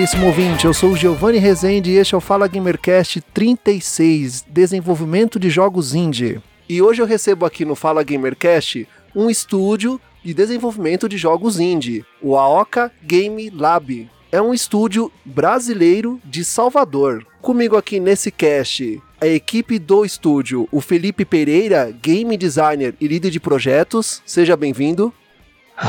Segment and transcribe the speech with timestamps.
[0.00, 5.38] Caríssimo ouvinte, eu sou o Giovanni Rezende e este é o Fala Gamercast 36, Desenvolvimento
[5.38, 6.40] de Jogos Indie.
[6.66, 12.02] E hoje eu recebo aqui no Fala Gamercast um estúdio de desenvolvimento de jogos indie,
[12.22, 14.08] o Aoka Game Lab.
[14.32, 17.26] É um estúdio brasileiro de Salvador.
[17.42, 23.30] Comigo aqui nesse cast, a equipe do estúdio, o Felipe Pereira, game designer e líder
[23.30, 24.22] de projetos.
[24.24, 25.12] Seja bem-vindo.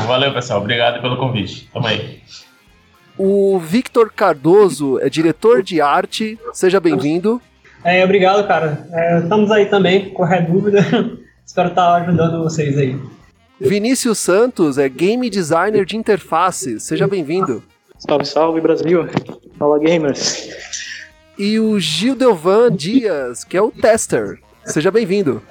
[0.06, 0.60] Valeu, pessoal.
[0.60, 1.66] Obrigado pelo convite.
[1.72, 2.20] Tamo aí.
[3.18, 6.38] O Victor Cardoso é diretor de arte.
[6.52, 7.40] Seja bem-vindo.
[7.84, 8.86] É, obrigado, cara.
[8.92, 10.80] É, estamos aí também, qualquer dúvida.
[11.44, 12.98] Espero estar ajudando vocês aí.
[13.60, 16.80] Vinícius Santos é game designer de interface.
[16.80, 17.62] Seja bem-vindo.
[17.98, 19.06] Salve, salve, Brasil.
[19.58, 20.48] Fala, gamers.
[21.38, 24.38] E o Gil Delvan Dias, que é o tester.
[24.64, 25.42] Seja bem-vindo.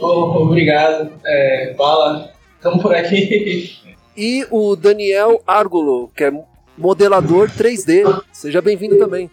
[0.00, 1.12] Oh, obrigado.
[1.24, 3.76] É, fala, estamos por aqui.
[4.20, 6.32] E o Daniel Argolo, que é
[6.78, 8.22] modelador 3D.
[8.32, 9.30] Seja bem-vindo também.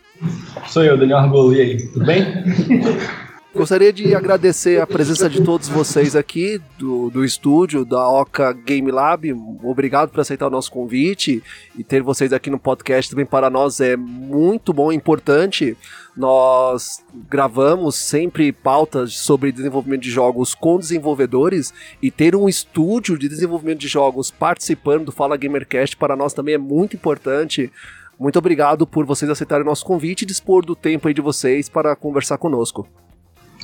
[0.68, 2.26] Sou eu, Daniel Argolo, e aí, tudo bem?
[3.56, 8.92] Gostaria de agradecer a presença de todos vocês aqui do, do estúdio da Oca Game
[8.92, 9.31] Lab.
[9.64, 11.42] Obrigado por aceitar o nosso convite
[11.73, 15.78] e ter vocês aqui no podcast também para nós é muito bom e importante.
[16.17, 23.30] Nós gravamos sempre pautas sobre desenvolvimento de jogos com desenvolvedores e ter um estúdio de
[23.30, 27.72] desenvolvimento de jogos participando do Fala Gamercast para nós também é muito importante.
[28.19, 31.69] Muito obrigado por vocês aceitarem o nosso convite e dispor do tempo aí de vocês
[31.69, 32.85] para conversar conosco.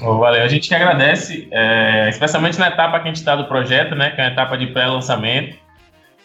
[0.02, 3.96] Valeu, a gente que agradece, é, especialmente na etapa que a gente está do projeto,
[3.96, 5.56] né, que é a etapa de pré-lançamento,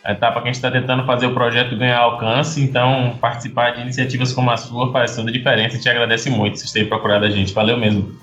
[0.02, 3.82] a etapa que a gente está tentando fazer o projeto ganhar alcance, então participar de
[3.82, 7.30] iniciativas como a sua faz toda a diferença, gente agradece muito vocês terem procurado a
[7.30, 8.16] gente, valeu mesmo.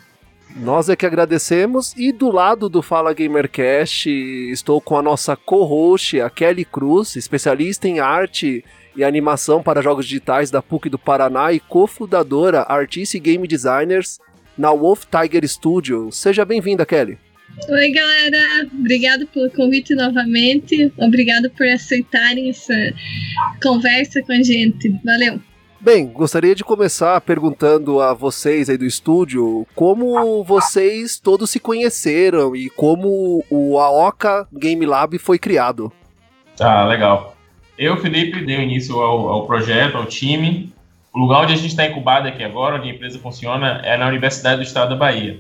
[0.56, 1.94] Nós é que agradecemos.
[1.98, 7.88] E do lado do Fala Gamercast estou com a nossa co-host, a Kelly Cruz, especialista
[7.88, 8.64] em arte
[8.96, 14.20] e animação para jogos digitais da PUC do Paraná e cofundadora Artist Game Designers
[14.58, 16.12] na Wolf Tiger Studio.
[16.12, 17.18] Seja bem-vinda, Kelly.
[17.70, 18.68] Oi, galera.
[18.74, 20.92] Obrigado pelo convite novamente.
[20.98, 22.74] Obrigado por aceitarem essa
[23.62, 24.90] conversa com a gente.
[25.04, 25.40] Valeu.
[25.80, 32.56] Bem, gostaria de começar perguntando a vocês aí do estúdio como vocês todos se conheceram
[32.56, 35.92] e como o Aoka Game Lab foi criado.
[36.58, 37.36] Ah, legal.
[37.78, 40.72] Eu, Felipe, dei início ao, ao projeto, ao time,
[41.14, 44.08] o lugar onde a gente está incubado aqui agora, onde a empresa funciona, é na
[44.08, 45.40] Universidade do Estado da Bahia.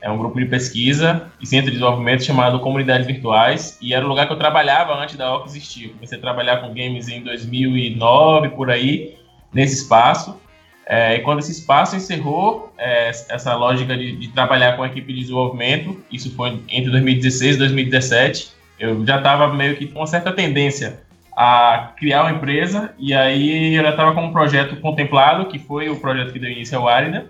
[0.00, 4.08] É um grupo de pesquisa e centro de desenvolvimento chamado Comunidades Virtuais, e era o
[4.08, 5.88] lugar que eu trabalhava antes da OC existir.
[5.90, 9.16] comecei a trabalhar com games em 2009, por aí,
[9.52, 10.40] nesse espaço.
[10.86, 15.12] É, e quando esse espaço encerrou é, essa lógica de, de, trabalhar com a equipe
[15.12, 20.06] de desenvolvimento, isso foi entre 2016 e 2017, eu já estava meio que com uma
[20.06, 21.00] certa tendência
[21.36, 25.96] a criar uma empresa e aí já estava com um projeto contemplado, que foi o
[25.96, 27.26] projeto que deu início ao Arina.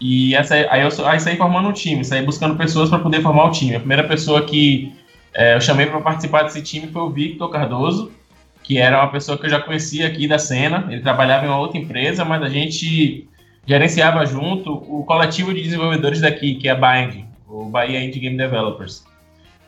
[0.00, 3.46] E essa, aí eu aí saí formando um time, saí buscando pessoas para poder formar
[3.46, 3.76] o time.
[3.76, 4.92] A primeira pessoa que
[5.34, 8.12] é, eu chamei para participar desse time foi o Victor Cardoso,
[8.62, 10.86] que era uma pessoa que eu já conhecia aqui da cena.
[10.90, 13.28] Ele trabalhava em uma outra empresa, mas a gente
[13.66, 18.36] gerenciava junto o coletivo de desenvolvedores daqui, que é a Bind, o Bahia Indie Game
[18.36, 19.04] Developers.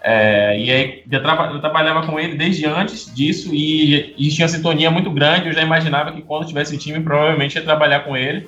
[0.07, 4.47] É, e aí eu, traba, eu, trabalhava com ele desde antes disso e, e tinha
[4.47, 5.49] sintonia muito grande.
[5.49, 8.47] Eu já imaginava que quando tivesse time, provavelmente ia trabalhar com ele.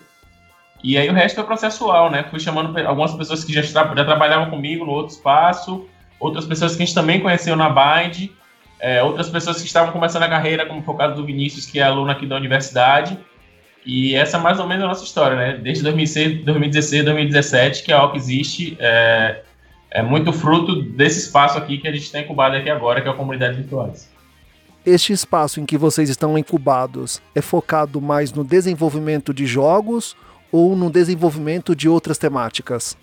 [0.84, 2.26] E aí o resto foi processual, né?
[2.30, 5.88] Fui chamando algumas pessoas que já, já trabalhavam comigo no outro espaço,
[6.20, 8.28] outras pessoas que a gente também conheceu na Bind,
[8.78, 11.78] é, outras pessoas que estavam começando a carreira, como foi o caso do Vinícius, que
[11.78, 13.18] é aluno aqui da universidade.
[13.86, 15.58] E essa é mais ou menos a nossa história, né?
[15.62, 18.76] Desde 2006, 2016, 2017, que a OC existe.
[18.78, 19.42] É,
[19.96, 23.10] é muito fruto desse espaço aqui que a gente está incubado aqui agora, que é
[23.10, 24.12] a comunidade virtuais.
[24.84, 30.14] Este espaço em que vocês estão incubados é focado mais no desenvolvimento de jogos
[30.52, 32.94] ou no desenvolvimento de outras temáticas?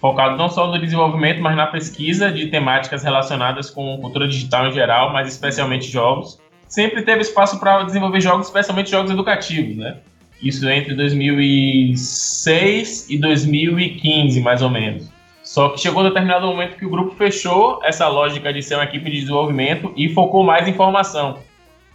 [0.00, 4.72] Focado não só no desenvolvimento, mas na pesquisa de temáticas relacionadas com cultura digital em
[4.72, 6.38] geral, mas especialmente jogos.
[6.68, 9.96] Sempre teve espaço para desenvolver jogos, especialmente jogos educativos, né?
[10.40, 15.17] Isso entre 2006 e 2015, mais ou menos.
[15.48, 18.84] Só que chegou um determinado momento que o grupo fechou essa lógica de ser uma
[18.84, 21.38] equipe de desenvolvimento e focou mais em formação.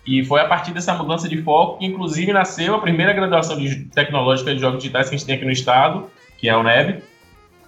[0.07, 3.85] E foi a partir dessa mudança de foco que, inclusive, nasceu a primeira graduação de
[3.85, 6.09] tecnológica de jogos digitais que a gente tem aqui no estado,
[6.39, 7.03] que é o NEB.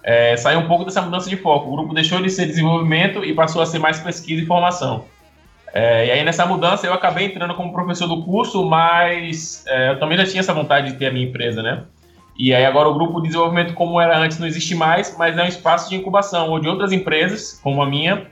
[0.02, 1.68] É, saiu um pouco dessa mudança de foco.
[1.68, 5.04] O grupo deixou de ser desenvolvimento e passou a ser mais pesquisa e formação.
[5.72, 10.00] É, e aí, nessa mudança, eu acabei entrando como professor do curso, mas é, eu
[10.00, 11.84] também já tinha essa vontade de ter a minha empresa, né?
[12.38, 15.42] E aí, agora, o grupo de desenvolvimento, como era antes, não existe mais, mas é
[15.42, 18.26] um espaço de incubação, onde outras empresas, como a minha,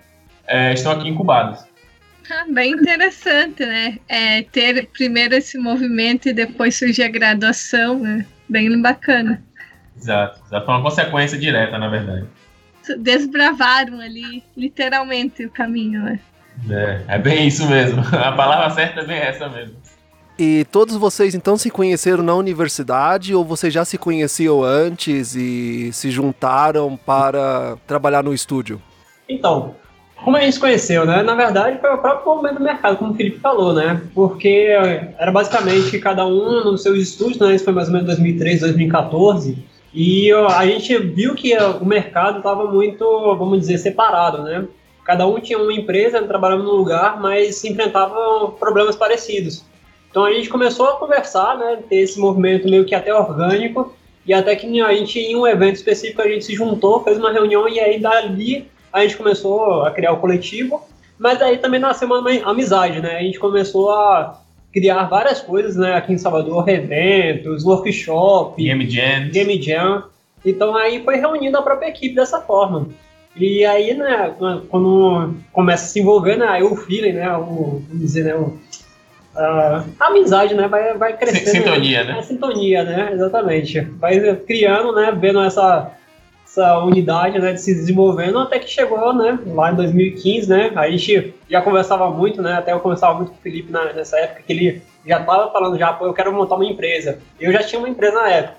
[0.47, 1.67] é, estão aqui incubadas.
[2.31, 3.99] Ah, bem interessante, né?
[4.09, 8.27] É, ter primeiro esse movimento e depois surgir a graduação, né?
[8.49, 9.43] Bem bacana.
[9.97, 10.67] Exato, exato.
[10.67, 12.27] Foi uma consequência direta, na verdade.
[12.99, 16.21] Desbravaram ali, literalmente, o caminho, né?
[16.71, 18.01] É, é bem isso mesmo.
[18.17, 19.77] A palavra certa é bem essa mesmo.
[20.39, 25.93] E todos vocês então se conheceram na universidade ou vocês já se conheciam antes e
[25.93, 28.83] se juntaram para trabalhar no estúdio?
[29.29, 29.77] Então,
[30.25, 31.23] como a gente se conheceu, né?
[31.23, 34.03] Na verdade, foi o próprio momento do mercado, como o Felipe falou, né?
[34.13, 34.69] Porque
[35.19, 37.55] era basicamente cada um nos seus estudos, né?
[37.55, 39.57] Isso foi mais ou menos 2013, 2014.
[39.93, 43.05] E a gente viu que o mercado estava muito,
[43.37, 44.67] vamos dizer, separado, né?
[45.05, 49.65] Cada um tinha uma empresa, trabalhando num lugar, mas se enfrentavam problemas parecidos.
[50.15, 51.81] Então a gente começou a conversar, né?
[51.89, 53.93] Ter esse movimento meio que até orgânico.
[54.25, 57.33] E até que a gente, em um evento específico, a gente se juntou, fez uma
[57.33, 60.81] reunião e aí dali a gente começou a criar o coletivo,
[61.19, 63.17] mas aí também nasceu uma amizade, né?
[63.17, 64.41] A gente começou a
[64.73, 65.95] criar várias coisas, né?
[65.95, 69.31] Aqui em Salvador, eventos, workshop, Game Jam.
[69.33, 70.05] Game Jam.
[70.47, 72.87] Então aí foi reunindo a própria equipe dessa forma.
[73.35, 74.33] E aí, né,
[74.71, 78.57] quando começa a se envolver, né, aí o feeling, né, o, vamos dizer, né, o,
[79.37, 81.51] a amizade, né, vai, vai crescendo.
[81.51, 82.19] Sintonia, né?
[82.19, 83.81] A sintonia, né, exatamente.
[83.81, 85.93] Vai criando, né, vendo essa
[86.55, 90.89] essa unidade, né, de se desenvolvendo até que chegou, né, lá em 2015, né, a
[90.89, 94.43] gente já conversava muito, né, até eu conversava muito com o Felipe na, nessa época,
[94.47, 97.19] que ele já estava falando já, pô, eu quero montar uma empresa.
[97.41, 98.57] Eu já tinha uma empresa na época.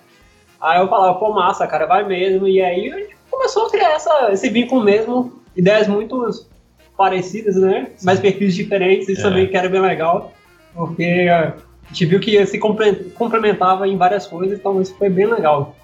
[0.62, 2.48] Aí eu falava, pô, massa, cara, vai mesmo.
[2.48, 6.46] E aí a gente começou a criar essa, esse vínculo mesmo, ideias muito
[6.98, 9.24] parecidas, né, mas perfis diferentes, isso é.
[9.24, 10.34] também que era bem legal,
[10.76, 11.54] porque a
[11.88, 15.76] gente viu que se complementava em várias coisas, então isso foi bem legal.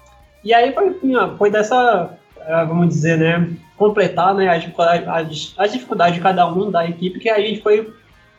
[0.44, 0.96] E aí foi,
[1.38, 2.10] foi dessa,
[2.40, 7.18] é, vamos dizer, né, completar né, as, dificuldades, as dificuldades de cada um da equipe
[7.18, 7.92] que a gente foi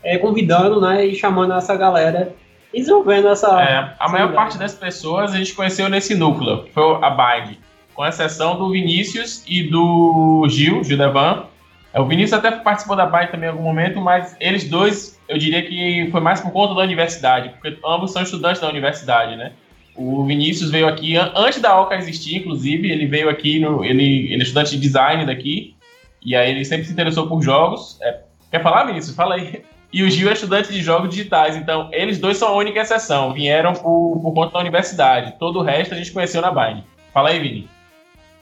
[0.03, 2.33] é, convidando né, e chamando essa galera
[2.73, 3.61] e desenvolvendo essa.
[3.61, 7.57] É, a maior parte das pessoas a gente conheceu nesse núcleo, que foi a Bind,
[7.93, 11.45] com exceção do Vinícius e do Gil, Gil Devan.
[11.93, 15.37] É, o Vinícius até participou da Bind também em algum momento, mas eles dois, eu
[15.37, 19.53] diria que foi mais por conta da universidade, porque ambos são estudantes da universidade, né?
[19.95, 24.41] O Vinícius veio aqui antes da Oca existir, inclusive, ele veio aqui, no, ele, ele
[24.41, 25.75] é estudante de design daqui,
[26.25, 27.99] e aí ele sempre se interessou por jogos.
[28.01, 29.15] É, quer falar, Vinícius?
[29.15, 29.63] Fala aí.
[29.91, 33.31] E o Gil é estudante de jogos digitais, então eles dois são a única exceção,
[33.31, 35.35] vieram por, por conta da universidade.
[35.37, 36.83] Todo o resto a gente conheceu na Bind.
[37.13, 37.69] Fala aí, Vini.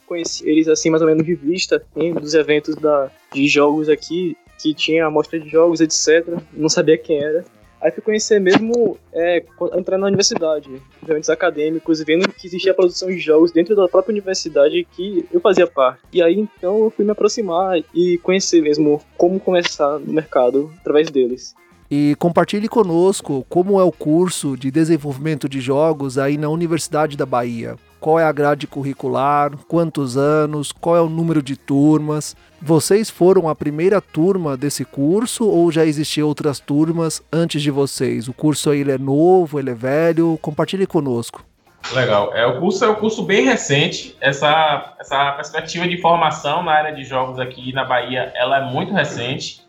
[0.07, 4.37] Conheci eles assim, mais ou menos de vista, em dos eventos da, de jogos aqui,
[4.61, 6.37] que tinha amostra de jogos, etc.
[6.53, 7.43] Não sabia quem era.
[7.81, 9.43] Aí fui conhecer mesmo é,
[9.73, 10.69] entrando na universidade,
[11.01, 15.65] eventos acadêmicos, vendo que existia produção de jogos dentro da própria universidade que eu fazia
[15.65, 16.03] parte.
[16.13, 21.09] E aí então eu fui me aproximar e conhecer mesmo como começar no mercado através
[21.09, 21.55] deles.
[21.91, 27.25] E compartilhe conosco como é o curso de desenvolvimento de jogos aí na Universidade da
[27.25, 32.35] Bahia qual é a grade curricular, quantos anos, qual é o número de turmas.
[32.59, 38.27] Vocês foram a primeira turma desse curso ou já existiam outras turmas antes de vocês?
[38.27, 40.37] O curso ele é novo, ele é velho?
[40.41, 41.45] Compartilhe conosco.
[41.93, 42.33] Legal.
[42.33, 44.15] É, o curso é um curso bem recente.
[44.19, 48.93] Essa, essa perspectiva de formação na área de jogos aqui na Bahia, ela é muito
[48.93, 49.60] recente.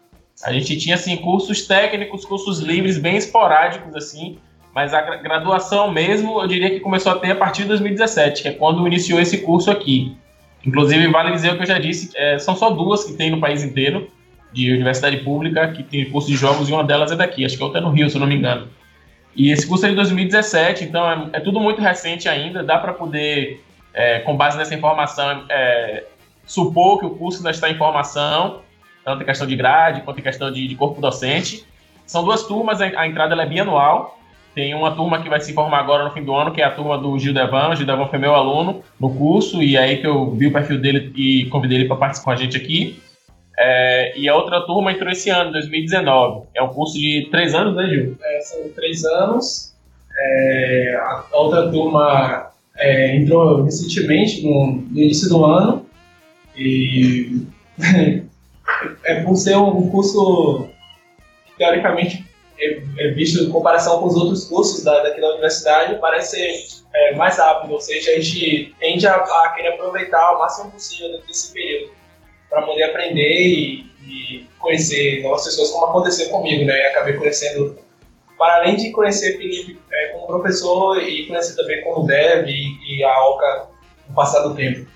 [0.44, 4.38] A gente tinha assim cursos técnicos, cursos livres bem esporádicos assim,
[4.74, 8.48] mas a graduação mesmo, eu diria que começou a ter a partir de 2017, que
[8.48, 10.16] é quando iniciou esse curso aqui.
[10.64, 13.40] Inclusive, vale dizer o que eu já disse, é, são só duas que tem no
[13.40, 14.10] país inteiro,
[14.52, 17.62] de universidade pública, que tem curso de jogos, e uma delas é daqui, acho que
[17.62, 18.68] outra é no Rio, se eu não me engano.
[19.34, 22.92] E esse curso é de 2017, então é, é tudo muito recente ainda, dá para
[22.92, 26.04] poder, é, com base nessa informação, é,
[26.46, 28.60] supor que o curso ainda está em formação,
[29.04, 31.64] tanto em questão de grade quanto em questão de, de corpo docente.
[32.06, 34.18] São duas turmas, a, entrada é bianual,
[34.54, 36.70] tem uma turma que vai se formar agora no fim do ano, que é a
[36.70, 37.70] turma do Gil Devan.
[37.70, 40.78] O Gil Devan foi meu aluno no curso, e aí que eu vi o perfil
[40.78, 43.00] dele e convidei ele para participar com a gente aqui.
[43.58, 46.48] É, e a outra turma entrou esse ano, 2019.
[46.54, 48.16] É um curso de três anos, né, Gil?
[48.20, 49.74] É, são três anos.
[50.18, 55.86] É, a outra turma é, entrou recentemente, no, no, início do ano.
[56.56, 57.46] E
[59.04, 60.68] é por ser um curso
[61.46, 62.24] que, teoricamente,
[62.58, 66.82] é, é visto em comparação com os outros cursos da, daqui da universidade, parece ser
[66.94, 71.20] é, mais rápido, ou seja, a gente tende a, a querer aproveitar o máximo possível
[71.26, 71.92] desse período
[72.48, 76.74] para poder aprender e, e, conhecer novas pessoas, como aconteceu comigo, né?
[76.88, 77.78] Acabei conhecendo,
[78.38, 83.02] para além de conhecer Felipe é, como professor e conhecer também como dev e, e
[83.02, 83.68] a Oca
[84.08, 84.86] no passar do tempo.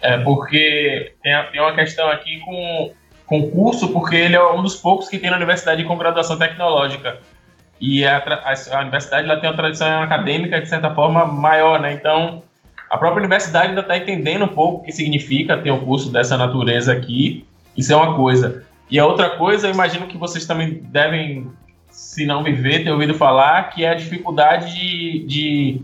[0.00, 2.94] É, porque tem, tem uma questão aqui com
[3.30, 7.20] concurso, porque ele é um dos poucos que tem na universidade com graduação tecnológica.
[7.80, 11.92] E a, a, a universidade ela tem uma tradição acadêmica, de certa forma, maior, né?
[11.92, 12.42] Então,
[12.90, 16.36] a própria universidade ainda está entendendo um pouco o que significa ter um curso dessa
[16.36, 17.46] natureza aqui.
[17.76, 18.64] Isso é uma coisa.
[18.90, 21.46] E a outra coisa, eu imagino que vocês também devem,
[21.88, 25.82] se não viver, ter ouvido falar, que é a dificuldade de, de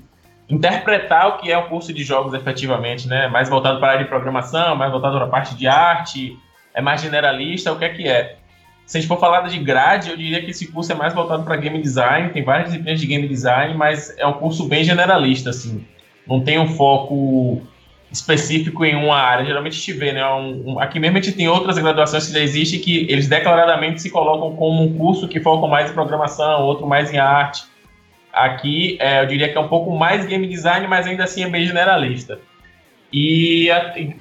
[0.50, 3.28] interpretar o que é o curso de jogos efetivamente, né?
[3.28, 6.36] Mais voltado para a área de programação, mais voltado para a parte de arte,
[6.76, 8.36] é mais generalista, o que é que é?
[8.84, 11.42] Se a gente for falar de grade, eu diria que esse curso é mais voltado
[11.42, 15.50] para game design, tem várias disciplinas de game design, mas é um curso bem generalista,
[15.50, 15.84] assim.
[16.28, 17.62] Não tem um foco
[18.12, 19.44] específico em uma área.
[19.44, 20.24] Geralmente a gente vê, né?
[20.28, 24.02] Um, um, aqui mesmo a gente tem outras graduações que já existem que eles declaradamente
[24.02, 27.64] se colocam como um curso que foca mais em programação, outro mais em arte.
[28.32, 31.48] Aqui é, eu diria que é um pouco mais game design, mas ainda assim é
[31.48, 32.38] bem generalista.
[33.12, 33.68] E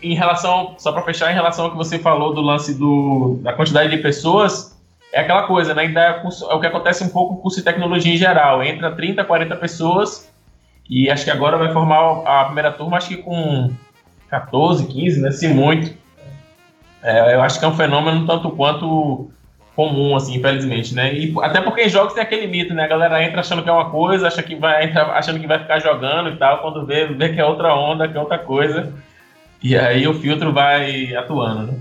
[0.01, 3.51] em relação, só para fechar, em relação ao que você falou do lance do, da
[3.53, 4.75] quantidade de pessoas,
[5.11, 5.83] é aquela coisa, né?
[5.83, 8.63] Ainda é, é o que acontece um pouco com o curso de tecnologia em geral.
[8.63, 10.31] Entra 30, 40 pessoas
[10.89, 13.71] e acho que agora vai formar a primeira turma, acho que com
[14.29, 15.31] 14, 15, né?
[15.31, 15.95] Se muito.
[17.01, 19.29] É, eu acho que é um fenômeno tanto quanto
[19.75, 21.13] comum, assim, infelizmente, né?
[21.13, 22.85] E até porque em jogos tem aquele mito, né?
[22.85, 25.59] A galera entra achando que é uma coisa, acha que vai, entra achando que vai
[25.59, 28.93] ficar jogando e tal, quando vê, vê que é outra onda, que é outra coisa.
[29.61, 31.79] E aí o filtro vai atuando, né?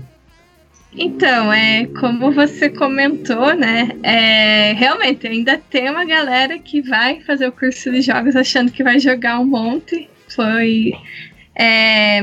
[0.97, 3.89] Então, é como você comentou, né?
[4.01, 8.83] É, realmente ainda tem uma galera que vai fazer o curso de jogos achando que
[8.83, 10.09] vai jogar um monte.
[10.29, 10.93] Foi
[11.53, 12.21] é,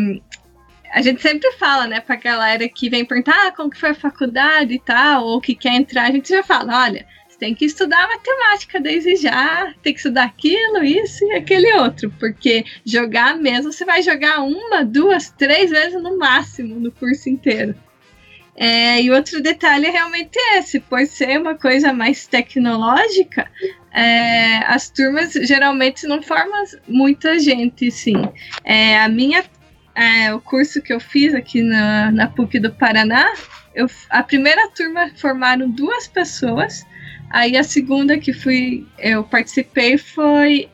[0.92, 3.94] a gente sempre fala, né, pra galera que vem perguntar ah, como que foi a
[3.94, 7.64] faculdade e tal, ou que quer entrar, a gente já fala, olha, você tem que
[7.64, 13.72] estudar matemática desde já, tem que estudar aquilo, isso e aquele outro, porque jogar mesmo,
[13.72, 17.74] você vai jogar uma, duas, três vezes no máximo no curso inteiro.
[18.54, 23.50] É, e outro detalhe é realmente esse, por ser uma coisa mais tecnológica,
[23.90, 28.22] é, as turmas geralmente não formam muita gente, sim.
[28.62, 29.42] É, a minha
[29.94, 33.32] é, o curso que eu fiz aqui na, na PUC do Paraná,
[33.74, 36.84] eu, a primeira turma formaram duas pessoas,
[37.30, 40.68] aí a segunda que fui, eu participei foi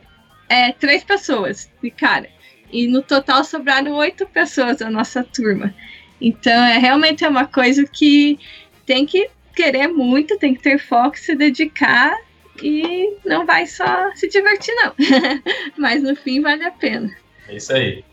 [0.49, 2.29] é, três pessoas de cara.
[2.71, 5.75] E no total sobraram oito pessoas da nossa turma.
[6.21, 8.39] Então é realmente é uma coisa que
[8.85, 12.17] tem que querer muito, tem que ter foco, se dedicar
[12.63, 14.95] e não vai só se divertir, não.
[15.79, 17.11] Mas no fim vale a pena.
[17.49, 18.05] É isso aí.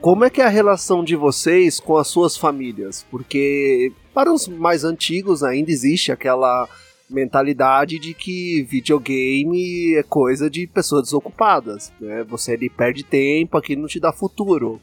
[0.00, 3.04] Como é que é a relação de vocês com as suas famílias?
[3.10, 6.68] Porque para os mais antigos ainda existe aquela
[7.10, 12.22] mentalidade de que videogame é coisa de pessoas desocupadas, né?
[12.28, 14.80] Você ali perde tempo, aquilo não te dá futuro.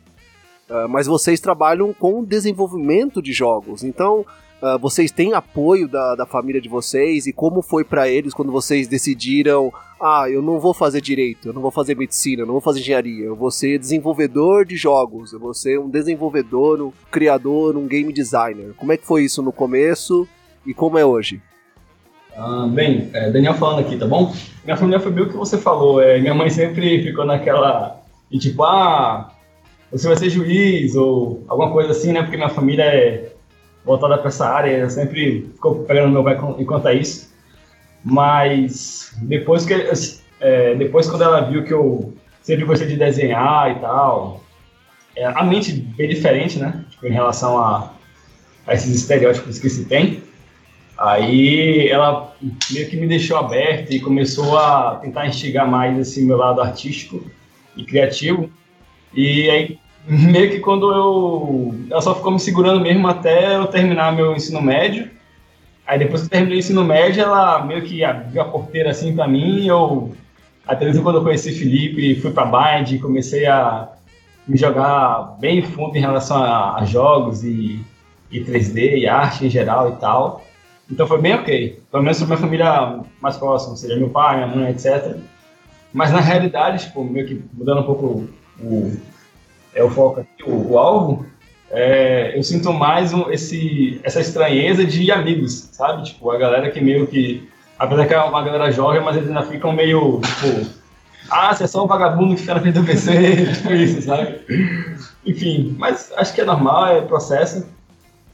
[0.70, 4.26] Uh, mas vocês trabalham com desenvolvimento de jogos, então
[4.66, 8.52] uh, vocês têm apoio da, da família de vocês e como foi para eles quando
[8.52, 12.54] vocês decidiram ah, eu não vou fazer direito, eu não vou fazer medicina, eu não
[12.54, 16.92] vou fazer engenharia, eu vou ser desenvolvedor de jogos, eu vou ser um desenvolvedor, um
[17.10, 18.74] criador, um game designer.
[18.76, 20.28] Como é que foi isso no começo
[20.66, 21.42] e como é hoje?
[22.36, 24.34] Ah, bem, é, Daniel falando aqui, tá bom?
[24.66, 26.02] Minha família foi bem o que você falou.
[26.02, 28.02] É, minha mãe sempre ficou naquela.
[28.30, 29.32] E tipo, ah,
[29.90, 32.22] você vai ser juiz ou alguma coisa assim, né?
[32.22, 33.35] Porque minha família é
[33.86, 37.34] voltada para essa área, sempre ficou pegando meu pai enquanto a isso.
[38.04, 39.74] Mas depois que
[40.40, 44.44] é, depois quando ela viu que eu sempre gostei de desenhar e tal,
[45.16, 46.84] é, a mente bem diferente, né?
[46.90, 47.94] Tipo, em relação a,
[48.68, 50.24] a esses estereótipos que se tem.
[50.98, 52.36] Aí ela
[52.72, 57.24] meio que me deixou aberto e começou a tentar instigar mais esse meu lado artístico
[57.76, 58.50] e criativo.
[59.14, 59.80] E aí
[60.32, 64.62] meio que quando eu ela só ficou me segurando mesmo até eu terminar meu ensino
[64.62, 65.10] médio.
[65.86, 69.16] Aí depois que eu terminei o ensino médio, ela meio que abriu a porteira assim
[69.16, 70.16] para mim eu,
[70.68, 73.90] até mesmo quando eu conheci Felipe, fui para Bind e comecei a
[74.48, 77.84] me jogar bem fundo em relação a, a jogos e,
[78.32, 80.44] e 3D e arte em geral e tal.
[80.90, 81.82] Então foi bem ok.
[81.92, 85.18] Pelo menos para minha família mais próxima, seja, meu pai, minha mãe, etc.
[85.92, 88.28] Mas na realidade, tipo, meio que mudando um pouco
[88.60, 88.96] o,
[89.76, 91.26] é o foco aqui, o, o alvo,
[91.70, 96.04] é, eu sinto mais um, esse, essa estranheza de amigos, sabe?
[96.04, 97.50] Tipo, a galera que meio que.
[97.78, 100.86] Apesar que é uma galera jovem, mas eles ainda ficam meio, tipo.
[101.30, 103.12] Ah, você é só um vagabundo que fica na frente do PC,
[103.56, 104.40] tipo isso, sabe?
[105.26, 107.68] Enfim, mas acho que é normal, é processo.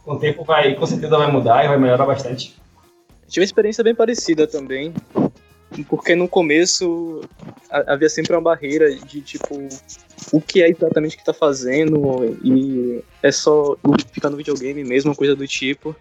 [0.03, 2.55] Com o tempo vai, com certeza vai mudar e vai melhorar bastante.
[3.27, 4.93] Tive uma experiência bem parecida também,
[5.87, 7.21] porque no começo
[7.69, 9.67] havia sempre uma barreira de tipo
[10.31, 13.77] o que é exatamente que tá fazendo e é só
[14.11, 15.95] ficar no videogame mesmo, coisa do tipo.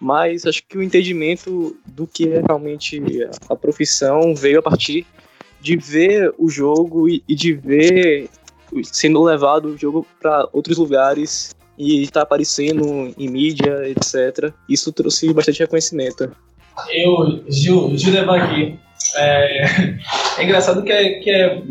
[0.00, 3.02] Mas acho que o entendimento do que é realmente
[3.48, 5.06] a profissão veio a partir
[5.60, 8.30] de ver o jogo e, de ver
[8.84, 14.54] sendo levado o jogo para outros lugares e estar tá aparecendo em mídia, etc.
[14.68, 16.30] Isso trouxe bastante reconhecimento.
[16.88, 18.78] Eu, Gil, Gil aqui.
[19.16, 19.64] É,
[20.38, 21.62] é engraçado que é, que é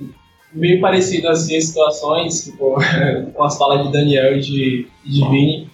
[0.53, 2.75] meio parecido assim as situações, tipo,
[3.33, 5.69] com as falas de Daniel e de, de Vini,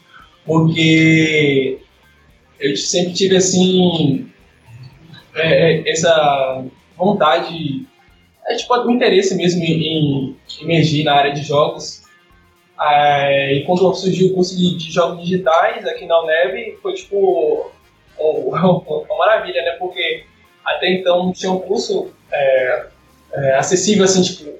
[0.45, 1.79] porque
[2.59, 4.29] eu sempre tive assim
[5.35, 6.65] é, é essa
[6.97, 7.85] vontade,
[8.47, 12.03] é tipo um interesse mesmo em, em emergir na área de jogos.
[12.79, 17.71] É, e quando surgiu o curso de, de, jogos digitais aqui na UNEB, foi tipo
[18.17, 19.71] uma, uma maravilha, né?
[19.71, 20.25] Porque
[20.65, 22.85] até então tinha um curso é,
[23.33, 24.59] é, acessível, assim, tipo,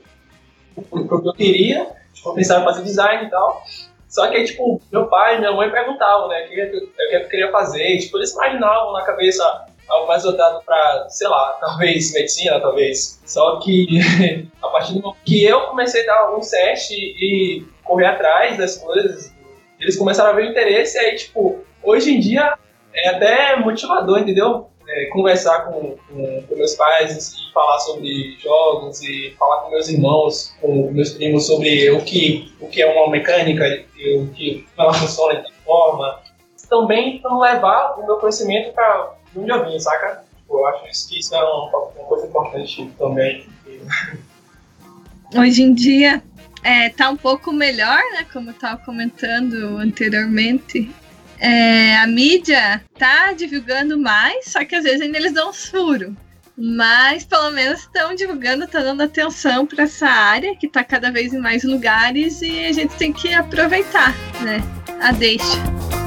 [0.90, 3.64] pro que eu queria, tipo, eu pensava em fazer design e tal.
[4.08, 7.28] Só que aí, tipo, meu pai e minha mãe perguntavam, né, o que, que, eu
[7.28, 7.98] queria fazer.
[8.00, 13.22] Tipo, eles imaginavam na cabeça algo mais voltado pra, sei lá, talvez medicina, talvez.
[13.26, 13.88] Só que
[14.62, 18.78] a partir do momento que eu comecei a dar um set e correr atrás das
[18.78, 19.34] coisas,
[19.80, 22.58] eles começaram a ver o interesse, e aí, tipo, hoje em dia
[22.94, 24.70] é até motivador, entendeu?
[24.96, 29.90] É, conversar com, com, com, meus pais e falar sobre jogos e falar com meus
[29.90, 33.66] irmãos, com meus primos sobre o que, o que é uma mecânica
[33.98, 36.22] e o que ela funciona de forma.
[36.70, 40.24] Também então, levar o meu conhecimento para eu vim, saca?
[40.38, 43.46] Tipo, eu acho que isso é uma, uma coisa importante também.
[45.38, 46.24] Hoje em dia
[46.64, 48.26] é, tá um pouco melhor, né?
[48.32, 50.90] Como eu estava comentando anteriormente
[51.40, 56.14] é, a mídia tá divulgando mais, só que às vezes ainda eles dão uns furos.
[56.58, 61.34] Mas pelo menos estão divulgando, estão dando atenção para essa área que está cada vez
[61.34, 64.62] em mais lugares e a gente tem que aproveitar, né?
[65.02, 66.05] A deixa.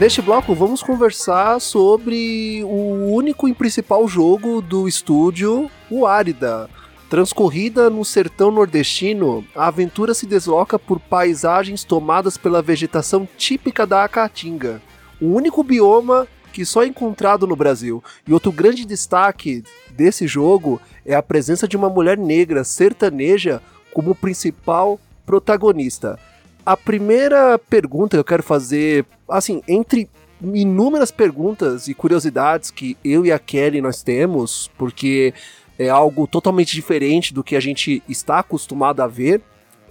[0.00, 6.70] Neste bloco, vamos conversar sobre o único e principal jogo do estúdio, o Árida.
[7.10, 14.08] Transcorrida no sertão nordestino, a aventura se desloca por paisagens tomadas pela vegetação típica da
[14.08, 14.80] Caatinga,
[15.20, 18.02] o único bioma que só é encontrado no Brasil.
[18.26, 23.60] E outro grande destaque desse jogo é a presença de uma mulher negra sertaneja
[23.92, 26.18] como principal protagonista.
[26.64, 30.08] A primeira pergunta que eu quero fazer, assim, entre
[30.42, 35.34] inúmeras perguntas e curiosidades que eu e a Kelly nós temos, porque
[35.78, 39.40] é algo totalmente diferente do que a gente está acostumado a ver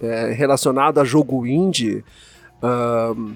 [0.00, 2.04] é, relacionado a jogo indie.
[2.62, 3.34] Um,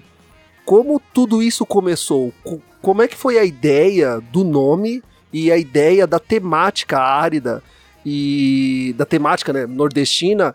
[0.64, 2.32] como tudo isso começou?
[2.80, 7.62] Como é que foi a ideia do nome e a ideia da temática árida
[8.04, 10.54] e da temática né, nordestina,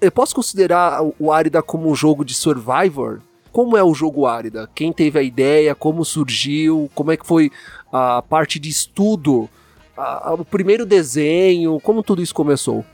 [0.00, 3.20] eu posso considerar o Árida como um jogo de Survivor?
[3.52, 4.68] Como é o jogo Árida?
[4.74, 5.74] Quem teve a ideia?
[5.74, 6.90] Como surgiu?
[6.94, 7.50] Como é que foi
[7.92, 9.48] a parte de estudo?
[9.96, 11.80] A, o primeiro desenho?
[11.80, 12.84] Como tudo isso começou?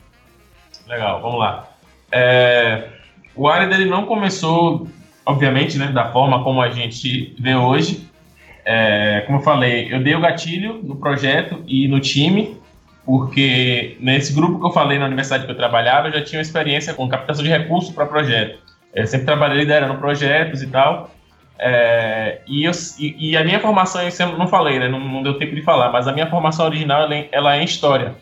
[0.87, 1.67] Legal, vamos lá.
[2.11, 2.89] É,
[3.35, 4.87] o Árida ele não começou,
[5.25, 8.07] obviamente, né, da forma como a gente vê hoje.
[8.65, 12.57] É, como eu falei, eu dei o gatilho no projeto e no time,
[13.07, 16.93] porque nesse grupo que eu falei na universidade que eu trabalhava, eu já tinha experiência
[16.93, 18.59] com captação de recursos para projeto.
[18.93, 21.09] Eu sempre trabalhei liderando projetos e tal.
[21.57, 25.39] É, e, eu, e, e, a minha formação, eu não falei, né, não, não, deu
[25.39, 28.13] tempo de falar, mas a minha formação original ela, é, ela é em História.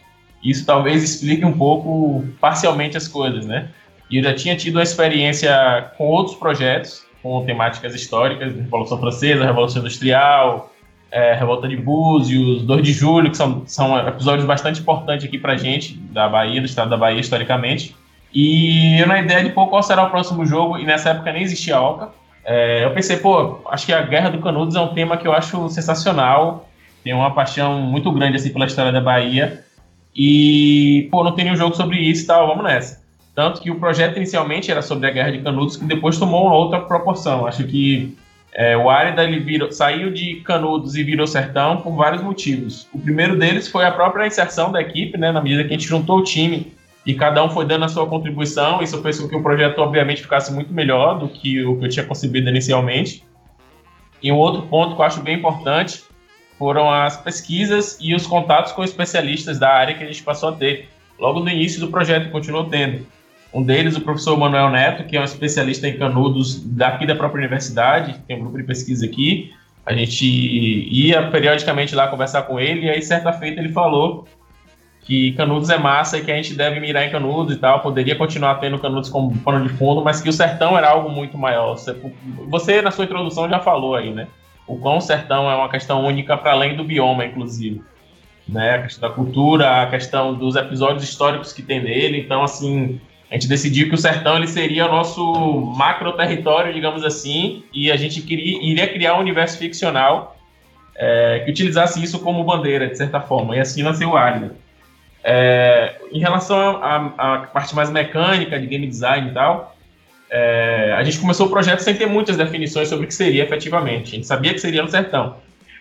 [0.43, 3.69] Isso talvez explique um pouco, parcialmente, as coisas, né?
[4.11, 9.45] E eu já tinha tido uma experiência com outros projetos, com temáticas históricas, Revolução Francesa,
[9.45, 10.71] Revolução Industrial,
[11.11, 15.55] é, Revolta de Búzios, 2 de Julho, que são, são episódios bastante importantes aqui pra
[15.55, 17.95] gente, da Bahia, do estado da Bahia, historicamente.
[18.33, 21.43] E eu, na ideia de pô, qual será o próximo jogo, e nessa época nem
[21.43, 22.09] existia Alca,
[22.43, 25.33] é, eu pensei, pô, acho que a Guerra do Canudos é um tema que eu
[25.33, 26.69] acho sensacional,
[27.03, 29.63] tenho uma paixão muito grande assim pela história da Bahia,
[30.15, 33.03] E, pô, não tem nenhum jogo sobre isso e tal, vamos nessa.
[33.35, 36.55] Tanto que o projeto inicialmente era sobre a Guerra de Canudos, que depois tomou uma
[36.55, 37.45] outra proporção.
[37.45, 38.17] Acho que
[38.57, 42.87] é, o Árida ele virou, saiu de Canudos e virou Sertão por vários motivos.
[42.93, 45.85] O primeiro deles foi a própria inserção da equipe, né, na medida que a gente
[45.85, 46.73] juntou o time
[47.05, 48.81] e cada um foi dando a sua contribuição.
[48.81, 51.89] Isso fez com que o projeto, obviamente, ficasse muito melhor do que o que eu
[51.89, 53.25] tinha concebido inicialmente.
[54.23, 56.01] E um outro ponto que eu acho bem importante
[56.57, 60.53] foram as pesquisas e os contatos com especialistas da área que a gente passou a
[60.53, 60.87] ter
[61.19, 63.05] logo no início do projeto, continuou tendo.
[63.55, 67.39] Um deles, o professor Manuel Neto, que é um especialista em canudos daqui da própria
[67.39, 69.53] universidade, tem um grupo de pesquisa aqui.
[69.85, 74.27] A gente ia periodicamente lá conversar com ele, e aí, certa feita, ele falou
[75.05, 77.79] que Canudos é massa e que a gente deve mirar em Canudos e tal.
[77.79, 81.37] Poderia continuar tendo Canudos como pano de fundo, mas que o sertão era algo muito
[81.37, 81.77] maior.
[82.49, 84.27] Você, na sua introdução, já falou aí, né?
[84.67, 87.81] O quão o sertão é uma questão única para além do bioma, inclusive.
[88.49, 88.71] Né?
[88.71, 92.19] A questão da cultura, a questão dos episódios históricos que tem nele.
[92.19, 92.99] Então, assim,
[93.35, 95.21] a gente decidiu que o sertão ele seria o nosso
[95.75, 100.37] macro território, digamos assim, e a gente queria, iria criar um universo ficcional
[100.95, 104.55] é, que utilizasse isso como bandeira, de certa forma, e assim nasceu o Águida.
[105.21, 109.75] É, em relação à parte mais mecânica de game design e tal,
[110.29, 114.13] é, a gente começou o projeto sem ter muitas definições sobre o que seria efetivamente.
[114.13, 115.35] A gente sabia que seria no sertão.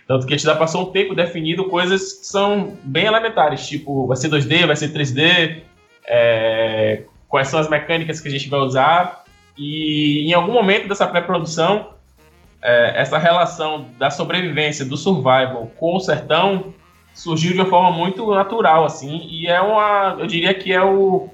[0.08, 4.08] Tanto que a gente já passou um tempo definido coisas que são bem elementares, tipo,
[4.08, 5.58] vai ser 2D, vai ser 3D,
[6.04, 7.02] é,
[7.34, 9.24] quais são as mecânicas que a gente vai usar.
[9.58, 11.88] E em algum momento dessa pré-produção,
[12.62, 16.72] é, essa relação da sobrevivência, do survival com o sertão
[17.12, 21.28] surgiu de uma forma muito natural, assim, e é uma, eu diria que é o,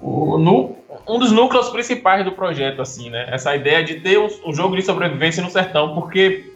[0.00, 0.76] o no,
[1.08, 3.28] um dos núcleos principais do projeto, assim, né?
[3.30, 6.52] Essa ideia de ter um, um jogo de sobrevivência no sertão, porque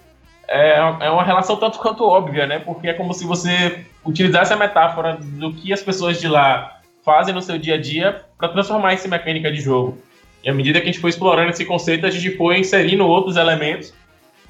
[0.49, 2.59] é, é uma relação tanto quanto óbvia, né?
[2.59, 7.35] Porque é como se você utilizasse a metáfora do que as pessoas de lá fazem
[7.35, 9.99] no seu dia a dia para transformar em mecânica de jogo.
[10.45, 13.37] E à medida que a gente foi explorando esse conceito, a gente foi inserindo outros
[13.37, 13.93] elementos.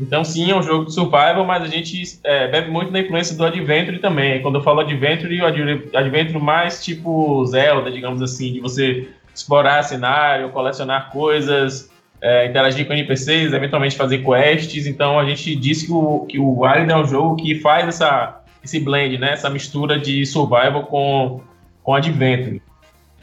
[0.01, 3.37] Então, sim, é um jogo de survival, mas a gente é, bebe muito da influência
[3.37, 4.41] do Adventure também.
[4.41, 10.49] Quando eu falo Adventure, o Adventure mais tipo Zelda, digamos assim, de você explorar cenário,
[10.51, 14.87] colecionar coisas, é, interagir com NPCs, eventualmente fazer quests.
[14.87, 18.41] Então, a gente disse que o, que o Wild é um jogo que faz essa,
[18.65, 21.41] esse blend, né, essa mistura de survival com
[21.83, 22.63] com Adventure.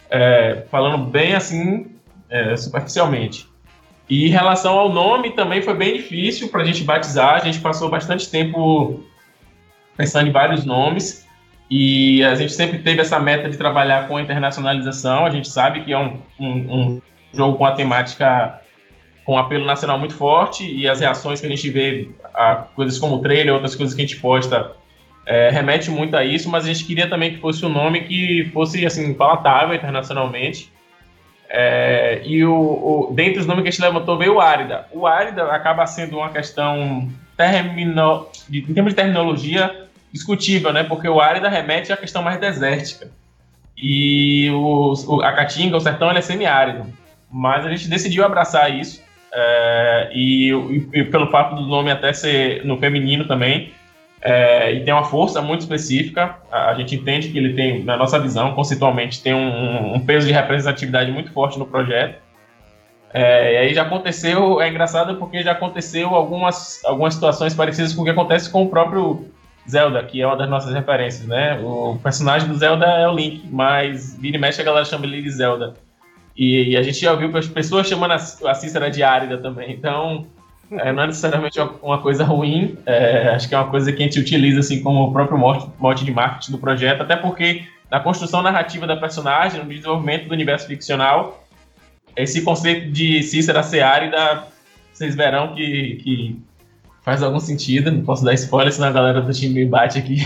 [0.10, 1.88] É, falando bem assim,
[2.30, 3.48] é, superficialmente.
[4.10, 7.36] E em relação ao nome, também foi bem difícil para a gente batizar.
[7.36, 9.04] A gente passou bastante tempo
[9.96, 11.28] pensando em vários nomes.
[11.70, 15.26] E a gente sempre teve essa meta de trabalhar com a internacionalização.
[15.26, 18.60] A gente sabe que é um, um, um jogo com a temática
[19.24, 22.98] com um apelo nacional muito forte e as reações que a gente vê, a coisas
[22.98, 24.72] como o trailer, outras coisas que a gente posta,
[25.30, 28.50] é, remete muito a isso, mas a gente queria também que fosse um nome que
[28.52, 30.74] fosse assim palatável internacionalmente.
[31.48, 34.88] É, e o, o, dentre os nomes que a gente levantou veio o Árida.
[34.92, 40.84] O Árida acaba sendo uma questão termino, de, em termos de terminologia discutível, né?
[40.84, 43.12] Porque o Árida remete à questão mais desértica.
[43.78, 46.92] E o, o, a Caatinga, o sertão, ele é semiárido.
[47.32, 49.00] Mas a gente decidiu abraçar isso.
[49.32, 50.50] É, e,
[50.92, 53.72] e, pelo fato do nome até ser no feminino também,
[54.22, 56.36] é, e tem uma força muito específica.
[56.52, 60.28] A, a, gente entende que ele tem, na nossa visão, conceitualmente, tem um, um peso
[60.28, 62.20] de representatividade muito forte no projeto.
[63.14, 68.02] É, e aí já aconteceu, é engraçado porque já aconteceu algumas, algumas situações parecidas com
[68.02, 69.26] o que acontece com o próprio
[69.68, 71.60] Zelda, que é uma das nossas referências, né?
[71.64, 75.22] O personagem do Zelda é o Link, mas vira e mexe a galera chama ele
[75.22, 75.74] de Zelda.
[76.38, 79.72] E, e a gente já ouviu as pessoas chamando a, a Cícera de Árida também.
[79.72, 80.28] Então,
[80.72, 84.06] é, não é necessariamente uma coisa ruim, é, acho que é uma coisa que a
[84.06, 88.42] gente utiliza assim como o próprio mote, de marketing do projeto, até porque na construção
[88.42, 91.44] narrativa da personagem, no desenvolvimento do universo ficcional,
[92.16, 94.44] esse conceito de Cícera ser árida,
[94.94, 96.40] vocês verão que, que
[97.02, 100.18] faz algum sentido, não posso dar spoiler, senão a galera do time me bate aqui.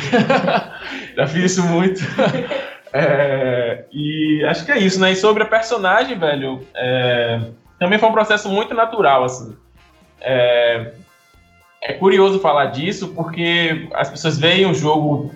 [1.16, 2.02] Já fiz isso muito.
[2.96, 5.12] É, e acho que é isso, né?
[5.12, 7.42] E sobre a personagem, velho, é,
[7.80, 9.58] também foi um processo muito natural, assim.
[10.24, 10.92] É,
[11.82, 15.34] é curioso falar disso porque as pessoas veem o jogo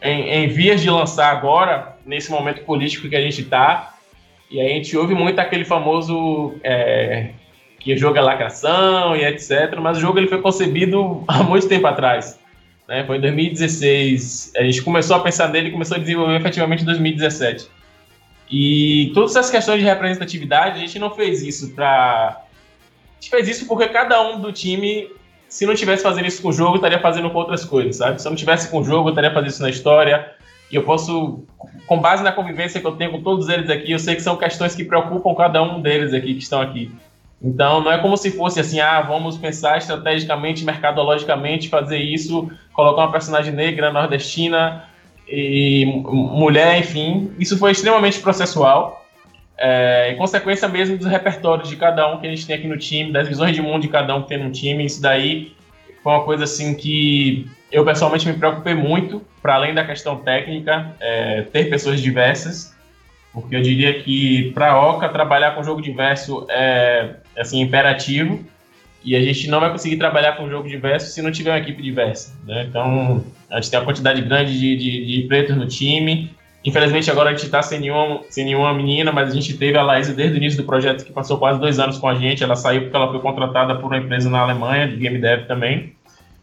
[0.00, 3.94] em, em vias de lançar agora, nesse momento político que a gente está,
[4.50, 7.30] e a gente ouve muito aquele famoso é,
[7.80, 9.76] que o jogo é lacração e etc.
[9.80, 12.38] Mas o jogo ele foi concebido há muito tempo atrás.
[12.88, 13.04] Né?
[13.04, 14.52] Foi em 2016.
[14.56, 17.68] A gente começou a pensar nele começou a desenvolver efetivamente em 2017.
[18.48, 22.45] E todas essas questões de representatividade, a gente não fez isso para
[23.22, 25.10] fez isso porque cada um do time,
[25.48, 28.20] se não tivesse fazendo isso com o jogo, estaria fazendo com outras coisas, sabe?
[28.20, 30.32] Se eu não tivesse com o jogo, estaria fazendo isso na história.
[30.70, 31.44] E eu posso,
[31.86, 34.36] com base na convivência que eu tenho com todos eles aqui, eu sei que são
[34.36, 36.90] questões que preocupam cada um deles aqui que estão aqui.
[37.40, 43.02] Então, não é como se fosse assim, ah, vamos pensar estrategicamente, mercadologicamente, fazer isso, colocar
[43.02, 44.84] uma personagem negra, nordestina
[45.28, 47.30] e mulher, enfim.
[47.38, 49.05] Isso foi extremamente processual.
[49.58, 52.76] É, em consequência mesmo dos repertórios de cada um que a gente tem aqui no
[52.76, 55.54] time, das visões de mundo de cada um que tem no time, isso daí
[56.02, 60.94] foi uma coisa assim que eu pessoalmente me preocupei muito, para além da questão técnica,
[61.00, 62.74] é, ter pessoas diversas,
[63.32, 68.44] porque eu diria que para a Oca trabalhar com jogo diverso é assim imperativo
[69.04, 71.82] e a gente não vai conseguir trabalhar com jogo diverso se não tiver uma equipe
[71.82, 72.34] diversa.
[72.44, 72.66] Né?
[72.68, 76.34] Então a gente tem uma quantidade grande de, de, de pretos no time.
[76.66, 79.82] Infelizmente agora a gente está sem nenhuma, sem nenhuma menina, mas a gente teve a
[79.84, 82.42] Laís desde o início do projeto, que passou quase dois anos com a gente.
[82.42, 85.94] Ela saiu porque ela foi contratada por uma empresa na Alemanha, de game dev também.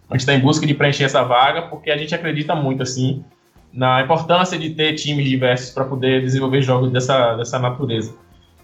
[0.09, 3.21] A gente está em busca de preencher essa vaga, porque a gente acredita muito, assim,
[3.73, 8.15] na importância de ter times diversos para poder desenvolver jogos dessa, dessa natureza.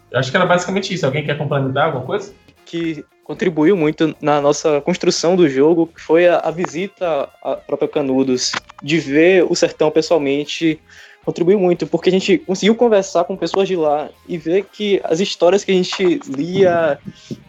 [0.09, 1.05] Eu acho que era basicamente isso.
[1.05, 2.33] Alguém quer complementar alguma coisa?
[2.65, 8.53] Que contribuiu muito na nossa construção do jogo foi a, a visita à própria Canudos,
[8.81, 10.79] de ver o sertão pessoalmente,
[11.25, 15.19] contribuiu muito, porque a gente conseguiu conversar com pessoas de lá e ver que as
[15.19, 16.99] histórias que a gente lia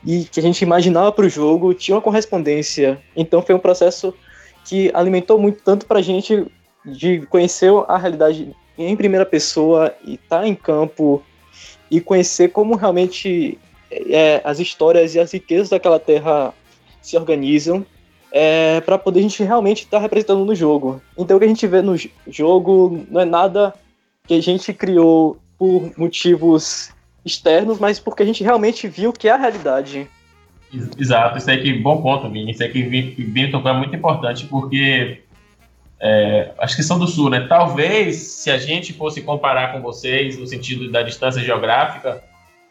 [0.04, 3.00] e que a gente imaginava para o jogo tinham uma correspondência.
[3.16, 4.14] Então foi um processo
[4.64, 6.46] que alimentou muito tanto para a gente
[6.84, 11.22] de conhecer a realidade em primeira pessoa e estar tá em campo
[11.90, 13.58] e conhecer como realmente
[13.90, 16.54] é, as histórias e as riquezas daquela terra
[17.02, 17.84] se organizam
[18.32, 21.00] é, para poder a gente realmente estar tá representando no jogo.
[21.16, 21.96] Então o que a gente vê no
[22.28, 23.74] jogo não é nada
[24.26, 26.92] que a gente criou por motivos
[27.24, 30.08] externos, mas porque a gente realmente viu que é a realidade.
[30.98, 32.52] Exato, isso aí que bom ponto, Vini.
[32.52, 35.20] Isso aí que Vini tocou é muito importante, porque
[35.98, 37.46] é, acho que são do sul, né?
[37.48, 42.22] Talvez se a gente fosse comparar com vocês no sentido da distância geográfica,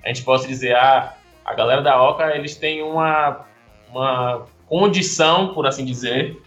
[0.03, 3.45] a gente possa dizer, ah, a galera da Oca, eles têm uma,
[3.91, 6.37] uma condição, por assim dizer,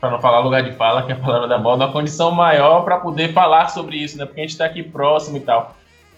[0.00, 2.82] para não falar lugar de fala, que é a palavra da moda, uma condição maior
[2.82, 4.26] para poder falar sobre isso, né?
[4.26, 5.76] Porque a gente está aqui próximo e tal.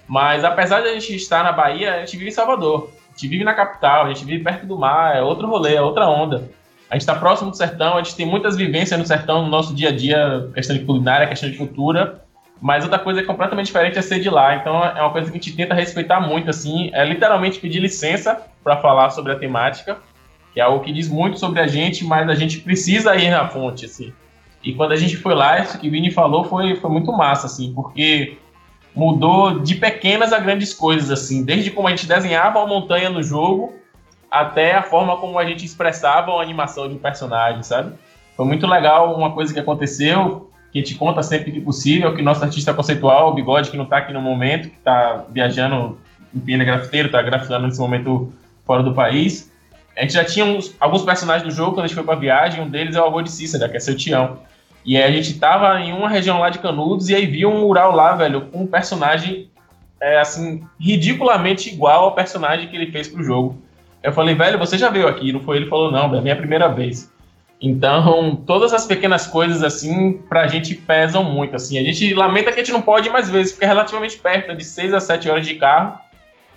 [0.09, 2.91] Mas apesar de a gente estar na Bahia, a gente vive em Salvador.
[3.09, 5.83] A gente vive na capital, a gente vive perto do mar, é outro rolê, é
[5.83, 6.51] outra onda.
[6.91, 9.73] A gente está próximo do sertão, a gente tem muitas vivências no sertão no nosso
[9.75, 12.23] dia a dia, questão de culinária, questão de cultura.
[12.61, 14.57] Mas outra coisa é completamente diferente é ser de lá.
[14.57, 16.91] Então é uma coisa que a gente tenta respeitar muito, assim.
[16.93, 19.99] É literalmente pedir licença para falar sobre a temática,
[20.53, 23.49] que é algo que diz muito sobre a gente, mas a gente precisa ir na
[23.49, 24.13] fonte, assim.
[24.63, 27.47] E quando a gente foi lá, isso que o Vini falou foi, foi muito massa,
[27.47, 28.37] assim, porque
[28.95, 31.45] mudou de pequenas a grandes coisas, assim.
[31.45, 33.75] Desde como a gente desenhava uma montanha no jogo,
[34.31, 37.95] até a forma como a gente expressava a animação de um personagem, sabe?
[38.37, 42.23] Foi muito legal uma coisa que aconteceu, que a gente conta sempre que possível, que
[42.23, 45.99] nosso artista conceitual, o Bigode, que não está aqui no momento, que está viajando,
[46.47, 48.33] ele é grafiteiro, está grafitando nesse momento
[48.65, 49.51] fora do país.
[49.97, 52.63] A gente já tinha uns, alguns personagens do jogo quando a gente foi pra viagem,
[52.63, 54.39] um deles é o avô de Cícera, que é seu Tião.
[54.85, 57.61] E aí a gente tava em uma região lá de Canudos e aí viu um
[57.61, 59.51] mural lá, velho, com um personagem,
[60.01, 63.61] é, assim, ridiculamente igual ao personagem que ele fez pro jogo.
[64.03, 65.33] Eu falei, velho, você já veio aqui?
[65.33, 65.59] Não foi?
[65.59, 67.13] Ele falou, não, é minha primeira vez.
[67.61, 71.79] Então, todas as pequenas coisas, assim, pra gente pesam muito, assim.
[71.79, 74.51] A gente lamenta que a gente não pode ir mais vezes, porque é relativamente perto,
[74.51, 75.99] é de 6 a 7 horas de carro,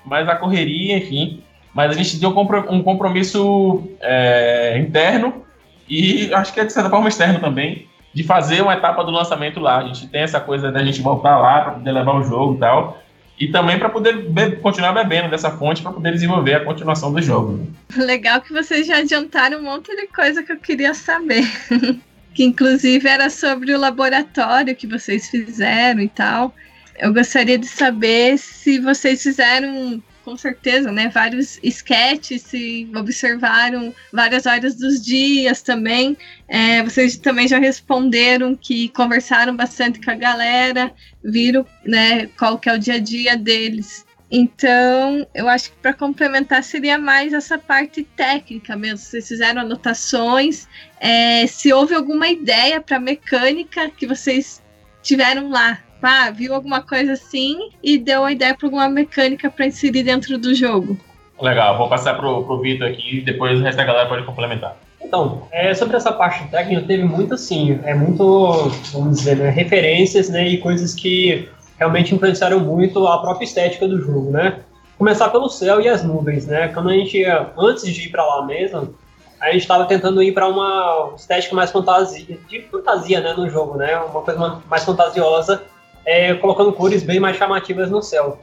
[0.05, 1.43] mas a correria, enfim.
[1.73, 5.43] Mas a gente deu um compromisso é, interno
[5.89, 9.59] e acho que é de certa forma externo também, de fazer uma etapa do lançamento
[9.59, 9.79] lá.
[9.79, 12.59] A gente tem essa coisa da gente voltar lá para poder levar o jogo e
[12.59, 13.03] tal
[13.39, 17.21] e também para poder be continuar bebendo dessa fonte para poder desenvolver a continuação do
[17.21, 17.67] jogo.
[17.95, 21.43] Legal que vocês já adiantaram um monte de coisa que eu queria saber.
[22.33, 26.53] que inclusive era sobre o laboratório que vocês fizeram e tal.
[26.97, 31.09] Eu gostaria de saber se vocês fizeram com certeza, né?
[31.09, 36.17] Vários sketches, se observaram várias horas dos dias também.
[36.47, 40.91] É, vocês também já responderam que conversaram bastante com a galera,
[41.23, 44.05] viram né, qual que é o dia a dia deles.
[44.35, 48.97] Então, eu acho que para complementar seria mais essa parte técnica mesmo.
[48.97, 50.67] Vocês fizeram anotações,
[50.99, 54.59] é, se houve alguma ideia para mecânica que vocês
[55.03, 59.65] tiveram lá, ah, viu alguma coisa assim e deu uma ideia para alguma mecânica para
[59.65, 60.97] inserir dentro do jogo.
[61.41, 64.77] Legal, vou passar pro, pro Vitor aqui e depois o resto da galera pode complementar.
[65.01, 70.29] Então, é, sobre essa parte técnica, teve muito assim, é muito, vamos dizer, né, referências
[70.29, 74.59] né, e coisas que realmente influenciaram muito a própria estética do jogo, né?
[74.97, 76.69] Começar pelo céu e as nuvens, né?
[76.69, 77.23] Quando a gente,
[77.57, 78.95] antes de ir para lá mesmo,
[79.41, 83.75] a gente estava tentando ir para uma estética mais fantasia, de fantasia, né, no jogo,
[83.75, 85.63] né, uma coisa mais fantasiosa,
[86.05, 88.39] é, colocando cores bem mais chamativas no céu.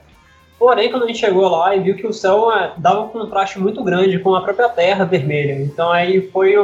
[0.59, 3.59] Porém, quando a gente chegou lá e viu que o céu é, dava um contraste
[3.59, 6.55] muito grande com a própria terra vermelha, então aí foi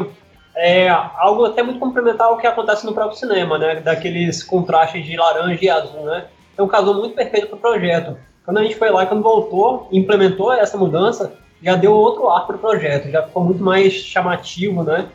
[0.55, 5.17] é, algo até muito complementar ao que acontece no próprio cinema, né, daqueles contrastes de
[5.17, 6.27] laranja e azul, né.
[6.53, 8.17] Então casou muito perfeito para o projeto.
[8.45, 11.33] Quando a gente foi lá e quando voltou, implementou essa mudança,
[11.63, 15.07] já deu outro ar para o projeto, já ficou muito mais chamativo, né?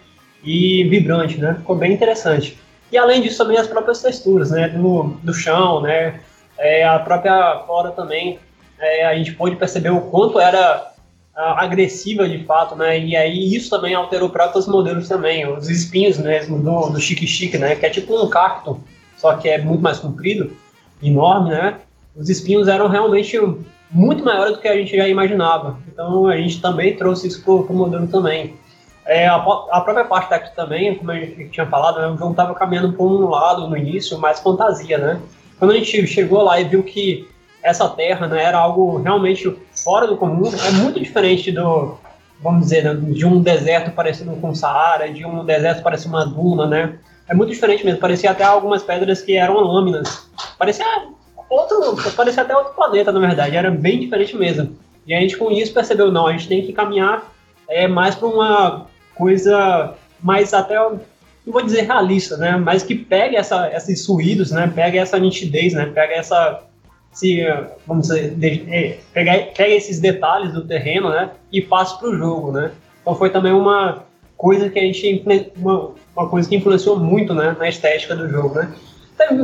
[0.43, 1.55] E vibrante, né?
[1.55, 2.59] Ficou bem interessante.
[2.91, 4.67] E além disso, também as próprias texturas, né?
[4.69, 6.19] Do, do chão, né?
[6.58, 8.38] É, a própria flora também,
[8.80, 10.91] é, a gente pôde perceber o quanto era
[11.36, 12.99] a, agressiva de fato, né?
[12.99, 17.25] E aí isso também alterou para os modelos também, os espinhos mesmo do, do chique
[17.25, 17.75] chique, né?
[17.75, 18.80] Que é tipo um cacto,
[19.17, 20.51] só que é muito mais comprido,
[21.01, 21.77] enorme, né?
[22.15, 23.38] Os espinhos eram realmente
[23.89, 25.80] muito maior do que a gente já imaginava.
[25.91, 28.56] Então a gente também trouxe isso para o modelo também.
[29.05, 32.31] É, a, a, própria parte daqui também, como a gente tinha falado, né, o jogo
[32.31, 35.19] estava caminhando por um lado no início, mais fantasia, né?
[35.57, 37.27] Quando a gente chegou lá e viu que
[37.63, 41.97] essa terra né, era algo realmente fora do comum, é muito diferente do,
[42.41, 46.25] vamos dizer, né, de um deserto parecido com o Saara, de um deserto parecido uma
[46.25, 46.95] duna, né?
[47.27, 50.29] É muito diferente mesmo, parecia até algumas pedras que eram lâminas.
[50.57, 50.85] Parecia
[51.49, 54.75] outro, parecia até outro planeta, na verdade, era bem diferente mesmo.
[55.07, 57.31] E a gente com isso percebeu, não, a gente tem que caminhar
[57.67, 61.00] é, mais para uma coisa mais até, não
[61.45, 65.86] vou dizer realista, né, mas que pegue essa, esses suídos, né, pegue essa nitidez, né,
[65.88, 66.62] pegue essa,
[67.12, 67.41] se,
[67.88, 68.36] vamos dizer,
[68.69, 72.71] é, pega, pega esses detalhes do terreno, né, e passe para o jogo, né.
[73.02, 74.04] Então foi também uma
[74.38, 75.24] coisa que a gente,
[75.56, 78.74] uma, uma coisa que influenciou muito, né, na estética do jogo, né?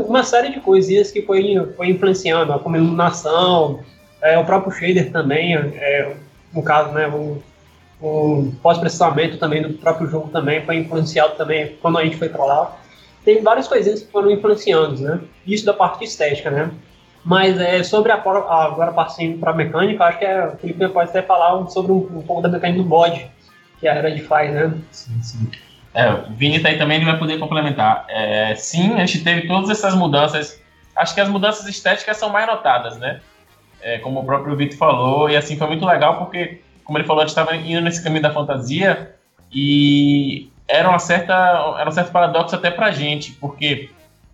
[0.08, 3.80] Uma série de coisinhas que foi, foi influenciando, a iluminação,
[4.24, 6.16] é, o próprio shader também, é,
[6.52, 7.38] no caso, né, o,
[8.02, 12.46] o pós-processamento também do próprio jogo também foi influenciado também quando a gente foi para
[12.46, 12.78] lá.
[13.26, 15.20] Tem várias coisinhas que foram influenciando, né?
[15.46, 16.72] Isso da parte estética, né?
[17.26, 21.10] Mas é, sobre a, agora partindo para a mecânica, acho que é, o Felipe pode
[21.10, 23.30] até falar sobre um, um pouco da mecânica do bode,
[23.80, 24.74] que a Red faz, né?
[24.92, 25.52] Sim, sim.
[25.94, 28.06] É, o Vini tá aí também, ele vai poder complementar.
[28.08, 30.62] É, sim, a gente teve todas essas mudanças.
[30.96, 33.20] Acho que as mudanças estéticas são mais notadas, né?
[33.82, 37.22] É, como o próprio Vitor falou, e assim foi muito legal porque, como ele falou,
[37.22, 39.14] a gente estava indo nesse caminho da fantasia
[39.54, 43.92] e era uma certa, era um certo paradoxo até pra gente, porque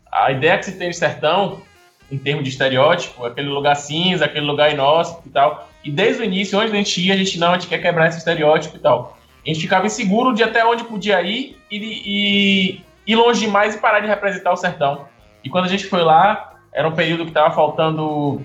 [0.10, 1.62] a ideia que se tem de sertão,
[2.10, 6.26] em termos de estereótipo, aquele lugar cinza, aquele lugar inóspito e tal, e desde o
[6.26, 8.80] início, onde a gente ia, a gente não, a gente quer quebrar esse estereótipo e
[8.80, 13.78] tal a gente ficava inseguro de até onde podia ir e, ir longe demais e
[13.78, 15.06] parar de representar o sertão.
[15.44, 18.42] E quando a gente foi lá, era um período que estava faltando.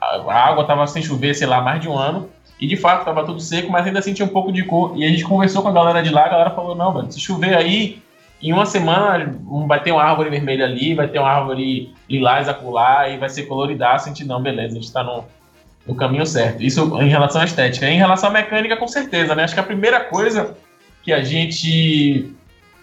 [0.00, 2.28] A água estava sem chover, sei lá, mais de um ano.
[2.62, 4.96] E de fato estava tudo seco, mas ainda sentia um pouco de cor.
[4.96, 7.18] E a gente conversou com a galera de lá, a galera falou: não, velho, se
[7.18, 8.00] chover aí,
[8.40, 13.08] em uma semana vai ter uma árvore vermelha ali, vai ter uma árvore lilás acolá
[13.08, 14.04] e vai ser coloridaço.
[14.04, 15.24] A gente, não, beleza, a gente está no,
[15.84, 16.62] no caminho certo.
[16.62, 17.90] Isso em relação à estética.
[17.90, 19.42] Em relação à mecânica, com certeza, né?
[19.42, 20.56] Acho que a primeira coisa
[21.02, 22.32] que a gente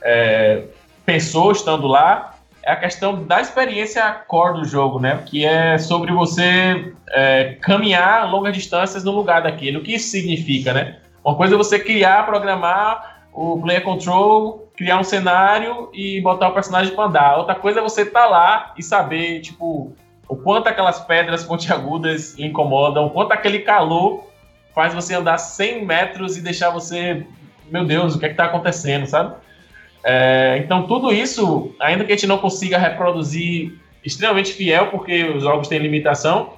[0.03, 0.63] é,
[1.05, 2.35] pensou estando lá
[2.69, 5.23] é a questão da experiência core do jogo, né?
[5.25, 9.77] Que é sobre você é, caminhar longas distâncias no lugar daquele.
[9.77, 10.97] O que isso significa, né?
[11.25, 16.53] Uma coisa é você criar, programar o player control, criar um cenário e botar o
[16.53, 17.37] personagem para andar.
[17.37, 19.95] Outra coisa é você estar tá lá e saber, tipo,
[20.27, 24.27] o quanto aquelas pedras pontiagudas incomodam, o quanto aquele calor
[24.75, 27.25] faz você andar 100 metros e deixar você,
[27.71, 29.33] meu Deus, o que é está acontecendo, sabe?
[30.03, 35.43] É, então tudo isso, ainda que a gente não consiga reproduzir extremamente fiel, porque os
[35.43, 36.53] jogos têm limitação,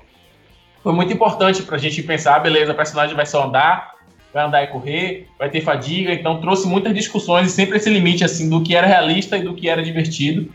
[0.84, 3.92] foi muito importante para a gente pensar, beleza, o personagem vai só andar,
[4.34, 8.24] vai andar e correr, vai ter fadiga, então trouxe muitas discussões e sempre esse limite
[8.24, 10.52] assim do que era realista e do que era divertido.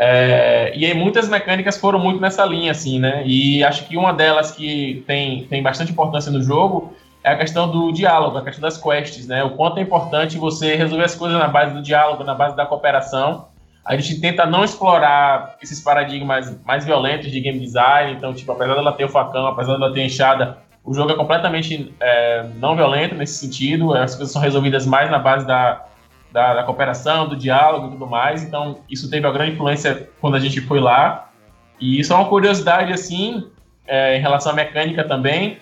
[0.00, 3.24] É, e aí muitas mecânicas foram muito nessa linha, assim, né?
[3.26, 7.70] E acho que uma delas que tem, tem bastante importância no jogo é a questão
[7.70, 9.42] do diálogo, a questão das quests, né?
[9.44, 12.64] O quanto é importante você resolver as coisas na base do diálogo, na base da
[12.64, 13.48] cooperação.
[13.84, 18.74] A gente tenta não explorar esses paradigmas mais violentos de game design, então, tipo, apesar
[18.74, 23.14] dela ter o facão, apesar dela ter enxada, o jogo é completamente é, não violento
[23.14, 25.84] nesse sentido, as coisas são resolvidas mais na base da,
[26.32, 28.42] da, da, cooperação, do diálogo e tudo mais.
[28.42, 31.30] Então, isso teve uma grande influência quando a gente foi lá.
[31.80, 33.50] E isso é uma curiosidade, assim,
[33.86, 35.58] é, em relação à mecânica também.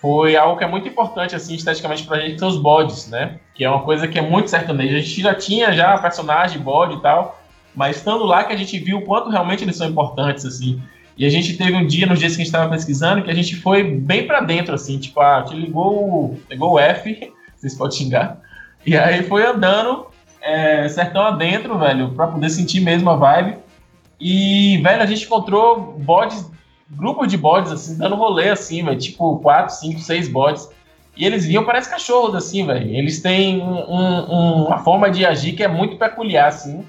[0.00, 3.40] Foi algo que é muito importante, assim, esteticamente pra gente, que são os bodes, né?
[3.52, 4.96] Que é uma coisa que é muito sertaneja.
[4.96, 7.40] A gente já tinha já personagem, bode e tal,
[7.74, 10.80] mas estando lá que a gente viu o quanto realmente eles são importantes, assim.
[11.16, 13.34] E a gente teve um dia, nos dias que a gente estava pesquisando, que a
[13.34, 17.98] gente foi bem para dentro, assim, tipo, ah, te ligou, ligou o F, vocês podem
[17.98, 18.40] xingar,
[18.86, 20.06] E aí foi andando
[20.40, 23.56] é, sertão adentro, velho, pra poder sentir mesmo a vibe.
[24.20, 26.48] E, velho, a gente encontrou bodes,
[26.90, 30.68] grupos de bodes, assim, dando rolê, assim, velho, tipo 4, 5, 6 bodes.
[31.16, 32.88] E eles vinham, parece cachorros, assim, velho.
[32.94, 36.84] Eles têm um, um, uma forma de agir que é muito peculiar, assim.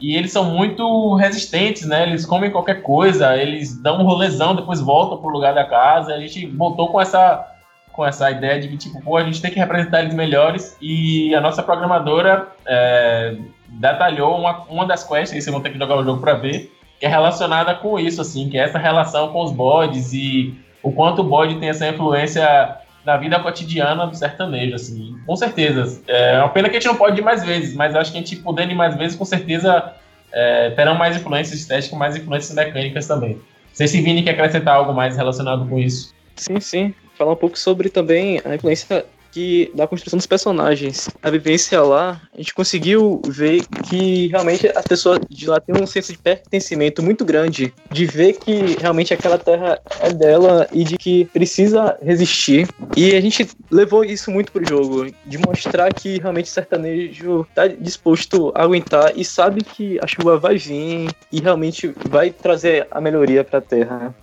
[0.00, 2.04] E eles são muito resistentes, né?
[2.04, 6.14] Eles comem qualquer coisa, eles dão um rolezão, depois voltam pro lugar da casa.
[6.14, 7.44] A gente voltou com essa,
[7.92, 10.76] com essa ideia de que, tipo, pô, a gente tem que representar eles melhores.
[10.80, 15.78] E a nossa programadora é, detalhou uma, uma das quests, aí vocês vão ter que
[15.78, 19.32] jogar o jogo para ver, que é relacionada com isso, assim, que é essa relação
[19.32, 24.14] com os bodes e o quanto o bode tem essa influência na vida cotidiana do
[24.14, 26.02] sertanejo, assim, com certeza.
[26.06, 28.20] É uma pena que a gente não pode ir mais vezes, mas acho que a
[28.20, 29.94] gente podendo ir mais vezes, com certeza
[30.32, 33.34] é, terão mais influências estéticas, mais influências mecânicas também.
[33.34, 33.40] Não
[33.72, 36.14] sei se Vini quer acrescentar algo mais relacionado com isso.
[36.36, 36.94] Sim, sim.
[37.14, 41.08] Falar um pouco sobre também a influência que da construção dos personagens.
[41.22, 45.86] A vivência lá, a gente conseguiu ver que realmente a pessoa de lá tem um
[45.86, 50.96] senso de pertencimento muito grande, de ver que realmente aquela terra é dela e de
[50.96, 52.68] que precisa resistir.
[52.96, 57.66] E a gente levou isso muito pro jogo, de mostrar que realmente o sertanejo tá
[57.66, 63.00] disposto a aguentar e sabe que a chuva vai vir e realmente vai trazer a
[63.00, 64.14] melhoria para a terra.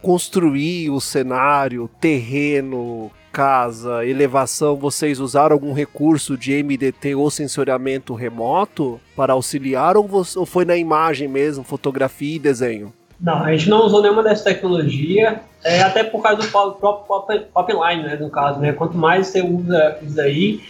[0.00, 9.00] Construir o cenário, terreno, casa, elevação, vocês usaram algum recurso de MDT ou sensoriamento remoto
[9.16, 10.06] para auxiliar ou,
[10.36, 12.92] ou foi na imagem mesmo, fotografia e desenho?
[13.18, 18.02] Não, a gente não usou nenhuma dessa tecnologia, é, até por causa do próprio Popline,
[18.02, 20.60] né, no caso, né, quanto mais você usa isso daí,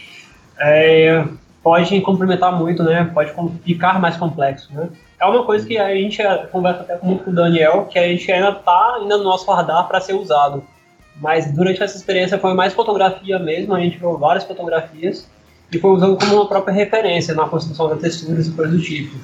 [0.60, 1.24] é,
[1.62, 3.32] pode complementar muito, né, pode
[3.64, 4.88] ficar mais complexo, né.
[5.18, 6.18] É uma coisa que a gente
[6.50, 9.86] conversa até muito com o Daniel, que a gente ainda está ainda no nosso radar
[9.86, 10.64] para ser usado.
[11.22, 15.30] Mas durante essa experiência foi mais fotografia mesmo, a gente viu várias fotografias
[15.70, 19.16] e foi usando como uma própria referência na construção das texturas e coisas do tipo.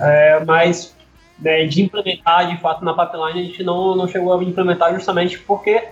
[0.00, 0.96] É, mas
[1.38, 5.38] né, de implementar de fato na pipeline a gente não, não chegou a implementar justamente
[5.38, 5.84] porque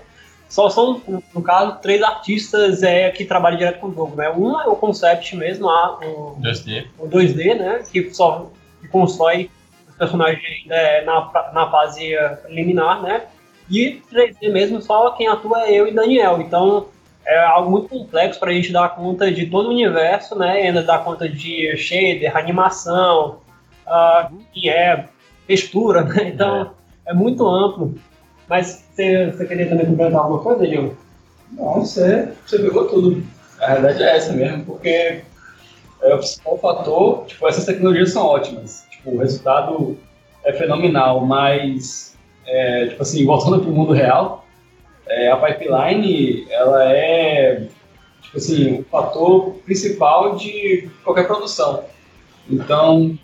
[0.48, 1.00] só são,
[1.32, 4.16] no caso, três artistas é, que trabalham direto com o jogo.
[4.16, 4.28] Né?
[4.30, 6.86] Um é o concept mesmo, a, o, 2D.
[6.98, 7.84] o 2D, né?
[7.90, 9.48] que só que constrói
[9.88, 12.16] os personagens é, na, na fase
[12.48, 13.22] liminar, né?
[13.70, 16.40] E 3D mesmo, só quem atua é eu e Daniel.
[16.40, 16.86] Então
[17.26, 20.62] é algo muito complexo para a gente dar conta de todo o universo, né?
[20.62, 23.40] E ainda dar conta de shader, animação,
[23.86, 25.08] uh, que é
[25.46, 26.28] textura, né?
[26.28, 26.72] Então
[27.06, 27.94] é, é muito amplo.
[28.48, 30.96] Mas você, você queria também complementar alguma coisa, Diego?
[31.52, 33.22] Não, você, você pegou tudo.
[33.60, 35.22] A verdade é essa mesmo, porque
[36.02, 38.84] é o principal fator, tipo, essas tecnologias são ótimas.
[38.90, 39.98] Tipo, o resultado
[40.44, 42.15] é fenomenal, mas
[42.46, 44.46] é, tipo assim, voltando para o mundo real,
[45.06, 47.66] é, a pipeline, ela é,
[48.22, 51.84] tipo assim, o fator principal de qualquer produção.
[52.48, 53.18] Então,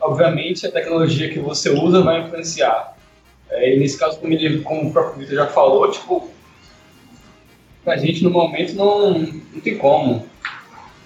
[0.00, 2.96] obviamente, a tecnologia que você usa vai influenciar.
[3.50, 6.30] É, e nesse caso, como, ele, como o próprio Vitor já falou, tipo,
[7.86, 10.26] a gente no momento não, não tem como.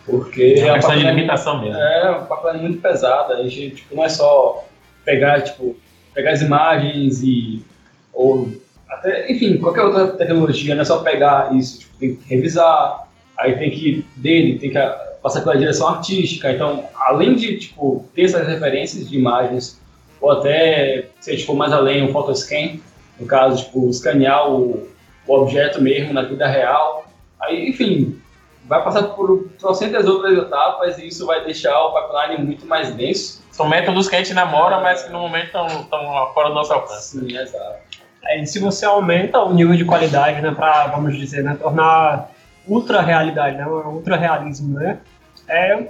[0.07, 1.77] Porque é uma questão de limitação mesmo.
[1.77, 3.35] É, uma pipeline muito pesada.
[3.35, 4.65] A gente, tipo, não é só
[5.05, 5.77] pegar, tipo,
[6.19, 7.63] pegar as imagens e
[8.13, 8.51] ou
[8.91, 13.07] até, enfim, qualquer outra tecnologia, não é só pegar isso, tipo, tem que revisar,
[13.39, 14.79] aí tem que dele, tem que
[15.23, 19.81] passar pela direção artística, então, além de, tipo, ter essas referências de imagens,
[20.21, 22.81] ou até, se a gente for mais além, um photoscan,
[23.21, 24.89] no caso, tipo, escanear o,
[25.25, 27.07] o objeto mesmo na vida real,
[27.41, 28.21] aí, enfim,
[28.67, 33.41] vai passar por trocentas outras etapas e isso vai deixar o pipeline muito mais denso,
[33.59, 37.19] são métodos que a gente namora, mas que no momento estão fora do nosso alcance.
[37.19, 37.79] Sim, exato.
[38.25, 42.31] É, e se você aumenta o nível de qualidade, né, para, vamos dizer, né, tornar
[42.69, 44.99] ultra realidade, né, ultra realismo, né,
[45.49, 45.89] é,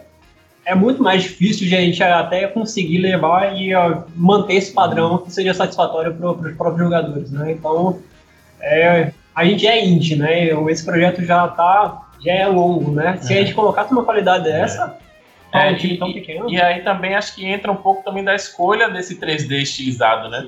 [0.64, 5.18] é muito mais difícil de a gente até conseguir levar e uh, manter esse padrão
[5.18, 7.52] que seja satisfatório para os próprios jogadores, né.
[7.52, 7.98] Então,
[8.62, 13.18] é, a gente é indie, né, esse projeto já tá, já é longo, né.
[13.20, 14.96] Se a gente colocasse uma qualidade dessa
[15.53, 16.51] é, um time tão pequeno.
[16.51, 20.46] E aí também acho que entra um pouco também da escolha desse 3D estilizado, né?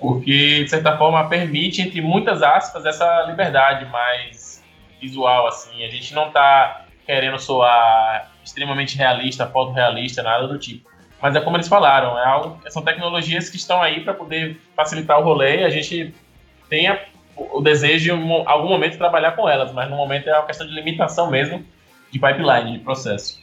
[0.00, 4.64] Porque, de certa forma, permite, entre muitas aspas, essa liberdade mais
[5.00, 5.84] visual, assim.
[5.84, 10.88] A gente não tá querendo soar extremamente realista, fotorrealista, nada do tipo.
[11.20, 15.20] Mas é como eles falaram, é algo, são tecnologias que estão aí para poder facilitar
[15.20, 16.14] o rolê e a gente
[16.68, 16.98] tem a,
[17.36, 20.66] o desejo de em algum momento trabalhar com elas, mas no momento é uma questão
[20.66, 21.62] de limitação mesmo
[22.10, 23.38] de pipeline, de processo.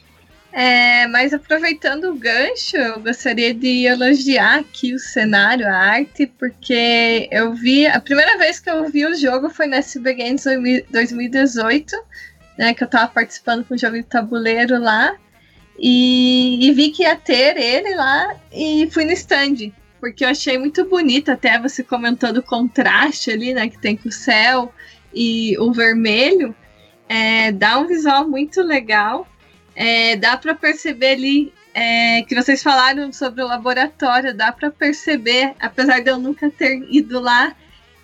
[0.52, 7.28] É, mas aproveitando o gancho, eu gostaria de elogiar aqui o cenário, a arte, porque
[7.30, 7.86] eu vi.
[7.86, 10.44] A primeira vez que eu vi o jogo foi na SB Games
[10.90, 11.94] 2018.
[12.56, 12.74] né?
[12.74, 15.16] Que eu tava participando com o jogo de tabuleiro lá.
[15.78, 19.72] E, e, vi que ia ter ele lá e fui no stand.
[20.00, 23.68] Porque eu achei muito bonito, até você comentando o contraste ali, né?
[23.68, 24.72] Que tem com o céu
[25.14, 26.54] e o vermelho.
[27.08, 29.26] É, dá um visual muito legal.
[29.80, 35.54] É, dá para perceber ali é, que vocês falaram sobre o laboratório, dá para perceber,
[35.60, 37.54] apesar de eu nunca ter ido lá,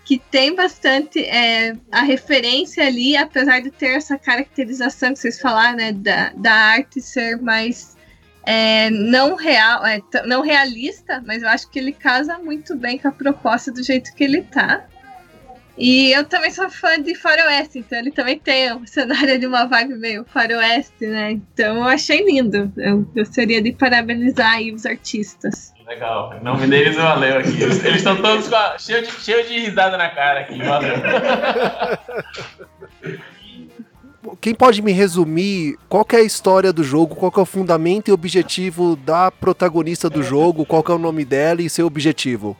[0.04, 5.78] que tem bastante é, a referência ali, apesar de ter essa caracterização que vocês falaram,
[5.78, 7.96] né, da, da arte ser mais
[8.46, 13.08] é, não real, é, não realista, mas eu acho que ele casa muito bem com
[13.08, 14.86] a proposta do jeito que ele tá.
[15.76, 19.66] E eu também sou fã de faroeste, então ele também tem um cenário de uma
[19.66, 21.32] vibe meio faroeste, né?
[21.32, 22.72] Então eu achei lindo.
[22.76, 25.74] Eu gostaria de parabenizar aí os artistas.
[25.86, 26.32] Legal.
[26.40, 27.62] O nome deles valeu aqui.
[27.62, 28.48] Eles estão todos
[28.78, 30.62] cheios de, cheio de risada na cara aqui.
[30.62, 30.94] Valeu.
[34.40, 38.12] Quem pode me resumir qual é a história do jogo, qual é o fundamento e
[38.12, 42.56] objetivo da protagonista do jogo, qual é o nome dela e seu objetivo?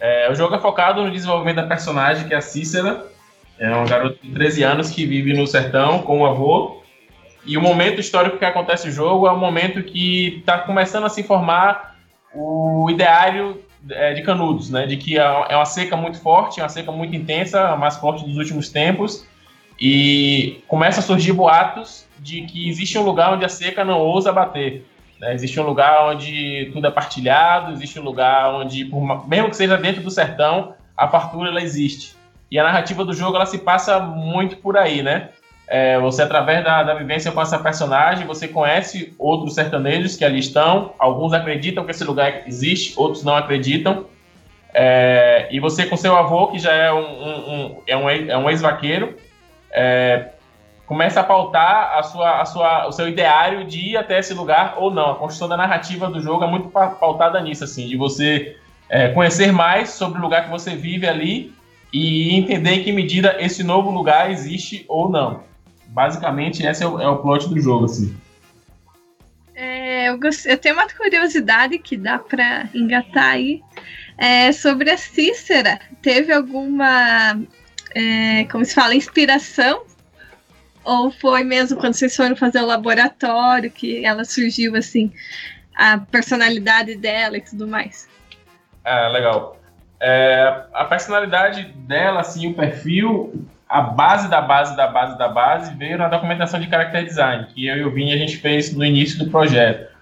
[0.00, 3.06] É, o jogo é focado no desenvolvimento da personagem, que é a Cícera.
[3.58, 6.82] É um garoto de 13 anos que vive no sertão com o avô.
[7.44, 11.08] E o momento histórico que acontece o jogo é o momento que está começando a
[11.08, 11.96] se formar
[12.34, 14.86] o ideário é, de Canudos, né?
[14.86, 17.96] De que é, é uma seca muito forte, é uma seca muito intensa, a mais
[17.96, 19.26] forte dos últimos tempos.
[19.80, 24.32] E começa a surgir boatos de que existe um lugar onde a seca não ousa
[24.32, 24.84] bater.
[25.20, 25.34] Né?
[25.34, 29.76] Existe um lugar onde tudo é partilhado, existe um lugar onde, por, mesmo que seja
[29.76, 32.16] dentro do sertão, a fartura ela existe.
[32.50, 35.28] E a narrativa do jogo ela se passa muito por aí, né?
[35.66, 40.38] É, você, através da, da vivência com essa personagem, você conhece outros sertanejos que ali
[40.38, 40.94] estão.
[40.98, 44.06] Alguns acreditam que esse lugar existe, outros não acreditam.
[44.72, 48.38] É, e você, com seu avô, que já é um, um, um é um, é
[48.38, 49.16] um ex-vaqueiro,
[49.70, 50.30] é,
[50.88, 54.76] começa a pautar a sua, a sua, o seu ideário de ir até esse lugar
[54.78, 55.10] ou não.
[55.10, 58.56] A construção da narrativa do jogo é muito pautada nisso, assim, de você
[58.88, 61.52] é, conhecer mais sobre o lugar que você vive ali
[61.92, 65.42] e entender em que medida esse novo lugar existe ou não.
[65.88, 68.16] Basicamente, esse é o, é o plot do jogo, assim.
[69.54, 73.62] É, eu, eu tenho uma curiosidade que dá para engatar aí.
[74.16, 77.38] É, sobre a Cícera, teve alguma,
[77.94, 79.82] é, como se fala, inspiração
[80.88, 85.12] ou foi mesmo quando vocês foram fazer o laboratório que ela surgiu assim,
[85.76, 88.08] a personalidade dela e tudo mais?
[88.82, 89.60] É, legal.
[90.00, 95.74] É, a personalidade dela, assim, o perfil, a base da base da base da base
[95.74, 98.82] veio na documentação de character design, que eu e o Vini a gente fez no
[98.82, 99.92] início do projeto.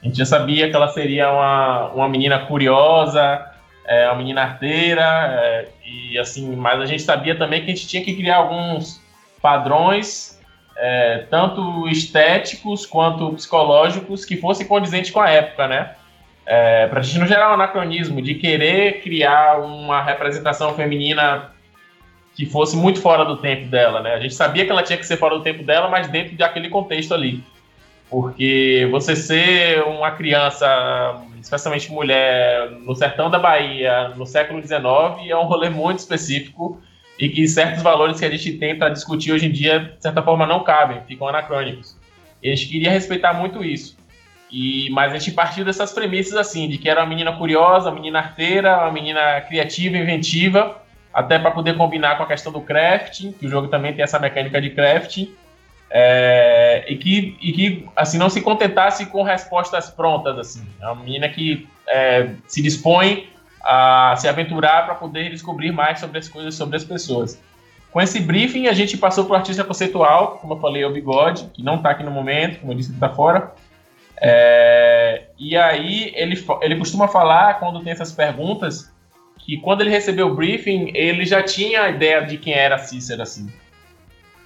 [0.00, 3.44] A gente já sabia que ela seria uma, uma menina curiosa,
[3.84, 7.88] é, uma menina arteira, é, e assim, mas a gente sabia também que a gente
[7.88, 9.04] tinha que criar alguns
[9.42, 10.35] padrões
[10.76, 15.94] é, tanto estéticos quanto psicológicos que fossem condizentes com a época, né?
[16.44, 21.50] É, para a gente não gerar um anacronismo de querer criar uma representação feminina
[22.34, 24.14] que fosse muito fora do tempo dela, né?
[24.14, 26.68] A gente sabia que ela tinha que ser fora do tempo dela, mas dentro daquele
[26.68, 27.42] contexto ali.
[28.08, 30.66] Porque você ser uma criança,
[31.40, 36.80] especialmente mulher, no sertão da Bahia, no século XIX, é um rolê muito específico
[37.18, 40.46] e que certos valores que a gente tenta discutir hoje em dia, de certa forma,
[40.46, 41.96] não cabem, ficam anacrônicos.
[42.42, 43.96] E a gente queria respeitar muito isso.
[44.50, 47.96] E, mas a gente partiu dessas premissas assim, de que era uma menina curiosa, uma
[47.96, 50.80] menina arteira, uma menina criativa, inventiva,
[51.12, 54.18] até para poder combinar com a questão do crafting, que o jogo também tem essa
[54.18, 55.34] mecânica de crafting,
[55.90, 60.66] é, e, que, e que assim não se contentasse com respostas prontas assim.
[60.80, 63.28] É uma menina que é, se dispõe
[63.66, 67.40] a se aventurar para poder descobrir mais sobre as coisas, sobre as pessoas.
[67.90, 71.50] Com esse briefing, a gente passou para o artista conceitual, como eu falei, o Bigode,
[71.54, 73.52] que não está aqui no momento, como eu disse, está fora.
[74.20, 78.92] É, e aí ele, ele costuma falar, quando tem essas perguntas,
[79.38, 83.22] que quando ele recebeu o briefing, ele já tinha a ideia de quem era Cícero,
[83.22, 83.50] assim.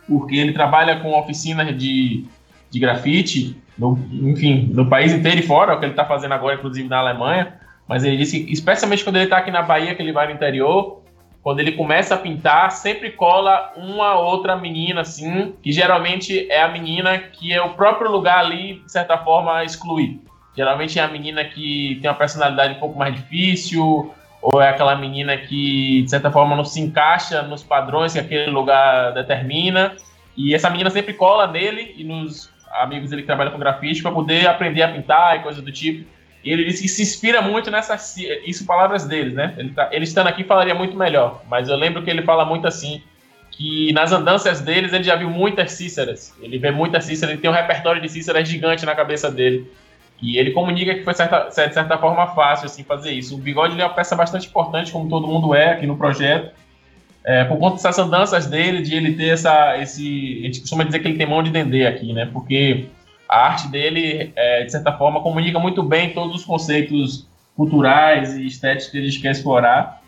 [0.07, 2.25] Porque ele trabalha com oficinas de,
[2.71, 6.35] de grafite, no, enfim, no país inteiro e fora, é o que ele está fazendo
[6.35, 7.60] agora, inclusive na Alemanha.
[7.91, 11.03] Mas ele disse, especialmente quando ele está aqui na Bahia, que ele vai no interior,
[11.43, 16.69] quando ele começa a pintar, sempre cola uma outra menina, assim, que geralmente é a
[16.69, 20.21] menina que é o próprio lugar ali, de certa forma, exclui.
[20.57, 24.95] Geralmente é a menina que tem uma personalidade um pouco mais difícil, ou é aquela
[24.95, 29.97] menina que, de certa forma, não se encaixa nos padrões que aquele lugar determina.
[30.37, 34.13] E essa menina sempre cola nele e nos amigos dele que trabalham com grafite para
[34.13, 36.20] poder aprender a pintar e coisas do tipo.
[36.43, 38.17] E ele disse que se inspira muito nessas.
[38.47, 39.55] Isso, palavras deles, né?
[39.59, 41.43] Ele, tá, ele estando aqui falaria muito melhor.
[41.49, 43.03] Mas eu lembro que ele fala muito assim:
[43.51, 46.35] que nas andanças deles ele já viu muitas Cíceras.
[46.41, 49.71] Ele vê muitas Cíceras, ele tem um repertório de Cíceras gigante na cabeça dele.
[50.23, 53.35] E ele comunica que foi certa, de certa forma fácil assim, fazer isso.
[53.35, 56.55] O bigode é uma peça bastante importante, como todo mundo é aqui no projeto.
[57.23, 60.41] É, por conta dessas andanças dele, de ele ter essa, esse.
[60.41, 62.29] A gente costuma dizer que ele tem mão de dendê aqui, né?
[62.33, 62.87] Porque
[63.31, 68.45] a arte dele, é, de certa forma, comunica muito bem todos os conceitos culturais e
[68.45, 70.03] estéticos que a gente quer explorar.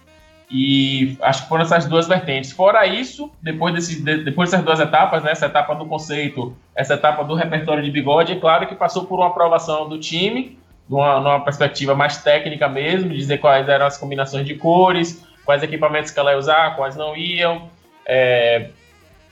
[0.51, 2.51] E acho que foram essas duas vertentes.
[2.51, 6.95] Fora isso, depois, desse, de, depois dessas duas etapas, né, essa etapa do conceito, essa
[6.95, 10.59] etapa do repertório de bigode, é claro que passou por uma aprovação do time,
[10.89, 16.11] numa, numa perspectiva mais técnica mesmo, dizer quais eram as combinações de cores, quais equipamentos
[16.11, 17.71] que ela ia usar, quais não iam,
[18.05, 18.71] é,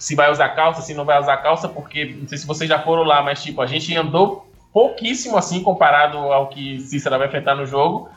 [0.01, 2.79] se vai usar calça, se não vai usar calça, porque não sei se vocês já
[2.79, 7.55] foram lá, mas tipo, a gente andou pouquíssimo assim comparado ao que Cícera vai enfrentar
[7.55, 8.09] no jogo.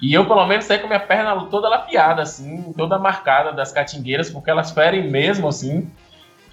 [0.00, 4.30] E eu, pelo menos, saí com minha perna toda lapiada, assim, toda marcada das catingueiras,
[4.30, 5.88] porque elas ferem mesmo, assim.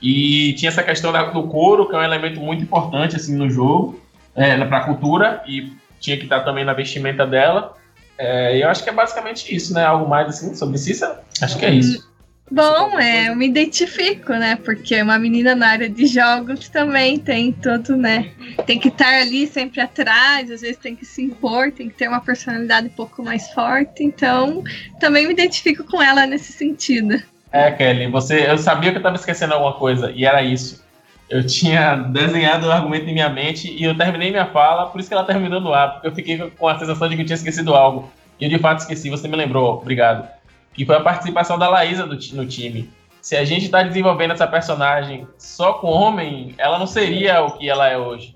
[0.01, 3.99] E tinha essa questão do couro, que é um elemento muito importante, assim, no jogo,
[4.35, 7.73] é, pra cultura, e tinha que estar também na vestimenta dela.
[8.19, 9.83] É, eu acho que é basicamente isso, né?
[9.83, 11.21] Algo mais, assim, sobre Cícera?
[11.41, 12.08] Acho que é isso.
[12.51, 14.55] Bom, é, eu me identifico, né?
[14.55, 18.31] Porque uma menina na área de jogos também tem todo, né?
[18.65, 22.07] Tem que estar ali sempre atrás, às vezes tem que se impor, tem que ter
[22.07, 24.03] uma personalidade um pouco mais forte.
[24.03, 24.63] Então,
[24.99, 27.21] também me identifico com ela nesse sentido.
[27.51, 30.83] É, Kelly, você, eu sabia que eu estava esquecendo alguma coisa, e era isso.
[31.29, 35.07] Eu tinha desenhado o argumento em minha mente e eu terminei minha fala, por isso
[35.07, 37.35] que ela terminou no ar, porque eu fiquei com a sensação de que eu tinha
[37.35, 38.11] esquecido algo.
[38.39, 40.38] E eu de fato esqueci, você me lembrou, obrigado
[40.79, 42.89] que foi a participação da Laísa do, no time.
[43.21, 47.69] Se a gente está desenvolvendo essa personagem só com homem, ela não seria o que
[47.69, 48.33] ela é hoje.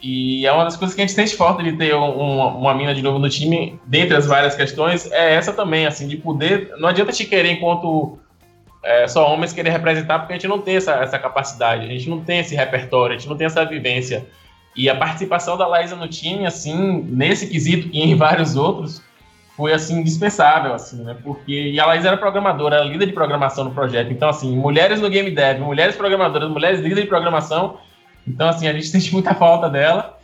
[0.00, 2.94] E é uma das coisas que a gente sente falta de ter uma, uma mina
[2.94, 6.72] de novo no time, dentre as várias questões, é essa também, assim, de poder.
[6.78, 8.20] Não adianta te querer enquanto
[8.84, 12.08] é, só homens querer representar, porque a gente não tem essa, essa capacidade, a gente
[12.08, 14.28] não tem esse repertório, a gente não tem essa vivência.
[14.76, 19.02] E a participação da Laísa no time, assim, nesse quesito e em vários outros,
[19.60, 21.14] foi assim indispensável, assim, né?
[21.22, 24.10] Porque e a Laís era programadora, era líder de programação no projeto.
[24.10, 27.76] Então, assim, mulheres no game dev, mulheres programadoras, mulheres líderes de programação.
[28.26, 30.18] Então, assim, a gente sente muita falta dela.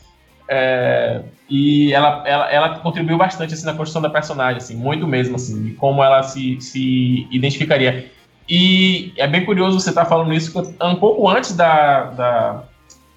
[0.49, 1.21] É,
[1.51, 5.63] e ela, ela, ela contribuiu bastante assim, na construção da personagem, assim, muito mesmo, assim,
[5.63, 8.11] de como ela se, se identificaria.
[8.49, 12.65] E é bem curioso você estar tá falando isso um pouco antes da, da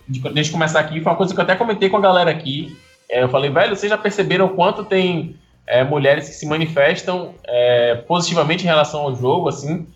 [0.05, 0.99] de, de começar aqui.
[0.99, 2.77] Foi uma coisa que eu até comentei com a galera aqui.
[3.09, 5.37] É, eu falei, velho, vocês já perceberam quanto tem
[5.69, 9.87] é, mulheres que se manifestam é, positivamente em relação ao jogo, assim.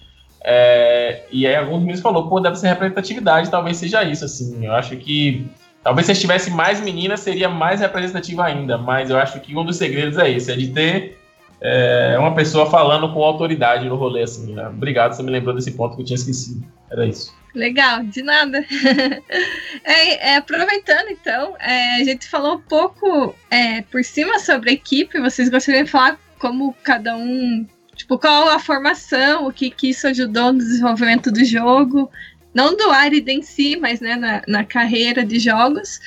[0.46, 4.64] É, e aí alguns meninos falou, pô, deve ser representatividade, talvez seja isso, assim.
[4.66, 5.50] Eu acho que
[5.84, 9.78] talvez se tivesse mais meninas seria mais representativa ainda, mas eu acho que um dos
[9.78, 11.18] segredos é esse, é de ter
[11.60, 14.54] é, uma pessoa falando com autoridade no rolê, assim.
[14.54, 14.68] Né?
[14.68, 16.64] Obrigado, você me lembrou desse ponto que eu tinha esquecido.
[16.92, 17.34] Era isso.
[17.54, 18.66] Legal, de nada.
[19.84, 24.74] é, é, aproveitando então, é, a gente falou um pouco é, por cima sobre a
[24.74, 25.20] equipe.
[25.20, 30.08] Vocês gostariam de falar como cada um, tipo, qual a formação, o que, que isso
[30.08, 32.10] ajudou no desenvolvimento do jogo,
[32.54, 36.00] não do Arida em si, mas né, na, na carreira de jogos.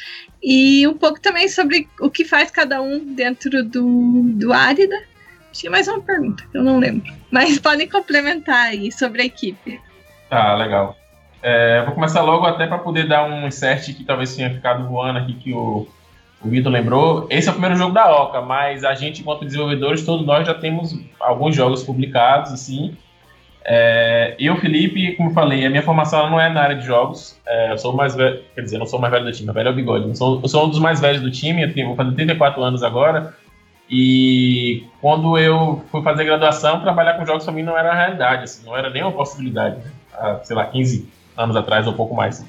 [0.42, 4.96] E um pouco também sobre o que faz cada um dentro do, do Árida.
[5.52, 7.12] Tinha mais uma pergunta, eu não lembro.
[7.30, 9.80] Mas podem complementar aí sobre a equipe.
[10.28, 10.96] Tá, legal.
[11.42, 15.18] É, vou começar logo até para poder dar um insert que talvez tenha ficado voando
[15.18, 15.86] aqui que o,
[16.42, 17.26] o Vitor lembrou.
[17.30, 20.54] Esse é o primeiro jogo da Oca, mas a gente, enquanto desenvolvedores, todos nós já
[20.54, 22.96] temos alguns jogos publicados, assim.
[23.68, 27.36] É, eu, Felipe, como falei, a minha formação não é na área de jogos.
[27.44, 29.72] É, eu sou mais velho, quer dizer, não sou mais velho do time, velho é
[29.72, 30.16] o bigode.
[30.16, 32.82] Sou, eu sou um dos mais velhos do time, eu tenho, vou fazer 34 anos
[32.84, 33.34] agora.
[33.90, 38.64] E quando eu fui fazer graduação, trabalhar com jogos para mim não era realidade, assim,
[38.64, 39.80] não era nem uma possibilidade.
[40.12, 42.44] Há, sei lá, 15, anos atrás, ou pouco mais.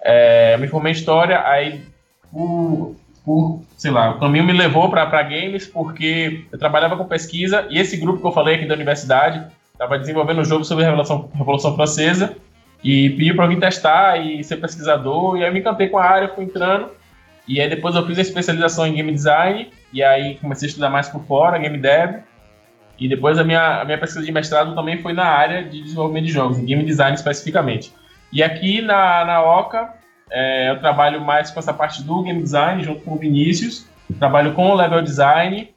[0.00, 1.82] É, me formei em História, aí
[2.30, 2.94] por,
[3.24, 7.78] por, sei lá, o caminho me levou para games porque eu trabalhava com pesquisa e
[7.78, 11.30] esse grupo que eu falei aqui da universidade estava desenvolvendo um jogo sobre a Revolução,
[11.34, 12.36] Revolução Francesa
[12.84, 16.28] e pediu para vir testar e ser pesquisador, e aí me encantei com a área,
[16.28, 16.90] fui entrando,
[17.48, 20.90] e aí depois eu fiz a especialização em Game Design, e aí comecei a estudar
[20.90, 22.16] mais por fora, Game Dev,
[22.98, 26.26] e depois a minha, a minha pesquisa de mestrado também foi na área de desenvolvimento
[26.26, 27.90] de jogos, em Game Design especificamente.
[28.34, 29.94] E aqui na, na OCA,
[30.28, 33.86] é, eu trabalho mais com essa parte do game design, junto com o Vinícius.
[34.18, 35.72] Trabalho com o level design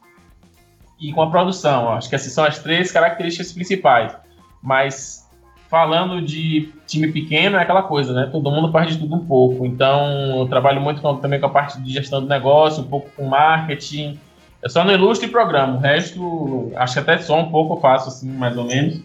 [0.99, 1.93] e com a produção.
[1.93, 4.18] Acho que essas são as três características principais.
[4.60, 5.30] Mas
[5.70, 8.28] falando de time pequeno, é aquela coisa, né?
[8.32, 9.64] Todo mundo faz de tudo um pouco.
[9.64, 13.12] Então, eu trabalho muito com, também com a parte de gestão do negócio, um pouco
[13.16, 14.20] com marketing.
[14.64, 15.78] Eu só não ilustro e programo.
[15.78, 19.03] O resto, acho que até só um pouco eu faço, assim, mais ou menos.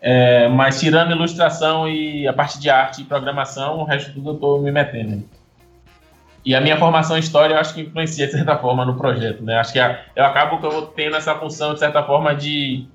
[0.00, 4.34] É, mas tirando ilustração e a parte de arte e programação, o resto tudo eu
[4.34, 5.24] estou me metendo.
[6.44, 9.42] E a minha formação em história eu acho que influencia de certa forma no projeto,
[9.42, 9.58] né?
[9.58, 12.86] Acho que eu acabo que eu vou tendo essa função de certa forma de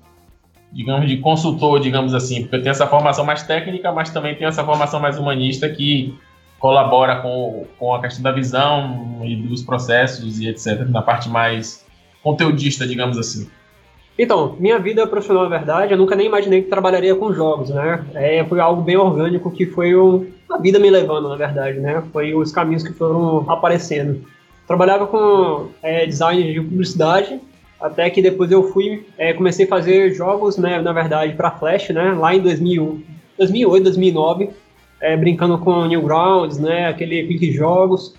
[0.72, 4.48] digamos de consultor, digamos assim, porque eu tenho essa formação mais técnica, mas também tenho
[4.48, 6.18] essa formação mais humanista que
[6.58, 11.84] colabora com, com a questão da visão e dos processos e etc, na parte mais
[12.22, 13.48] conteudista, digamos assim.
[14.16, 18.04] Então, minha vida profissional, na verdade, eu nunca nem imaginei que trabalharia com jogos, né?
[18.14, 22.00] É, foi algo bem orgânico que foi o, a vida me levando, na verdade, né?
[22.12, 24.24] Foi os caminhos que foram aparecendo.
[24.68, 27.40] Trabalhava com é, design de publicidade,
[27.80, 30.80] até que depois eu fui, é, comecei a fazer jogos, né?
[30.80, 32.12] Na verdade, para Flash, né?
[32.12, 33.02] Lá em 2000,
[33.36, 34.50] 2008, 2009,
[35.00, 36.86] é, brincando com Newgrounds, né?
[36.86, 38.14] Aquele clique jogos.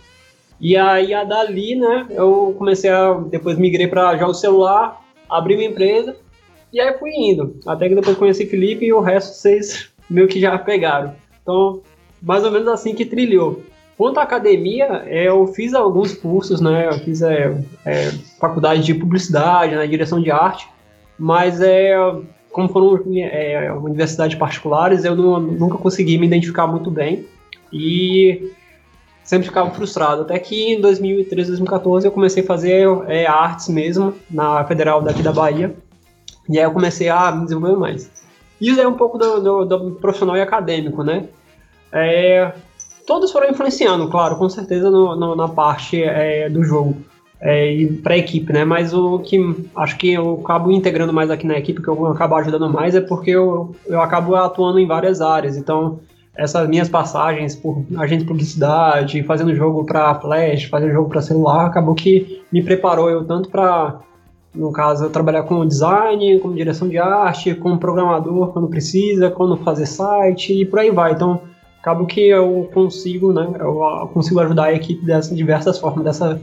[0.59, 2.05] E aí, a dali, né?
[2.09, 6.15] Eu comecei a, depois migrei para jogos celular abri uma empresa
[6.71, 7.59] e aí fui indo.
[7.65, 11.15] Até que depois conheci Felipe e o resto vocês meio que já pegaram.
[11.41, 11.81] Então,
[12.21, 13.61] mais ou menos assim que trilhou.
[13.97, 16.87] Quanto à academia, é, eu fiz alguns cursos, né?
[16.87, 17.55] Eu fiz é,
[17.85, 20.67] é, faculdade de publicidade, na né, direção de arte,
[21.17, 21.95] mas é,
[22.51, 27.25] como foram é, universidades particulares, eu não, nunca consegui me identificar muito bem
[27.71, 28.51] e
[29.25, 30.21] sempre ficava frustrado.
[30.21, 35.21] Até que em 2013, 2014 eu comecei a fazer é, artes mesmo na Federal daqui
[35.21, 35.75] da Bahia.
[36.47, 38.09] E aí eu comecei a me desenvolver mais.
[38.61, 41.25] Isso é um pouco do, do, do profissional e acadêmico, né?
[41.91, 42.53] É,
[43.05, 46.95] todos foram influenciando, claro, com certeza no, no, na parte é, do jogo
[47.41, 48.63] é, e para a equipe, né?
[48.63, 49.39] Mas o que
[49.75, 53.01] acho que eu acabo integrando mais aqui na equipe, que eu acabo ajudando mais, é
[53.01, 55.57] porque eu, eu acabo atuando em várias áreas.
[55.57, 55.99] Então,
[56.37, 61.67] essas minhas passagens por agente de publicidade, fazendo jogo para flash, fazendo jogo para celular,
[61.67, 64.01] acabou que me preparou eu tanto para
[64.55, 69.85] no caso, trabalhar com design, com direção de arte, como programador quando precisa, quando fazer
[69.85, 71.11] site e por aí vai.
[71.11, 71.41] Então,
[71.81, 76.41] acabo que eu consigo, né, eu consigo ajudar a equipe dessas diversas formas, dessa,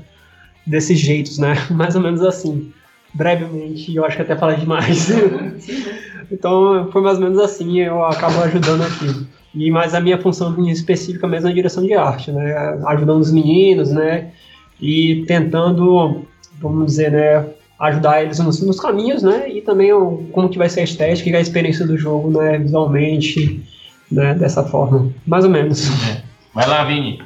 [0.67, 2.71] desses jeitos, né, mais ou menos assim.
[3.15, 5.09] Brevemente, eu acho que até falei demais.
[6.31, 9.42] então, foi mais ou menos assim, eu acabo ajudando aqui.
[9.55, 12.55] E mais a minha função específica mesmo é a direção de arte, né?
[12.87, 14.31] Ajudando os meninos, né?
[14.81, 16.27] E tentando,
[16.59, 17.47] vamos dizer, né?
[17.79, 19.51] Ajudar eles nos, nos caminhos, né?
[19.51, 22.59] E também o, como que vai ser a estética e a experiência do jogo, né?
[22.59, 23.63] Visualmente,
[24.11, 24.35] né?
[24.35, 25.87] Dessa forma, mais ou menos.
[26.09, 26.23] É.
[26.55, 27.23] Vai lá, Vini.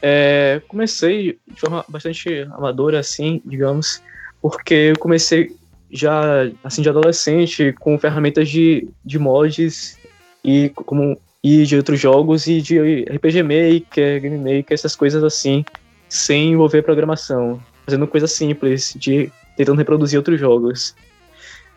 [0.00, 4.02] É, comecei de forma bastante amadora, assim, digamos,
[4.40, 5.54] porque eu comecei
[5.90, 9.98] já, assim, de adolescente, com ferramentas de, de mods
[10.44, 15.64] e como e de outros jogos e de RPG Maker, Game Maker, essas coisas assim,
[16.08, 20.94] sem envolver programação, fazendo coisas simples, de tentando reproduzir outros jogos.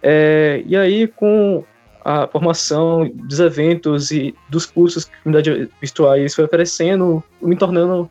[0.03, 1.63] É, e aí, com
[2.03, 8.07] a formação dos eventos e dos cursos que a comunidade virtuais foi oferecendo, me tornando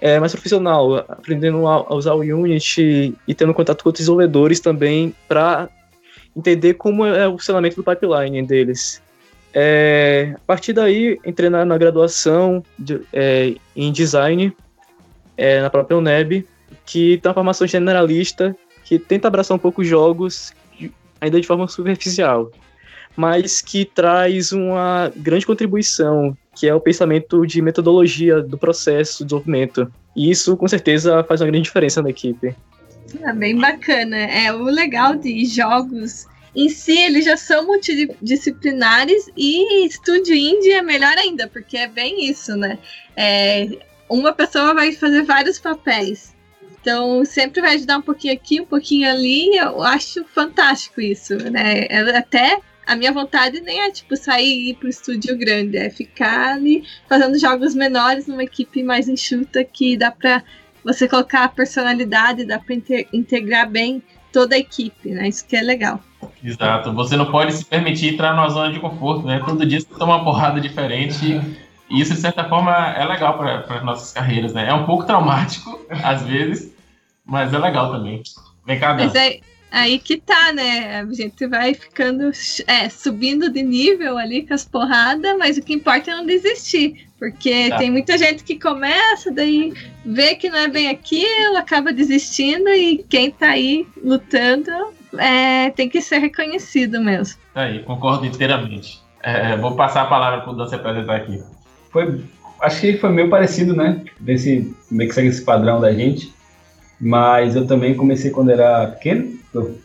[0.00, 5.14] é, mais profissional, aprendendo a, usar o Unity e tendo contato com outros desenvolvedores também
[5.28, 5.68] para
[6.34, 9.02] entender como é o funcionamento do pipeline deles.
[9.52, 14.54] É, a partir daí, entrei na, na graduação de, é, em design
[15.36, 16.46] é, na própria UNEB,
[16.86, 20.52] que tem uma formação generalista que tenta abraçar um pouco os jogos,
[21.20, 22.50] ainda de forma superficial,
[23.16, 29.24] mas que traz uma grande contribuição, que é o pensamento de metodologia do processo de
[29.24, 29.92] desenvolvimento.
[30.16, 32.54] E isso, com certeza, faz uma grande diferença na equipe.
[33.22, 34.16] É bem bacana.
[34.16, 40.82] É o legal de jogos em si eles já são multidisciplinares e estúdio indie é
[40.82, 42.78] melhor ainda, porque é bem isso, né?
[43.16, 43.68] É,
[44.08, 46.34] uma pessoa vai fazer vários papéis.
[46.80, 49.56] Então, sempre vai ajudar um pouquinho aqui, um pouquinho ali.
[49.56, 51.86] Eu acho fantástico isso, né?
[51.88, 55.76] É, até a minha vontade nem é, tipo, sair e ir pro estúdio grande.
[55.76, 60.42] É ficar ali fazendo jogos menores numa equipe mais enxuta que dá pra
[60.82, 62.74] você colocar a personalidade, dá pra
[63.12, 65.28] integrar bem toda a equipe, né?
[65.28, 66.02] Isso que é legal.
[66.42, 66.92] Exato.
[66.94, 69.40] Você não pode se permitir entrar numa zona de conforto, né?
[69.44, 71.40] Todo dia você toma uma porrada diferente.
[71.88, 74.68] E isso, de certa forma, é legal para as nossas carreiras, né?
[74.68, 76.72] É um pouco traumático, às vezes,
[77.24, 78.22] mas é legal também.
[78.66, 79.04] Vem cá, Dan.
[79.04, 79.40] Mas é
[79.70, 81.00] aí que tá, né?
[81.00, 82.30] A gente vai ficando,
[82.66, 87.06] é, subindo de nível ali com as porradas, mas o que importa é não desistir.
[87.18, 87.76] Porque tá.
[87.76, 89.74] tem muita gente que começa, daí
[90.06, 94.72] vê que não é bem aquilo, acaba desistindo, e quem tá aí lutando
[95.18, 97.38] é, tem que ser reconhecido mesmo.
[97.54, 99.00] Tá aí, concordo inteiramente.
[99.22, 101.42] É, vou passar a palavra para o Dan se apresentar aqui.
[101.90, 102.22] Foi,
[102.60, 104.02] acho que foi meio parecido, né?
[104.18, 106.32] Desse, meio que segue esse padrão da gente.
[107.00, 109.38] Mas eu também comecei quando era pequeno,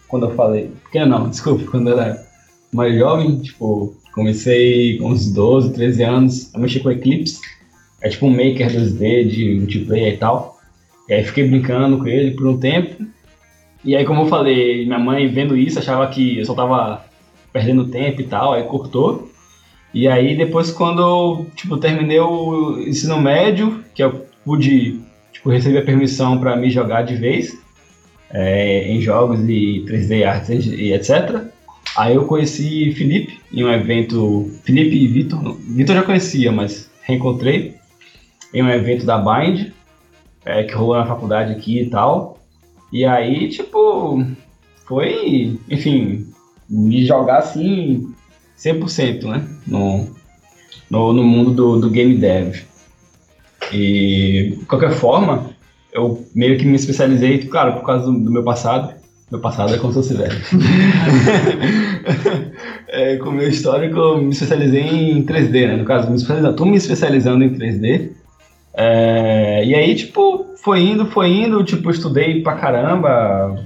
[0.07, 0.71] quando eu falei.
[0.85, 2.25] Pequeno não, desculpa, quando eu era
[2.71, 7.39] mais jovem, tipo, comecei com uns 12, 13 anos a mexer com Eclipse.
[8.01, 10.59] É tipo um maker 2D de multiplayer e tal.
[11.09, 13.05] E aí fiquei brincando com ele por um tempo.
[13.85, 17.05] E aí, como eu falei, minha mãe vendo isso achava que eu só tava
[17.53, 19.29] perdendo tempo e tal, aí cortou.
[19.93, 24.99] E aí depois quando eu, tipo, terminei o ensino médio, que eu pude,
[25.31, 27.57] tipo, receber a permissão para me jogar de vez
[28.31, 31.45] é, em jogos e 3D arts e etc.
[31.95, 37.75] Aí eu conheci Felipe em um evento, Felipe e Vitor, Vitor já conhecia, mas reencontrei
[38.53, 39.71] em um evento da Bind,
[40.43, 42.34] é, que rolou na faculdade aqui e tal.
[42.91, 44.25] E aí, tipo,
[44.85, 46.27] foi, enfim,
[46.69, 48.13] me jogar assim
[48.57, 49.47] 100%, né?
[49.67, 50.07] No,
[50.89, 52.55] no, no mundo do, do game dev.
[53.73, 55.49] E, de qualquer forma,
[55.91, 58.93] eu meio que me especializei, claro, por causa do, do meu passado.
[59.31, 60.37] Meu passado é como se fosse velho.
[62.87, 65.77] é, com o meu histórico, eu me especializei em 3D, né?
[65.77, 68.11] No caso, me especializando, tô me especializando em 3D.
[68.77, 73.65] É, e aí, tipo, foi indo, foi indo, tipo, estudei pra caramba.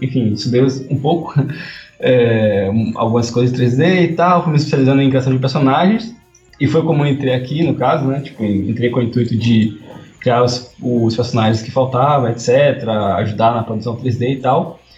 [0.00, 1.34] Enfim, estudei um pouco
[1.98, 6.14] é, algumas coisas de 3D e tal, fui me especializando em criação de personagens.
[6.60, 8.20] E foi como entrei aqui, no caso, né?
[8.20, 9.78] Tipo, entrei com o intuito de
[10.20, 14.80] criar os, os personagens que faltavam, etc., ajudar na produção 3D e tal.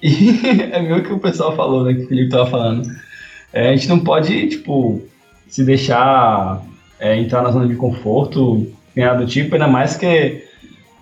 [0.00, 0.38] E
[0.72, 1.92] é meio que o pessoal falou, né?
[1.92, 2.88] Que o Felipe tava falando.
[3.52, 5.02] É, a gente não pode, tipo,
[5.48, 6.62] se deixar
[7.00, 8.64] é, entrar na zona de conforto,
[8.96, 10.44] nada do tipo, ainda mais que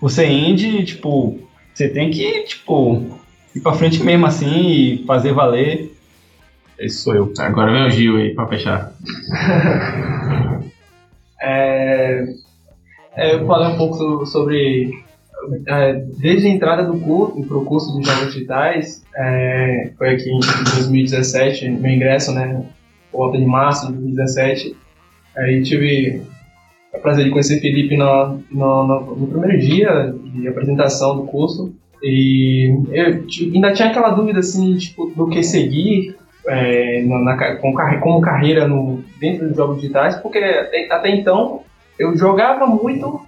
[0.00, 1.38] você indie, tipo,
[1.72, 3.06] você tem que, tipo,
[3.54, 5.92] ir pra frente mesmo assim e fazer valer.
[6.78, 7.32] Esse sou eu.
[7.38, 8.92] Agora vem o Gil aí pra fechar.
[11.40, 12.24] é,
[13.14, 14.90] é, eu falei um pouco sobre.
[15.66, 20.28] É, desde a entrada do curso, para o curso de jogos digitais, é, foi aqui
[20.28, 22.62] em 2017, meu ingresso, né?
[23.12, 24.76] Volta de março de 2017.
[25.36, 26.22] Aí tive
[26.96, 31.74] o prazer de conhecer Felipe no, no, no, no primeiro dia de apresentação do curso.
[32.02, 33.24] E eu
[33.54, 36.16] ainda tinha aquela dúvida assim, tipo, do que seguir
[36.46, 41.62] é, na, na, com, como carreira no, dentro dos jogos digitais, porque até, até então
[41.98, 43.20] eu jogava muito,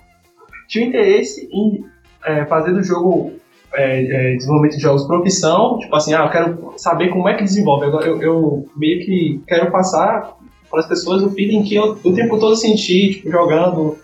[0.68, 1.84] tinha interesse em
[2.24, 3.32] é, fazer do jogo
[3.74, 7.44] é, é, desenvolvimento de jogos profissão, tipo assim, ah, eu quero saber como é que
[7.44, 7.86] desenvolve.
[7.86, 10.36] Agora eu, eu meio que quero passar
[10.70, 13.98] para as pessoas o feeling que eu o tempo todo senti, tipo, jogando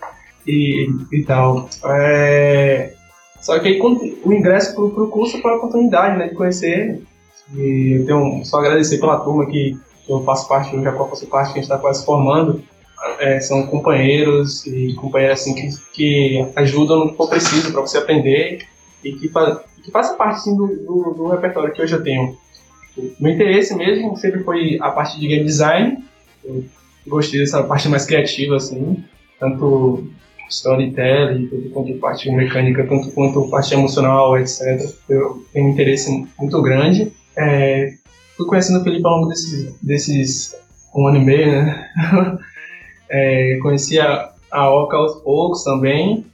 [0.47, 1.69] e, e tal.
[1.85, 2.93] É,
[3.41, 7.01] só que aí o ingresso pro, pro curso foi a oportunidade, né, de conhecer.
[7.53, 9.77] E eu tenho só agradecer pela turma que
[10.09, 12.63] eu faço parte, eu já faço parte, que a gente está quase formando.
[13.19, 17.99] É, são companheiros e companheiras assim que, que ajudam no que for preciso para você
[17.99, 18.65] aprender
[19.03, 22.35] e que, fa que faça parte assim, do, do, do, repertório que hoje eu tenho.
[23.19, 26.03] Meu interesse mesmo sempre foi a parte de game design.
[26.47, 26.63] Eu
[27.07, 29.03] gostei dessa parte mais criativa, assim,
[29.39, 30.07] tanto
[30.49, 34.61] storytelling, tanto quanto parte mecânica, tanto quanto parte emocional, etc.
[35.09, 37.11] Eu tenho um interesse muito grande.
[37.37, 37.93] É,
[38.37, 40.55] fui conhecendo o Felipe ao longo desses, desses
[40.95, 41.89] um ano e meio, né?
[43.09, 46.25] é, conheci a, a Oca aos poucos também.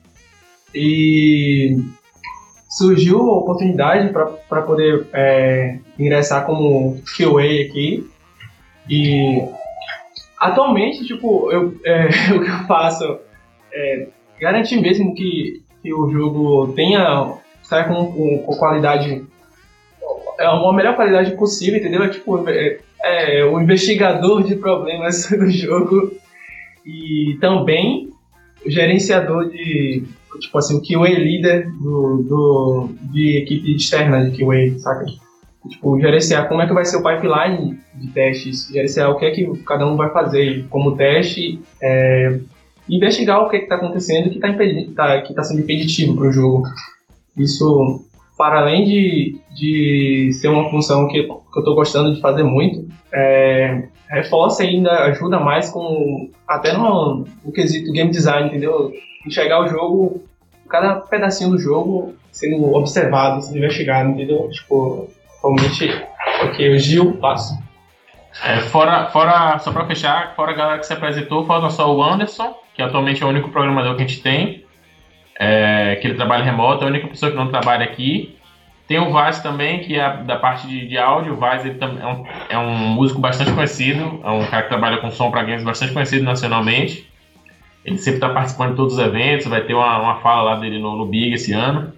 [0.74, 1.78] E
[2.70, 8.08] surgiu a oportunidade para poder é, ingressar como QA aqui.
[8.90, 9.48] E
[10.42, 13.20] atualmente, tipo, eu, é, o que eu faço
[13.72, 14.08] é,
[14.40, 19.24] garantir mesmo que, que o jogo tenha saia com, com, com qualidade
[20.40, 22.04] é uma melhor qualidade possível, entendeu?
[22.04, 26.12] É tipo é, é, o investigador de problemas do jogo
[26.86, 28.10] e também
[28.66, 30.04] o gerenciador de
[30.40, 35.06] tipo assim o QA líder do, do de equipe externa de QA, saca?
[35.70, 39.32] Tipo, gerenciar como é que vai ser o pipeline de testes, gerenciar o que é
[39.32, 42.40] que cada um vai fazer como teste, é,
[42.90, 44.50] investigar o que é está acontecendo que está
[44.96, 46.64] tá, que tá sendo impeditivo para o jogo.
[47.38, 48.04] Isso,
[48.38, 52.88] para além de, de ser uma função que, que eu estou gostando de fazer muito,
[53.14, 58.92] é, reforça ainda ajuda mais com até no, no quesito game design, entendeu?
[59.26, 60.24] Enxergar o jogo,
[60.68, 64.50] cada pedacinho do jogo sendo observado, sendo investigado, entendeu?
[64.50, 65.08] Tipo,
[65.42, 65.90] realmente,
[66.44, 67.62] ok, o Gil passa.
[68.44, 72.02] É, fora, fora, só para fechar, fora a galera que se apresentou, falta só o
[72.02, 74.64] Anderson, que atualmente é o único programador que a gente tem,
[75.38, 78.38] é, que ele trabalha remoto, é a única pessoa que não trabalha aqui.
[78.88, 81.34] Tem o Vaz também, que é da parte de, de áudio.
[81.34, 84.98] O Vaz ele é, um, é um músico bastante conhecido, é um cara que trabalha
[84.98, 87.10] com som para games bastante conhecido nacionalmente.
[87.86, 90.78] Ele sempre está participando de todos os eventos, vai ter uma, uma fala lá dele
[90.78, 91.94] no, no Big esse ano.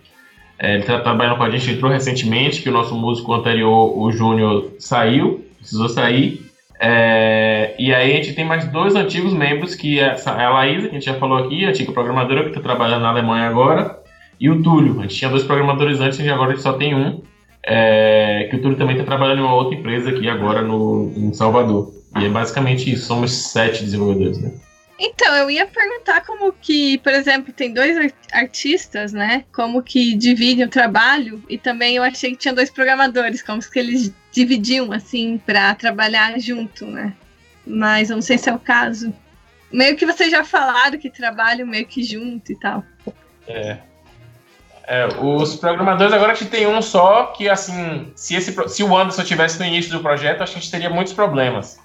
[0.59, 4.11] É, ele está trabalhando com a gente, entrou recentemente, que o nosso músico anterior, o
[4.11, 6.41] Júnior, saiu, precisou sair.
[6.79, 10.95] É, e aí a gente tem mais dois antigos membros, que é a Laísa, que
[10.95, 13.99] a gente já falou aqui, a antiga programadora que está trabalhando na Alemanha agora,
[14.39, 14.99] e o Túlio.
[14.99, 17.21] A gente tinha dois programadores antes e agora a gente só tem um,
[17.65, 21.33] é, que o Túlio também está trabalhando em uma outra empresa aqui agora no, em
[21.33, 21.91] Salvador.
[22.19, 24.51] E é basicamente isso, somos sete desenvolvedores, né?
[24.99, 29.43] Então, eu ia perguntar como que, por exemplo, tem dois artistas, né?
[29.51, 33.79] Como que dividem o trabalho e também eu achei que tinha dois programadores, como que
[33.79, 37.13] eles dividiam assim para trabalhar junto, né?
[37.65, 39.13] Mas eu não sei se é o caso.
[39.71, 42.83] Meio que vocês já falaram que trabalham meio que junto e tal.
[43.47, 43.77] É.
[44.83, 48.95] é os programadores agora a gente tem um só que assim, se, esse, se o
[48.95, 51.82] Anderson tivesse no início do projeto, acho que a gente teria muitos problemas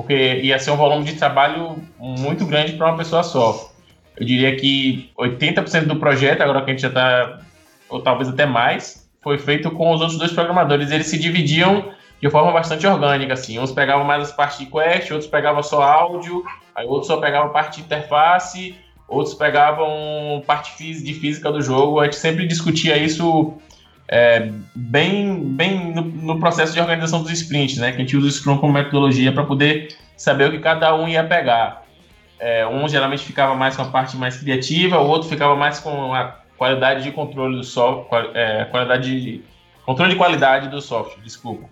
[0.00, 3.70] porque ia ser um volume de trabalho muito grande para uma pessoa só.
[4.16, 7.40] Eu diria que 80% do projeto, agora que a gente já está,
[7.86, 10.90] ou talvez até mais, foi feito com os outros dois programadores.
[10.90, 13.58] Eles se dividiam de forma bastante orgânica, assim.
[13.58, 16.42] Uns pegavam mais as partes de quest, outros pegavam só áudio,
[16.74, 18.74] aí outros só pegavam parte de interface,
[19.06, 22.00] outros pegavam parte de física do jogo.
[22.00, 23.52] A gente sempre discutia isso
[24.12, 27.92] é, bem, bem no, no, processo de organização dos sprints, né?
[27.92, 31.06] Que a gente usa o Scrum como metodologia para poder saber o que cada um
[31.06, 31.84] ia pegar.
[32.40, 36.12] É, um geralmente ficava mais com a parte mais criativa, o outro ficava mais com
[36.12, 39.44] a qualidade de controle do software, é, qualidade de,
[39.86, 41.68] controle de qualidade do software, desculpa.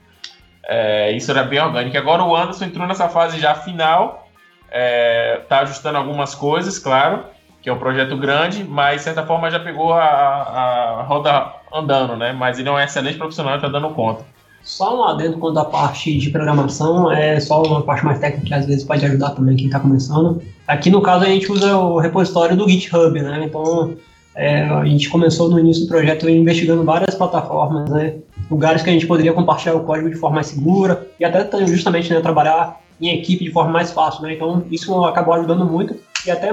[0.62, 1.96] É, isso era bem orgânico.
[1.98, 4.28] Agora o Anderson entrou nessa fase já final,
[4.66, 7.24] está é, ajustando algumas coisas, claro,
[7.68, 12.16] que é um projeto grande, mas de certa forma já pegou a, a roda andando,
[12.16, 12.32] né?
[12.32, 14.24] Mas ele é um excelente profissional e está dando conta.
[14.62, 18.54] Só um adendo quanto à parte de programação, é só uma parte mais técnica que
[18.54, 20.40] às vezes pode ajudar também quem está começando.
[20.66, 23.42] Aqui no caso a gente usa o repositório do GitHub, né?
[23.44, 23.94] Então
[24.34, 28.14] é, a gente começou no início do projeto investigando várias plataformas, né?
[28.50, 32.10] Lugares que a gente poderia compartilhar o código de forma mais segura e até justamente
[32.14, 34.32] né, trabalhar em equipe de forma mais fácil, né?
[34.32, 35.94] Então isso acabou ajudando muito
[36.26, 36.50] e até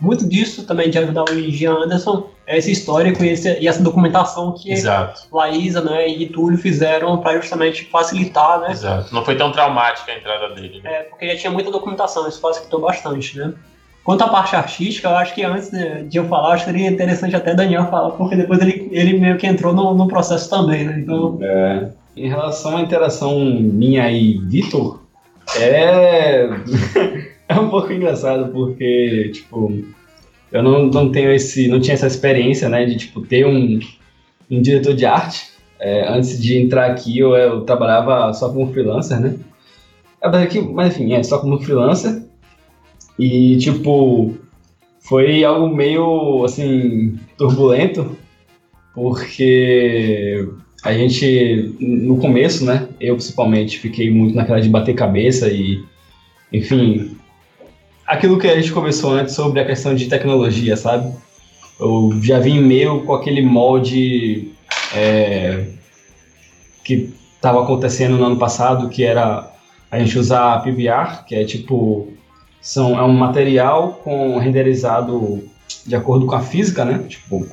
[0.00, 3.82] muito disso também de ajudar o Jean Anderson é esse histórico e, esse, e essa
[3.82, 5.22] documentação que Exato.
[5.32, 8.70] Laísa né, e Túlio fizeram para justamente facilitar, né?
[8.72, 9.14] Exato.
[9.14, 10.80] Não foi tão traumática a entrada dele.
[10.82, 10.92] Né?
[10.92, 13.54] É, porque já tinha muita documentação, isso facilitou bastante, né?
[14.04, 17.34] Quanto à parte artística, eu acho que antes de eu falar, acho que seria interessante
[17.34, 21.00] até Daniel falar, porque depois ele, ele meio que entrou no, no processo também, né?
[21.00, 21.38] Então...
[21.42, 25.00] É, em relação à interação minha e Vitor,
[25.58, 26.48] é...
[27.48, 29.84] é um pouco engraçado, porque, tipo,
[30.52, 33.80] eu não, não tenho esse, não tinha essa experiência, né, de, tipo, ter um,
[34.50, 35.50] um diretor de arte.
[35.78, 39.36] É, antes de entrar aqui, eu, eu trabalhava só como freelancer, né?
[40.22, 40.28] É,
[40.72, 42.22] mas enfim, é só como freelancer.
[43.18, 44.34] E, tipo,
[45.00, 48.16] foi algo meio, assim, turbulento,
[48.94, 50.48] porque
[50.82, 55.82] a gente, no começo, né, eu principalmente, fiquei muito naquela de bater cabeça e,
[56.52, 57.16] enfim,
[58.06, 61.12] aquilo que a gente conversou antes sobre a questão de tecnologia, sabe?
[61.78, 64.52] Eu já vim meio com aquele molde
[64.94, 65.66] é,
[66.84, 69.50] que estava acontecendo no ano passado, que era
[69.90, 72.08] a gente usar PBR, que é tipo
[72.60, 75.44] são é um material com renderizado
[75.84, 77.04] de acordo com a física, né?
[77.08, 77.46] Tipo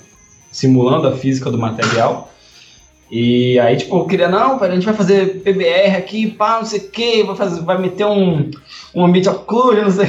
[0.51, 2.31] simulando a física do material.
[3.11, 6.79] E aí, tipo, eu queria, não, a gente vai fazer PBR aqui, pá, não sei
[6.79, 8.49] o que, vai, fazer, vai meter um,
[8.95, 10.05] um ambiente occlusion, não sei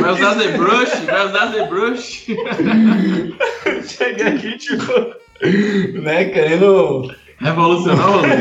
[0.00, 2.26] Vai usar ZBrush, vai usar ZBrush.
[3.88, 4.92] Cheguei aqui, tipo,
[6.02, 7.10] né, querendo...
[7.40, 8.36] Revolucionar o rolê.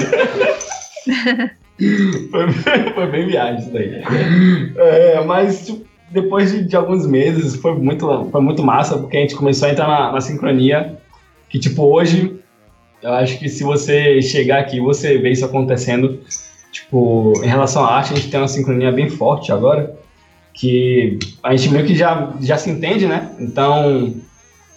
[2.31, 2.51] foi,
[2.93, 4.01] foi bem viagem isso daí.
[4.75, 9.19] É, mas, tipo, depois de, de, alguns meses, foi muito, foi muito massa, porque a
[9.19, 10.97] gente começou a entrar na, na sincronia,
[11.49, 12.39] que, tipo, hoje
[13.01, 16.19] eu acho que se você chegar aqui você vê isso acontecendo,
[16.77, 19.97] tipo, em relação à arte, a gente tem uma sincronia bem forte agora,
[20.53, 23.35] que a gente meio que já, já se entende, né?
[23.39, 24.13] Então,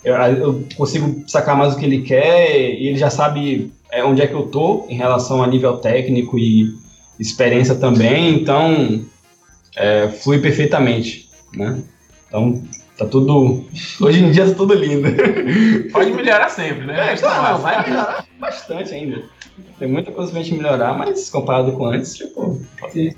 [0.04, 4.22] eu, eu consigo sacar mais o que ele quer e ele já sabe é, onde
[4.22, 6.74] é que eu tô em relação a nível técnico e
[7.18, 9.04] experiência também, então
[9.76, 11.82] é, flui perfeitamente, né?
[12.26, 12.62] Então,
[13.00, 13.64] Tá tudo.
[13.98, 15.08] Hoje em dia tá tudo lindo.
[15.90, 17.14] Pode melhorar sempre, né?
[17.14, 19.22] É, tá, vai melhorar bastante ainda.
[19.78, 22.60] Tem muita coisa pra gente melhorar, mas comparado com antes, tipo.
[22.78, 23.16] Pode...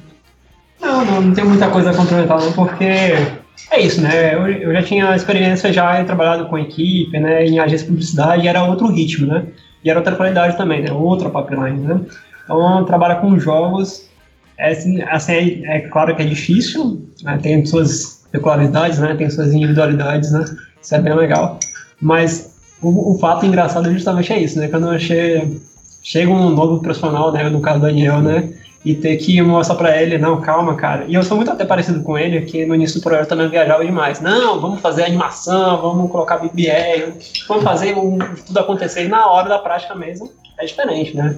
[0.81, 4.37] Não, não, não tem muita coisa a complementar, não, porque é isso, né?
[4.37, 7.45] Eu, eu já tinha experiência já em trabalhado com equipe, né?
[7.45, 9.47] Em agência de publicidade, e era outro ritmo, né?
[9.83, 10.93] E era outra qualidade também, né?
[10.93, 12.01] Outra pipeline, né?
[12.45, 14.09] Então, trabalhar com jogos,
[14.57, 14.71] é,
[15.11, 17.37] assim, é, é claro que é difícil, né?
[17.43, 19.15] tem suas peculiaridades, né?
[19.15, 20.45] Tem suas individualidades, né?
[20.81, 21.59] Isso é bem legal.
[22.01, 24.69] Mas o, o fato engraçado justamente é isso, né?
[24.69, 25.61] Quando che
[26.03, 27.49] chega um novo profissional, né?
[27.49, 28.53] No caso do Daniel, né?
[28.85, 31.05] e ter que mostrar para ele, não, calma, cara.
[31.07, 33.85] E eu sou muito até parecido com ele, que no início do projeto também viajava
[33.85, 34.21] demais.
[34.21, 37.13] Não, vamos fazer animação, vamos colocar BBR,
[37.47, 39.05] vamos fazer um, tudo acontecer.
[39.05, 41.37] E na hora da prática mesmo é diferente, né?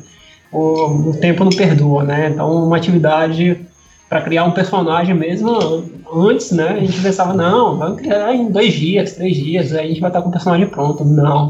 [0.50, 2.30] O, o tempo não perdoa, né?
[2.30, 3.60] Então, uma atividade
[4.14, 6.68] para criar um personagem mesmo, antes, né?
[6.68, 10.08] A gente pensava, não, vamos criar em dois dias, três dias, aí a gente vai
[10.08, 11.04] estar com o personagem pronto.
[11.04, 11.48] Não.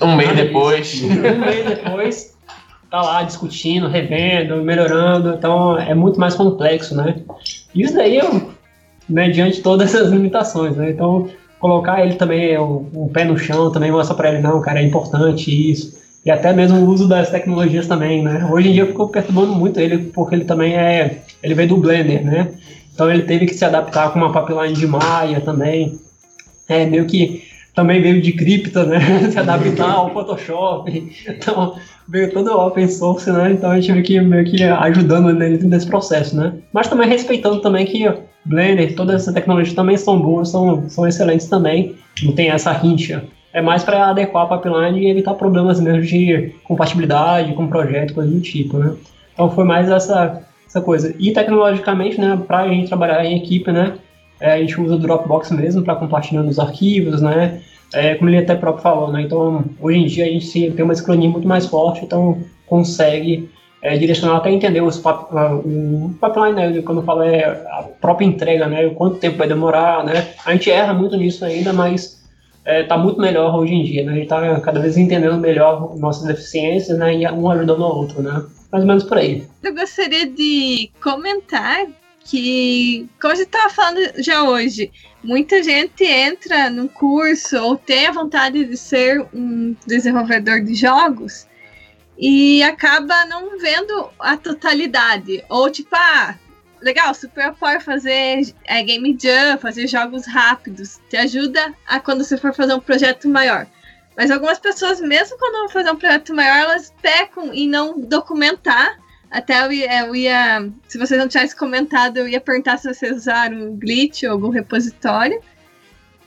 [0.00, 1.02] Um mês depois.
[1.04, 2.34] um mês depois
[2.90, 7.16] tá lá discutindo, revendo, melhorando, então é muito mais complexo, né?
[7.74, 8.50] Isso daí eu,
[9.06, 10.92] né, diante de todas essas limitações, né?
[10.92, 11.28] Então,
[11.60, 14.82] colocar ele também, um, um pé no chão, também mostrar para ele, não, cara, é
[14.82, 16.00] importante isso.
[16.24, 18.48] E até mesmo o uso das tecnologias também, né?
[18.50, 22.24] Hoje em dia ficou perturbando muito ele, porque ele também é, ele veio do Blender,
[22.24, 22.52] né?
[22.94, 25.98] Então ele teve que se adaptar com uma pipeline de Maya também.
[26.68, 27.42] É meio que
[27.74, 29.00] também veio de cripta, né?
[29.30, 31.12] Se adaptar ao Photoshop.
[31.26, 31.74] Então,
[32.08, 33.52] veio todo o open source, né?
[33.52, 36.52] Então a gente veio que, meio que ajudando ele nesse processo, né?
[36.72, 38.06] Mas também respeitando também que
[38.44, 41.94] Blender, todas essas tecnologias também são boas, são, são excelentes também.
[42.22, 43.24] Não tem essa rincha.
[43.52, 48.30] É mais para adequar a pipeline e evitar problemas mesmo de compatibilidade com projeto, coisa
[48.30, 48.94] do tipo, né?
[49.32, 50.42] Então foi mais essa,
[50.72, 51.14] essa coisa.
[51.18, 53.98] E tecnologicamente, né, para a gente trabalhar em equipe, né,
[54.40, 57.60] é, a gente usa o Dropbox mesmo para compartilhando os arquivos, né?
[57.94, 59.22] É, como ele até próprio falou, né?
[59.22, 63.50] Então, hoje em dia a gente tem uma esclaninha muito mais forte, então consegue
[63.82, 66.82] é, direcionar até entender os pap o pipeline, né?
[66.82, 68.88] Quando eu falo é a própria entrega, né?
[68.90, 70.28] Quanto tempo vai demorar, né?
[70.44, 72.20] A gente erra muito nisso ainda, mas
[72.64, 74.12] é, tá muito melhor hoje em dia, né?
[74.12, 77.14] A gente tá cada vez entendendo melhor nossas deficiências, né?
[77.14, 78.42] E um ajudando o outro, né?
[78.72, 79.46] Mais ou menos por aí.
[79.62, 81.86] Eu gostaria de comentar
[82.24, 84.90] que, como a gente estava falando já hoje,
[85.22, 91.46] muita gente entra num curso ou tem a vontade de ser um desenvolvedor de jogos
[92.16, 95.44] e acaba não vendo a totalidade.
[95.50, 96.34] Ou tipo, ah,
[96.80, 101.00] legal, super apoio fazer é, game jam, fazer jogos rápidos.
[101.10, 103.66] Te ajuda a quando você for fazer um projeto maior.
[104.16, 109.00] Mas algumas pessoas, mesmo quando vão fazer um projeto maior, elas pecam em não documentar
[109.32, 113.16] até eu ia, eu ia, Se vocês não tivessem comentado, eu ia perguntar se vocês
[113.16, 115.42] usaram glitch ou algum repositório.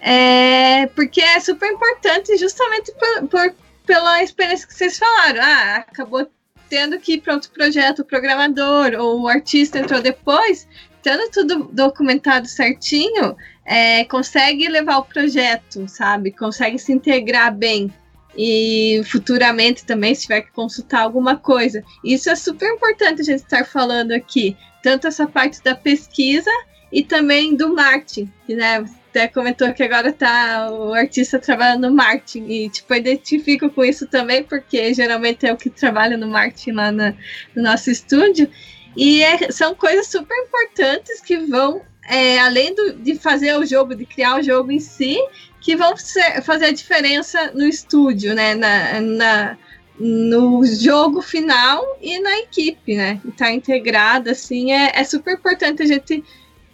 [0.01, 3.55] É, porque é super importante justamente por, por,
[3.86, 5.39] pela experiência que vocês falaram.
[5.39, 6.27] Ah, acabou
[6.67, 10.67] tendo que ir para outro projeto, o programador ou o artista entrou depois,
[11.03, 16.32] tendo tudo documentado certinho, é, consegue levar o projeto, sabe?
[16.32, 17.91] Consegue se integrar bem
[18.38, 21.84] e futuramente também, se tiver que consultar alguma coisa.
[22.03, 26.51] Isso é super importante a gente estar falando aqui, tanto essa parte da pesquisa
[26.91, 28.86] e também do marketing, né?
[29.09, 33.84] Até comentou que agora tá o artista trabalhando no marketing e tipo eu identifico com
[33.84, 37.13] isso também porque geralmente é o que trabalha no marketing lá na,
[37.55, 38.49] no nosso estúdio
[38.95, 43.95] e é, são coisas super importantes que vão é, além do, de fazer o jogo,
[43.95, 45.18] de criar o jogo em si,
[45.60, 48.53] que vão ser, fazer a diferença no estúdio, né?
[48.53, 49.58] Na, na,
[49.99, 53.20] no jogo final e na equipe, né?
[53.26, 56.24] Estar tá integrada, assim, é, é super importante a gente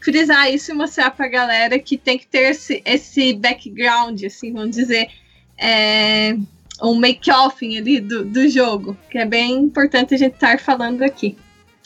[0.02, 4.52] frisar isso e mostrar para a galera que tem que ter esse, esse background, assim,
[4.52, 5.08] vamos dizer,
[5.58, 6.36] é,
[6.82, 11.38] um make-off ali do, do jogo, que é bem importante a gente estar falando aqui.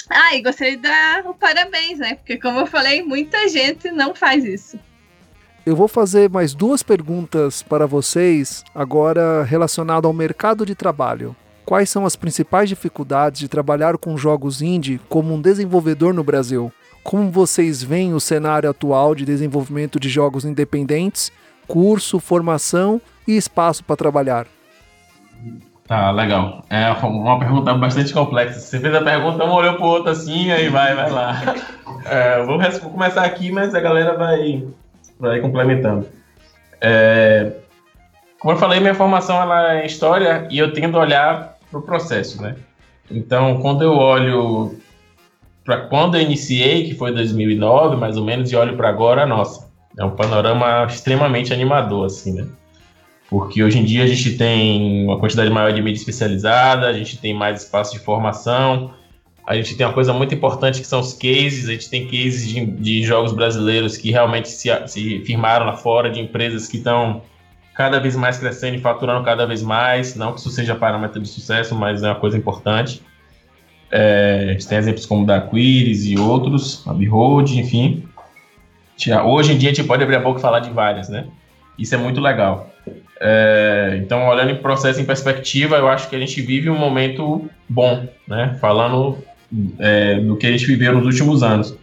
[0.10, 2.16] Ah, e gostaria de dar o parabéns, né?
[2.16, 4.80] Porque, como eu falei, muita gente não faz isso.
[5.66, 11.36] Eu vou fazer mais duas perguntas para vocês, agora relacionado ao mercado de trabalho.
[11.66, 16.72] Quais são as principais dificuldades de trabalhar com jogos indie como um desenvolvedor no Brasil?
[17.04, 21.32] Como vocês veem o cenário atual de desenvolvimento de jogos independentes,
[21.68, 24.46] curso, formação e espaço para trabalhar?
[25.88, 26.64] Tá, legal.
[26.70, 28.60] É uma pergunta bastante complexa.
[28.60, 31.56] Você fez a pergunta, um olhou pro outro assim, aí vai, vai lá.
[32.06, 34.64] É, vou, vou começar aqui, mas a galera vai,
[35.20, 36.08] vai complementando.
[36.80, 37.52] É,
[38.40, 41.84] como eu falei, minha formação ela é história e eu tendo a olhar para o
[41.84, 42.56] processo, né?
[43.10, 44.76] Então, quando eu olho
[45.64, 49.68] para quando eu iniciei, que foi 2009, mais ou menos, e olho para agora, nossa,
[49.98, 52.48] é um panorama extremamente animador, assim, né?
[53.30, 57.18] Porque hoje em dia a gente tem uma quantidade maior de mídia especializada, a gente
[57.18, 58.94] tem mais espaço de formação,
[59.46, 61.70] a gente tem uma coisa muito importante que são os cases.
[61.70, 66.10] A gente tem cases de, de jogos brasileiros que realmente se, se, firmaram lá fora,
[66.10, 67.22] de empresas que estão
[67.76, 70.16] cada vez mais crescendo e faturando cada vez mais.
[70.16, 73.04] Não que isso seja parâmetro de sucesso, mas é uma coisa importante.
[73.92, 78.04] É, a gente tem exemplos como da Quiris e outros, a Behold, enfim.
[79.26, 81.28] Hoje em dia a gente pode abrir a boca e falar de várias, né?
[81.78, 82.72] Isso é muito legal.
[83.20, 87.50] É, então, olhando em processo em perspectiva, eu acho que a gente vive um momento
[87.68, 88.58] bom, né?
[88.60, 89.18] Falando
[89.80, 91.78] é, do que a gente viveu nos últimos anos.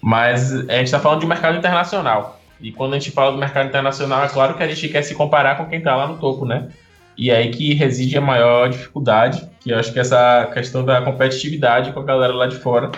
[0.00, 2.40] Mas a gente está falando de mercado internacional.
[2.60, 5.14] E quando a gente fala do mercado internacional, é claro que a gente quer se
[5.14, 6.68] comparar com quem está lá no topo, né?
[7.16, 10.84] E é aí que reside a maior dificuldade, que eu acho que é essa questão
[10.84, 12.90] da competitividade com a galera lá de fora.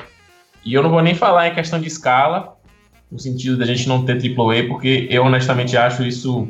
[0.64, 2.56] E eu não vou nem falar em questão de escala,
[3.10, 6.48] no sentido da gente não ter AAA, porque eu honestamente acho isso,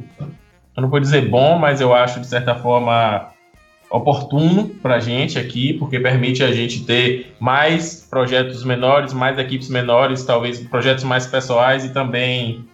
[0.76, 3.30] eu não vou dizer bom, mas eu acho de certa forma
[3.90, 9.68] oportuno para a gente aqui, porque permite a gente ter mais projetos menores, mais equipes
[9.68, 12.64] menores, talvez projetos mais pessoais e também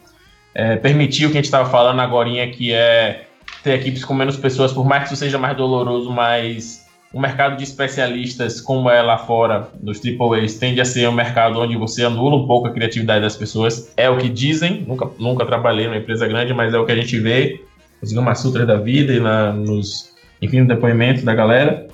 [0.54, 3.26] é, permitir o que a gente estava falando agora, que é
[3.62, 7.56] ter equipes com menos pessoas, por mais que isso seja mais doloroso, mas o mercado
[7.56, 12.04] de especialistas, como é lá fora, dos AAAs, tende a ser um mercado onde você
[12.04, 13.92] anula um pouco a criatividade das pessoas.
[13.96, 16.96] É o que dizem, nunca, nunca trabalhei numa empresa grande, mas é o que a
[16.96, 17.60] gente vê
[18.02, 21.86] nos Gama Sutras da vida e na, nos, enfim, no depoimento da galera.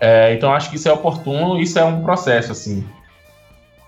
[0.00, 2.84] É, então acho que isso é oportuno, isso é um processo, assim.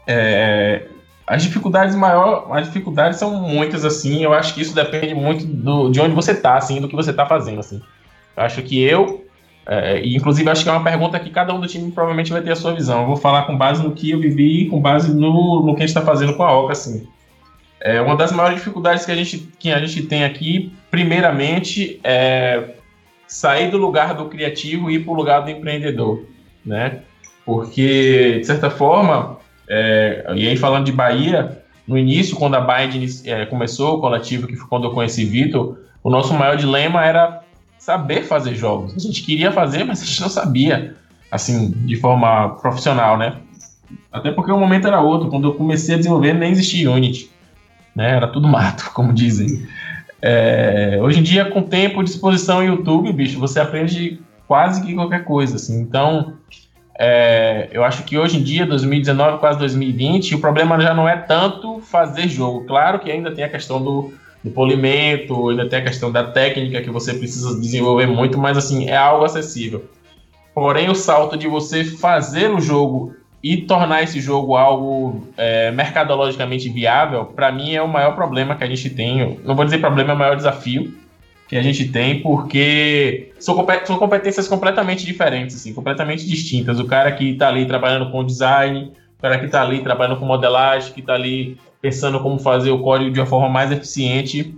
[0.06, 0.86] É,
[1.26, 4.22] as dificuldades maior, as dificuldades são muitas assim.
[4.22, 7.10] Eu acho que isso depende muito do, de onde você está, assim, do que você
[7.10, 7.82] está fazendo, assim.
[8.36, 9.24] Eu acho que eu,
[9.66, 12.42] é, e inclusive acho que é uma pergunta que cada um do time provavelmente vai
[12.42, 13.00] ter a sua visão.
[13.00, 15.86] Eu vou falar com base no que eu vivi, com base no, no que a
[15.86, 17.08] gente está fazendo com a Oca, assim.
[17.80, 22.70] É uma das maiores dificuldades que a gente, que a gente tem aqui, primeiramente, é
[23.26, 26.24] sair do lugar do criativo e ir para o lugar do empreendedor,
[26.64, 27.00] né?
[27.44, 29.38] Porque, de certa forma,
[29.68, 34.46] é, e aí falando de Bahia, no início, quando a Bind é, começou o coletivo,
[34.46, 37.42] que foi quando eu conheci Vitor, o nosso maior dilema era
[37.78, 38.94] saber fazer jogos.
[38.96, 40.96] A gente queria fazer, mas a gente não sabia,
[41.30, 43.36] assim, de forma profissional, né?
[44.10, 45.28] Até porque o momento era outro.
[45.28, 47.30] Quando eu comecei a desenvolver, nem existia Unity.
[47.96, 48.10] Né?
[48.10, 49.66] Era tudo mato, como dizem.
[50.20, 55.24] É, hoje em dia, com tempo, disposição e YouTube, bicho, você aprende quase que qualquer
[55.24, 55.80] coisa, assim.
[55.80, 56.34] Então,
[56.98, 61.16] é, eu acho que hoje em dia, 2019, quase 2020, o problema já não é
[61.16, 62.64] tanto fazer jogo.
[62.66, 64.12] Claro que ainda tem a questão do,
[64.44, 68.88] do polimento, ainda tem a questão da técnica que você precisa desenvolver muito, mas assim,
[68.88, 69.84] é algo acessível.
[70.54, 73.14] Porém, o salto de você fazer o jogo
[73.48, 78.64] e tornar esse jogo algo é, mercadologicamente viável, para mim é o maior problema que
[78.64, 79.38] a gente tem.
[79.44, 80.92] Não vou dizer problema, é o maior desafio
[81.46, 86.80] que a gente tem, porque são, são competências completamente diferentes, assim, completamente distintas.
[86.80, 90.26] O cara que está ali trabalhando com design, o cara que está ali trabalhando com
[90.26, 94.56] modelagem, que está ali pensando como fazer o código de uma forma mais eficiente,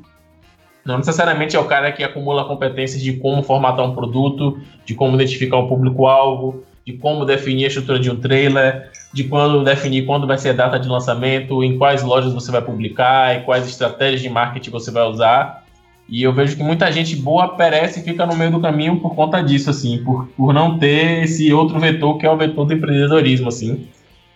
[0.82, 5.15] não necessariamente é o cara que acumula competências de como formatar um produto, de como
[5.15, 10.27] identificar um público-alvo, de como definir a estrutura de um trailer, de quando definir quando
[10.27, 14.23] vai ser a data de lançamento, em quais lojas você vai publicar, e quais estratégias
[14.23, 15.66] de marketing você vai usar.
[16.09, 19.15] E eu vejo que muita gente boa perece e fica no meio do caminho por
[19.15, 22.73] conta disso, assim, por, por não ter esse outro vetor que é o vetor do
[22.73, 23.86] empreendedorismo, assim.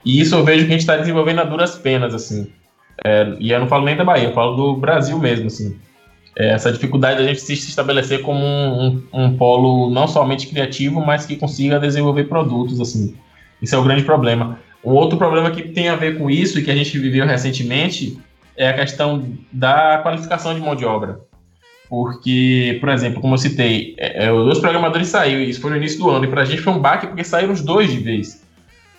[0.04, 2.48] E isso eu vejo que a gente está desenvolvendo a duras penas, assim.
[3.02, 5.74] É, e eu não falo nem da Bahia, eu falo do Brasil mesmo, assim.
[6.36, 11.04] É, essa dificuldade da gente se estabelecer como um, um, um, polo não somente criativo,
[11.04, 13.14] mas que consiga desenvolver produtos, assim.
[13.60, 14.58] Isso é o grande problema.
[14.84, 18.18] Um outro problema que tem a ver com isso e que a gente viveu recentemente
[18.56, 21.20] é a questão da qualificação de mão de obra.
[21.88, 25.76] Porque, por exemplo, como eu citei, é, é, os dois programadores saíram, isso foi no
[25.76, 28.42] início do ano, e pra gente foi um baque porque saíram os dois de vez.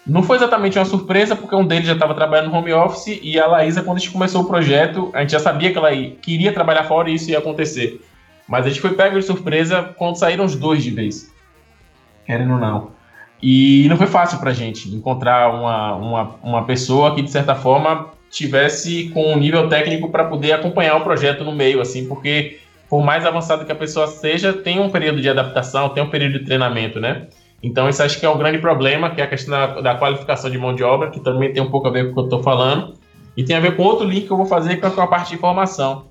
[0.05, 3.39] Não foi exatamente uma surpresa, porque um deles já estava trabalhando no home office e
[3.39, 6.51] a Laísa, quando a gente começou o projeto, a gente já sabia que ela queria
[6.51, 8.01] trabalhar fora e isso ia acontecer.
[8.47, 11.31] Mas a gente foi pego de surpresa quando saíram os dois de vez.
[12.25, 12.91] Querendo ou não.
[13.41, 18.07] E não foi fácil pra gente encontrar uma, uma, uma pessoa que, de certa forma,
[18.29, 22.59] tivesse com um nível técnico para poder acompanhar o projeto no meio, assim, porque
[22.89, 26.39] por mais avançado que a pessoa seja, tem um período de adaptação, tem um período
[26.39, 27.27] de treinamento, né?
[27.63, 30.51] Então, isso acho que é um grande problema, que é a questão da, da qualificação
[30.51, 32.23] de mão de obra, que também tem um pouco a ver com o que eu
[32.25, 32.95] estou falando.
[33.37, 35.37] E tem a ver com outro link que eu vou fazer com a parte de
[35.37, 36.07] formação.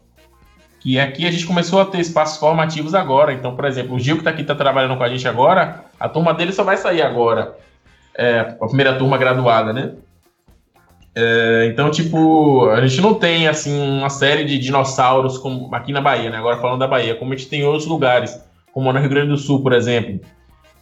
[0.81, 3.35] Que aqui a gente começou a ter espaços formativos agora.
[3.35, 6.09] Então, por exemplo, o Gil que está aqui, está trabalhando com a gente agora, a
[6.09, 7.55] turma dele só vai sair agora.
[8.16, 9.93] É, a primeira turma graduada, né?
[11.15, 16.01] É, então, tipo, a gente não tem, assim, uma série de dinossauros como aqui na
[16.01, 16.39] Bahia, né?
[16.39, 18.43] Agora falando da Bahia, como a gente tem em outros lugares,
[18.73, 20.19] como no Rio Grande do Sul, por exemplo.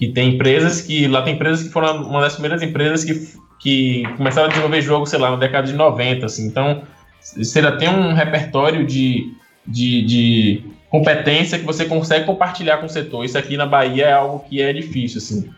[0.00, 1.06] Que tem empresas que.
[1.06, 5.10] Lá tem empresas que foram uma das primeiras empresas que, que começaram a desenvolver jogos,
[5.10, 6.46] sei lá, na década de 90, assim.
[6.46, 6.82] Então,
[7.20, 9.32] você já tem um repertório de,
[9.66, 13.24] de, de competência que você consegue compartilhar com o setor.
[13.24, 15.50] Isso aqui na Bahia é algo que é difícil, assim,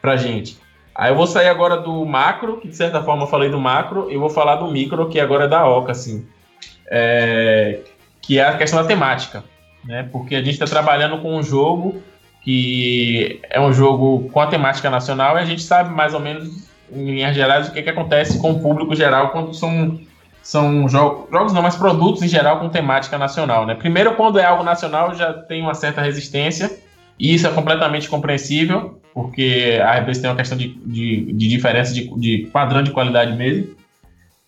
[0.00, 0.58] pra gente.
[0.94, 4.10] Aí eu vou sair agora do macro, que de certa forma eu falei do macro,
[4.10, 6.26] e vou falar do micro, que agora é da OCA, assim.
[6.90, 7.80] É,
[8.22, 9.44] que é a questão da temática,
[9.84, 10.08] né?
[10.10, 12.02] Porque a gente está trabalhando com um jogo
[12.44, 16.68] que é um jogo com a temática nacional e a gente sabe mais ou menos
[16.92, 19.98] em linhas gerais, o que, que acontece com o público geral quando são,
[20.42, 23.64] são jogos, jogos não, mas produtos em geral com temática nacional.
[23.64, 23.74] Né?
[23.74, 26.70] Primeiro, quando é algo nacional, já tem uma certa resistência,
[27.18, 31.94] e isso é completamente compreensível, porque às vezes tem uma questão de, de, de diferença
[31.94, 33.74] de, de padrão de qualidade mesmo.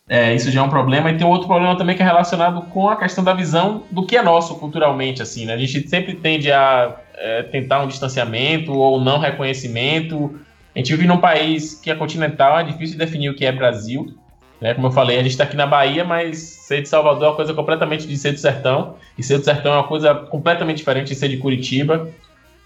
[0.09, 1.10] É, isso já é um problema.
[1.10, 4.16] E tem outro problema também que é relacionado com a questão da visão do que
[4.16, 5.23] é nosso culturalmente.
[5.23, 5.55] assim né?
[5.55, 10.38] A gente sempre tende a é, tentar um distanciamento ou não reconhecimento.
[10.74, 14.14] A gente vive num país que é continental, é difícil definir o que é Brasil.
[14.60, 14.74] Né?
[14.74, 17.36] Como eu falei, a gente está aqui na Bahia, mas ser de Salvador é uma
[17.36, 18.97] coisa completamente de ser do sertão.
[19.16, 22.09] E ser do sertão é uma coisa completamente diferente de ser de Curitiba.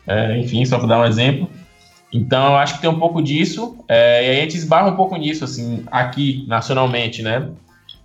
[0.07, 1.49] É, enfim, só para dar um exemplo.
[2.13, 5.17] Então, eu acho que tem um pouco disso, é, e a gente esbarra um pouco
[5.17, 7.49] nisso, assim, aqui, nacionalmente, né?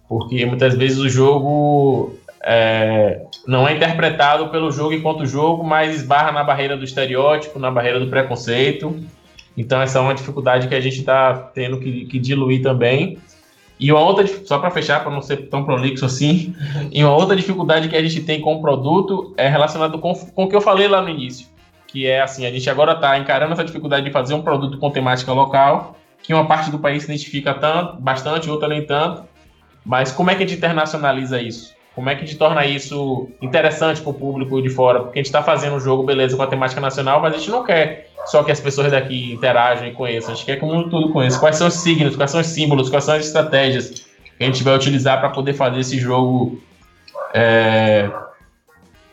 [0.08, 2.16] Porque muitas vezes o jogo
[2.46, 7.72] é, não é interpretado pelo jogo enquanto jogo, mas esbarra na barreira do estereótipo, na
[7.72, 9.04] barreira do preconceito.
[9.58, 13.18] Então, essa é uma dificuldade que a gente está tendo que, que, diluir também.
[13.80, 16.56] E uma outra, só para fechar, para não ser tão prolixo assim,
[16.92, 20.44] e uma outra dificuldade que a gente tem com o produto é relacionado com, com
[20.44, 21.48] o que eu falei lá no início
[21.96, 24.92] que é assim, a gente agora está encarando essa dificuldade de fazer um produto com
[24.92, 29.24] temática local, que uma parte do país se identifica tanto, bastante, outra nem tanto.
[29.86, 31.75] Mas como é que a gente internacionaliza isso?
[31.96, 35.00] Como é que a gente torna isso interessante para o público de fora?
[35.00, 37.50] Porque a gente está fazendo um jogo, beleza, com a temática nacional, mas a gente
[37.50, 40.34] não quer só que as pessoas daqui interajam e conheçam.
[40.34, 41.40] A gente quer que o mundo todo conheça.
[41.40, 44.06] Quais são os signos, quais são os símbolos, quais são as estratégias
[44.38, 46.62] que a gente vai utilizar para poder fazer esse jogo
[47.34, 48.10] é,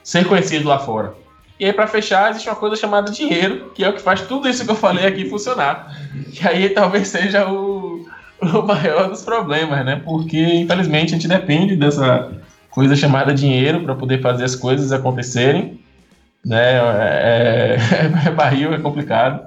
[0.03, 1.15] ser conhecido lá fora.
[1.61, 4.49] E aí, para fechar, existe uma coisa chamada dinheiro, que é o que faz tudo
[4.49, 5.97] isso que eu falei aqui funcionar.
[6.33, 8.05] Que aí talvez seja o,
[8.41, 10.01] o maior dos problemas, né?
[10.05, 12.33] Porque, infelizmente, a gente depende dessa
[12.73, 15.81] coisa chamada dinheiro para poder fazer as coisas acontecerem.
[16.45, 16.75] Né?
[16.75, 19.41] É, é, é barril, é complicado.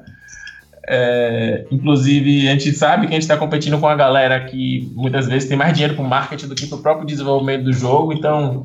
[0.88, 5.28] É, inclusive, a gente sabe que a gente está competindo com a galera que muitas
[5.28, 8.14] vezes tem mais dinheiro para o marketing do que para o próprio desenvolvimento do jogo,
[8.14, 8.64] então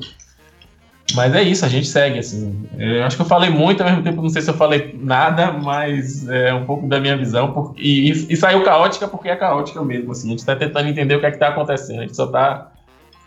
[1.15, 2.67] mas é isso, a gente segue, assim.
[2.77, 5.51] Eu acho que eu falei muito, ao mesmo tempo não sei se eu falei nada,
[5.51, 7.51] mas é um pouco da minha visão.
[7.51, 10.27] Por, e, e, saiu caótica porque é caótica mesmo, assim.
[10.27, 11.99] A gente está tentando entender o que é que tá acontecendo.
[11.99, 12.70] A gente só tá...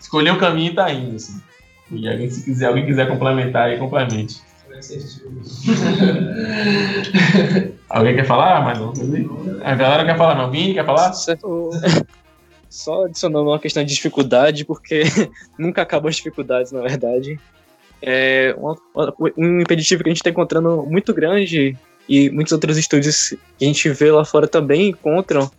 [0.05, 1.41] Escolheu o caminho e tá indo, assim.
[1.91, 4.43] E alguém, se quiser, alguém quiser complementar aí, complemente.
[7.89, 8.93] alguém quer falar mais um?
[9.63, 10.51] A galera quer falar, não?
[10.51, 11.15] Vini, quer falar?
[11.15, 11.71] Certo.
[12.69, 15.05] Só adicionando uma questão de dificuldade, porque
[15.59, 17.41] nunca acabam as dificuldades, na verdade
[18.07, 18.55] é
[19.39, 21.75] um impeditivo que a gente está encontrando muito grande
[22.07, 25.51] e muitos outros estúdios que a gente vê lá fora também encontram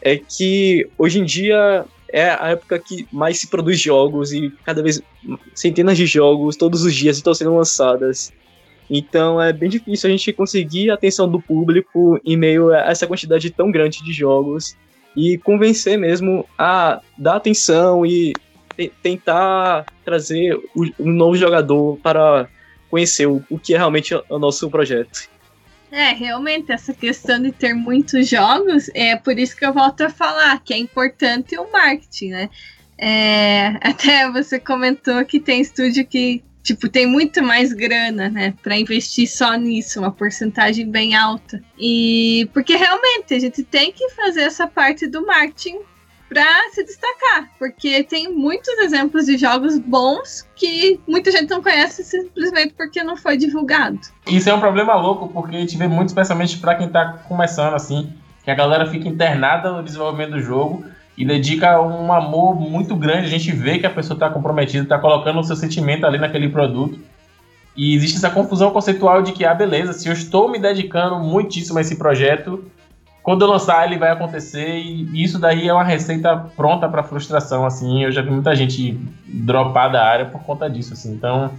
[0.00, 4.82] é que hoje em dia é a época que mais se produz jogos e cada
[4.82, 5.00] vez
[5.54, 8.32] centenas de jogos todos os dias estão sendo lançadas.
[8.90, 13.06] Então é bem difícil a gente conseguir a atenção do público em meio a essa
[13.06, 14.76] quantidade tão grande de jogos
[15.16, 18.34] e convencer mesmo a dar atenção e
[19.02, 22.48] tentar trazer um novo jogador para
[22.90, 25.30] conhecer o, o que é realmente o nosso projeto.
[25.92, 30.08] É, realmente, essa questão de ter muitos jogos, é por isso que eu volto a
[30.08, 32.50] falar que é importante o marketing, né?
[32.96, 38.78] É, até você comentou que tem estúdio que, tipo, tem muito mais grana, né, para
[38.78, 41.62] investir só nisso, uma porcentagem bem alta.
[41.78, 45.78] E porque realmente a gente tem que fazer essa parte do marketing
[46.32, 52.02] para se destacar, porque tem muitos exemplos de jogos bons que muita gente não conhece
[52.02, 54.00] simplesmente porque não foi divulgado.
[54.26, 57.74] Isso é um problema louco, porque a gente vê muito, especialmente para quem tá começando
[57.74, 60.84] assim, que a galera fica internada no desenvolvimento do jogo
[61.18, 63.26] e dedica um amor muito grande.
[63.26, 66.48] A gente vê que a pessoa está comprometida, está colocando o seu sentimento ali naquele
[66.48, 66.98] produto.
[67.76, 71.78] E existe essa confusão conceitual de que, ah, beleza, se eu estou me dedicando muitíssimo
[71.78, 72.64] a esse projeto,
[73.22, 77.64] quando eu lançar ele vai acontecer e isso daí é uma receita pronta para frustração
[77.64, 78.02] assim.
[78.02, 81.12] Eu já vi muita gente dropar da área por conta disso assim.
[81.14, 81.52] Então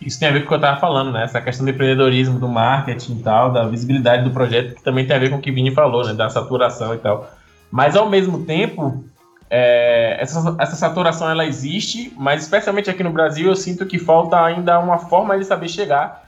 [0.00, 1.24] isso tem a ver com o que eu estava falando né?
[1.24, 5.16] Essa questão do empreendedorismo do marketing e tal da visibilidade do projeto que também tem
[5.16, 6.12] a ver com o que o Vini falou né?
[6.12, 7.30] Da saturação e tal.
[7.70, 9.02] Mas ao mesmo tempo
[9.48, 14.38] é, essa, essa saturação ela existe mas especialmente aqui no Brasil eu sinto que falta
[14.44, 16.22] ainda uma forma de saber chegar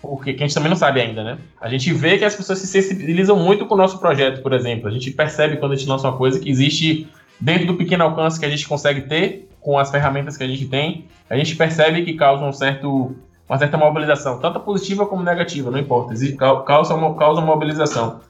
[0.00, 1.38] porque que a gente também não sabe ainda, né?
[1.60, 4.88] A gente vê que as pessoas se sensibilizam muito com o nosso projeto, por exemplo.
[4.88, 7.08] A gente percebe quando a gente lança uma coisa que existe
[7.40, 10.66] dentro do pequeno alcance que a gente consegue ter com as ferramentas que a gente
[10.66, 13.14] tem, a gente percebe que causa um certo,
[13.48, 16.14] uma certa mobilização, tanto positiva como negativa, não importa,
[16.64, 18.20] causa uma, causa uma mobilização.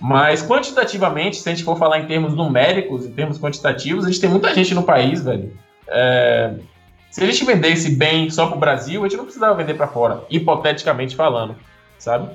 [0.00, 4.20] Mas quantitativamente, se a gente for falar em termos numéricos, em termos quantitativos, a gente
[4.20, 5.52] tem muita gente no país, velho.
[5.86, 6.54] É,
[7.14, 9.86] se a gente vendesse bem só para o Brasil, a gente não precisava vender para
[9.86, 11.54] fora, hipoteticamente falando,
[11.96, 12.28] sabe?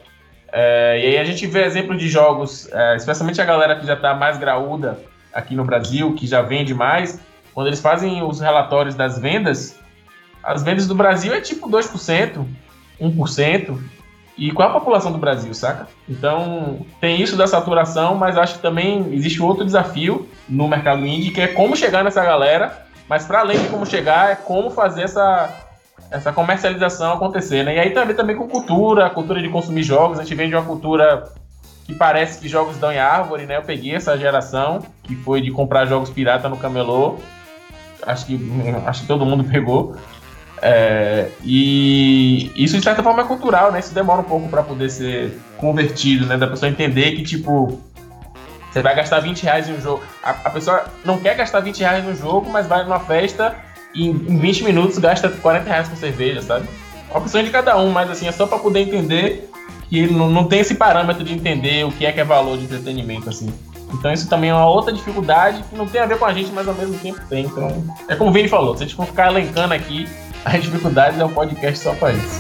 [0.54, 3.96] É, e aí a gente vê exemplos de jogos, é, especialmente a galera que já
[3.96, 4.98] está mais graúda
[5.34, 7.20] aqui no Brasil, que já vende mais,
[7.54, 9.78] quando eles fazem os relatórios das vendas,
[10.42, 12.46] as vendas do Brasil é tipo 2%,
[13.02, 13.78] 1%.
[14.38, 15.90] E qual é a população do Brasil, saca?
[16.08, 21.32] Então, tem isso da saturação, mas acho que também existe outro desafio no mercado indie,
[21.32, 25.02] que é como chegar nessa galera, mas para além de como chegar, é como fazer
[25.02, 25.50] essa,
[26.12, 27.76] essa comercialização acontecer, né?
[27.76, 30.56] E aí também também com cultura, a cultura de consumir jogos, a gente vem de
[30.56, 31.28] uma cultura
[31.86, 33.58] que parece que jogos dão em árvore, né?
[33.58, 37.18] Eu peguei essa geração, que foi de comprar jogos pirata no camelô,
[38.06, 38.40] acho que,
[38.86, 39.96] acho que todo mundo pegou.
[40.62, 43.80] É, e isso de certa forma é cultural, né?
[43.80, 46.38] Isso demora um pouco para poder ser convertido, né?
[46.38, 47.82] Da pessoa entender que, tipo,
[48.72, 50.04] você vai gastar 20 reais em um jogo.
[50.24, 53.56] A, a pessoa não quer gastar 20 reais no jogo, mas vai numa festa
[53.94, 56.68] e em, em 20 minutos gasta 40 reais com cerveja, sabe?
[57.14, 59.50] É opção de cada um, mas assim, é só para poder entender
[59.90, 62.58] que ele não, não tem esse parâmetro de entender o que é que é valor
[62.58, 63.52] de entretenimento, assim.
[63.92, 66.52] Então isso também é uma outra dificuldade que não tem a ver com a gente,
[66.52, 67.46] mas ao mesmo tempo tem.
[67.46, 70.08] Então, é como o Vini falou, se a gente for ficar elencando aqui
[70.46, 72.40] as dificuldades, é um podcast só para isso.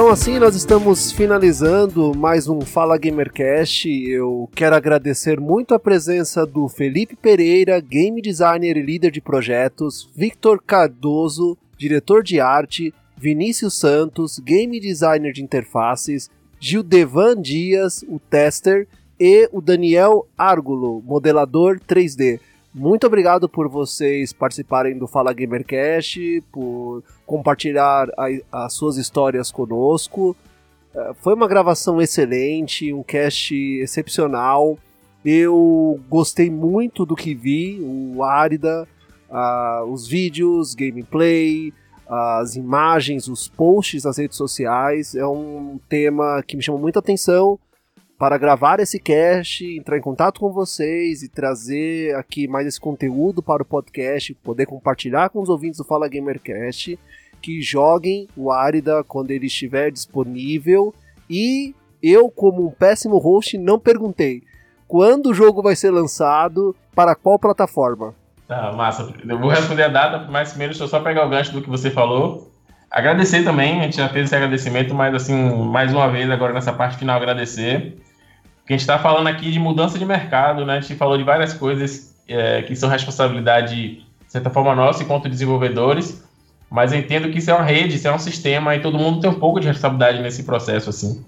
[0.00, 3.86] Então assim nós estamos finalizando mais um Fala Gamercast.
[3.86, 10.08] Eu quero agradecer muito a presença do Felipe Pereira, game designer e líder de projetos,
[10.16, 18.88] Victor Cardoso, diretor de arte, Vinícius Santos, game designer de interfaces, Gildevan Dias, o tester,
[19.20, 22.40] e o Daniel Argulo, modelador 3D.
[22.72, 28.28] Muito obrigado por vocês participarem do Fala Gamercast, por compartilhar a,
[28.66, 30.36] as suas histórias conosco.
[30.94, 34.78] É, foi uma gravação excelente, um cast excepcional.
[35.24, 38.86] Eu gostei muito do que vi, o Árida,
[39.28, 41.74] uh, os vídeos, gameplay,
[42.08, 45.16] as imagens, os posts nas redes sociais.
[45.16, 47.58] É um tema que me chamou muita atenção
[48.20, 53.42] para gravar esse cast, entrar em contato com vocês e trazer aqui mais esse conteúdo
[53.42, 56.98] para o podcast, poder compartilhar com os ouvintes do Fala Gamercast,
[57.40, 60.94] que joguem o Árida quando ele estiver disponível.
[61.30, 64.42] E eu, como um péssimo host, não perguntei
[64.86, 68.14] quando o jogo vai ser lançado, para qual plataforma.
[68.46, 69.14] Tá, massa.
[69.26, 71.70] Eu vou responder a data, mas primeiro deixa eu só pegar o gancho do que
[71.70, 72.52] você falou.
[72.90, 76.72] Agradecer também, a gente já fez esse agradecimento, mas assim, mais uma vez, agora nessa
[76.74, 77.98] parte final, agradecer
[78.72, 80.78] a gente está falando aqui de mudança de mercado, né?
[80.78, 85.28] A gente falou de várias coisas é, que são responsabilidade, de certa forma, nossa enquanto
[85.28, 86.22] desenvolvedores,
[86.70, 89.20] mas eu entendo que isso é uma rede, isso é um sistema e todo mundo
[89.20, 91.24] tem um pouco de responsabilidade nesse processo, assim.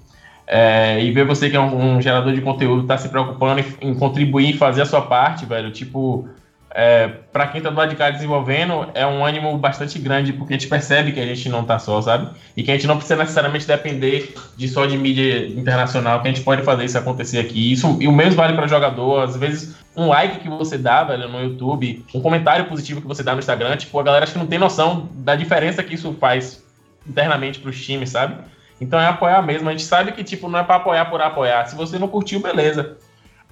[0.47, 3.91] É, e ver você que é um, um gerador de conteúdo está se preocupando em,
[3.91, 6.29] em contribuir e fazer a sua parte, velho, tipo,
[6.75, 10.55] é, para quem tá do lado de cá desenvolvendo, é um ânimo bastante grande, porque
[10.55, 12.31] a gente percebe que a gente não tá só, sabe?
[12.57, 16.33] E que a gente não precisa necessariamente depender de só de mídia internacional, que a
[16.33, 17.73] gente pode fazer isso acontecer aqui.
[17.73, 21.29] Isso, e o mesmo vale para jogador, às vezes um like que você dá, velho,
[21.29, 24.39] no YouTube, um comentário positivo que você dá no Instagram, tipo, a galera acho que
[24.39, 26.65] não tem noção da diferença que isso faz
[27.07, 28.37] internamente pros times, sabe?
[28.81, 29.69] Então é apoiar mesmo.
[29.69, 31.67] A gente sabe que, tipo, não é para apoiar por apoiar.
[31.67, 32.97] Se você não curtiu, beleza.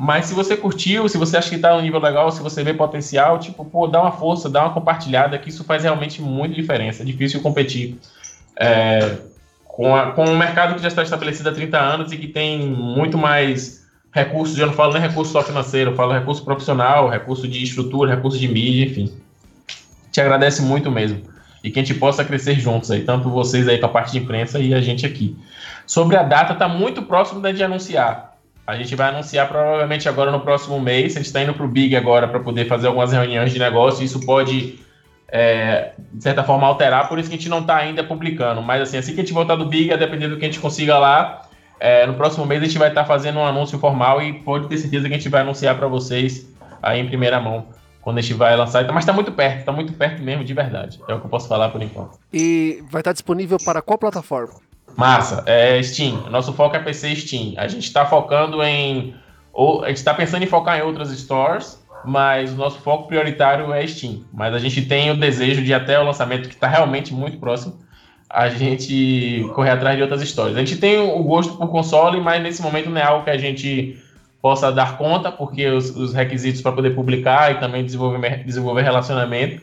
[0.03, 2.73] Mas se você curtiu, se você acha que tá no nível legal, se você vê
[2.73, 7.03] potencial, tipo, pô, dá uma força, dá uma compartilhada, que isso faz realmente muita diferença.
[7.03, 7.99] É difícil competir
[8.57, 9.19] é,
[9.63, 12.67] com, a, com um mercado que já está estabelecido há 30 anos e que tem
[12.67, 17.47] muito mais recursos, eu não falo nem recurso só financeiro, eu falo recurso profissional, recurso
[17.47, 19.13] de estrutura, recurso de mídia, enfim.
[20.11, 21.21] Te agradece muito mesmo.
[21.63, 24.19] E que a gente possa crescer juntos aí, tanto vocês aí com a parte de
[24.19, 25.37] imprensa e a gente aqui.
[25.87, 28.30] Sobre a data, tá muito próximo da de anunciar.
[28.71, 31.17] A gente vai anunciar provavelmente agora no próximo mês.
[31.17, 34.05] A gente está indo para o Big agora para poder fazer algumas reuniões de negócio.
[34.05, 34.79] Isso pode,
[35.29, 37.09] é, de certa forma, alterar.
[37.09, 38.63] Por isso que a gente não está ainda publicando.
[38.63, 40.61] Mas assim, assim que a gente voltar do Big, a depender do que a gente
[40.61, 41.43] consiga lá,
[41.81, 44.69] é, no próximo mês a gente vai estar tá fazendo um anúncio formal e pode
[44.69, 46.49] ter certeza que a gente vai anunciar para vocês
[46.81, 47.67] aí em primeira mão
[48.01, 48.87] quando a gente vai lançar.
[48.93, 51.01] Mas está muito perto, está muito perto mesmo, de verdade.
[51.09, 52.19] É o que eu posso falar por enquanto.
[52.33, 54.55] E vai estar tá disponível para qual plataforma?
[54.97, 56.31] Massa, é Steam.
[56.31, 57.55] Nosso foco é PC Steam.
[57.57, 59.15] A gente está focando em.
[59.83, 63.87] A gente está pensando em focar em outras stores, mas o nosso foco prioritário é
[63.87, 64.25] Steam.
[64.33, 67.79] Mas a gente tem o desejo de até o lançamento, que está realmente muito próximo,
[68.29, 70.57] a gente correr atrás de outras histórias.
[70.57, 73.39] A gente tem o gosto por console, mas nesse momento não é algo que a
[73.39, 73.99] gente
[74.41, 79.63] possa dar conta, porque os, os requisitos para poder publicar e também desenvolver, desenvolver relacionamento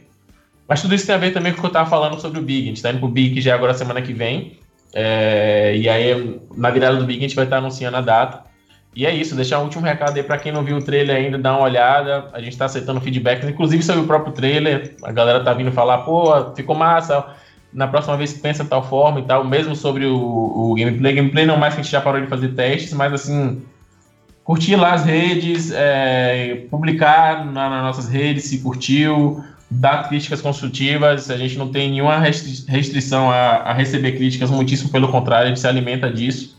[0.67, 2.43] Mas tudo isso tem a ver também com o que eu estava falando sobre o
[2.43, 2.63] Big.
[2.63, 4.59] A gente está indo pro Big, que já agora semana que vem.
[4.93, 8.47] É, e aí, na virada do Big, a gente vai estar anunciando a data.
[8.95, 11.38] E é isso, deixar um último recado aí para quem não viu o trailer ainda,
[11.38, 12.30] dá uma olhada.
[12.34, 14.95] A gente está aceitando feedbacks, inclusive sobre o próprio trailer.
[15.03, 17.23] A galera tá vindo falar, pô, ficou massa.
[17.72, 19.43] Na próxima vez pensa tal forma e tal.
[19.43, 21.14] Mesmo sobre o, o gameplay.
[21.14, 23.61] Gameplay não mais que a gente já parou de fazer testes, mas assim,
[24.43, 31.30] curtir lá as redes, é, publicar na, nas nossas redes se curtiu, dar críticas construtivas.
[31.30, 35.60] A gente não tem nenhuma restrição a, a receber críticas, muitíssimo pelo contrário, a gente
[35.60, 36.57] se alimenta disso.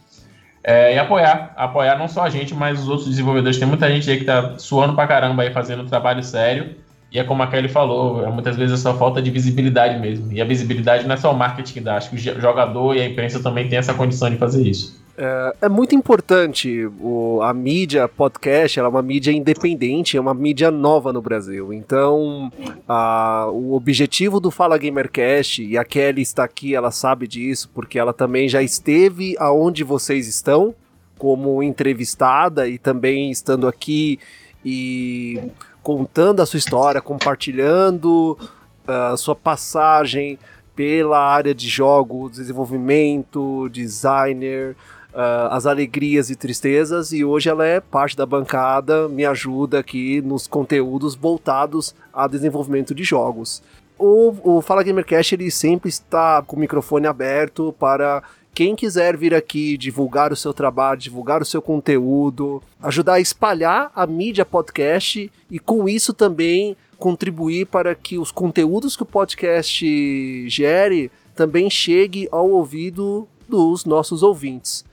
[0.62, 3.58] É, e apoiar, apoiar não só a gente, mas os outros desenvolvedores.
[3.58, 6.76] Tem muita gente aí que tá suando pra caramba aí, fazendo trabalho sério.
[7.10, 10.30] E é como a Kelly falou, é muitas vezes é só falta de visibilidade mesmo.
[10.30, 13.00] E a visibilidade não é só o marketing que dá, acho que o jogador e
[13.00, 15.02] a imprensa também tem essa condição de fazer isso.
[15.20, 20.32] É, é, muito importante o, a mídia podcast, ela é uma mídia independente, é uma
[20.32, 21.72] mídia nova no Brasil.
[21.72, 22.52] Então,
[22.88, 27.98] a, o objetivo do Fala Gamercast, e a Kelly está aqui, ela sabe disso, porque
[27.98, 30.72] ela também já esteve aonde vocês estão,
[31.18, 34.20] como entrevistada e também estando aqui
[34.64, 35.50] e
[35.82, 38.38] contando a sua história, compartilhando
[38.86, 40.38] a sua passagem
[40.76, 44.76] pela área de jogos, desenvolvimento, designer,
[45.12, 50.20] uh, as alegrias e tristezas e hoje ela é parte da bancada, me ajuda aqui
[50.22, 53.62] nos conteúdos voltados a desenvolvimento de jogos.
[53.98, 58.22] O, o Fala Gamercast ele sempre está com o microfone aberto para
[58.54, 63.90] quem quiser vir aqui divulgar o seu trabalho, divulgar o seu conteúdo, ajudar a espalhar
[63.94, 70.48] a mídia podcast e com isso também contribuir para que os conteúdos que o podcast
[70.48, 74.84] gere também chegue ao ouvido dos nossos ouvintes.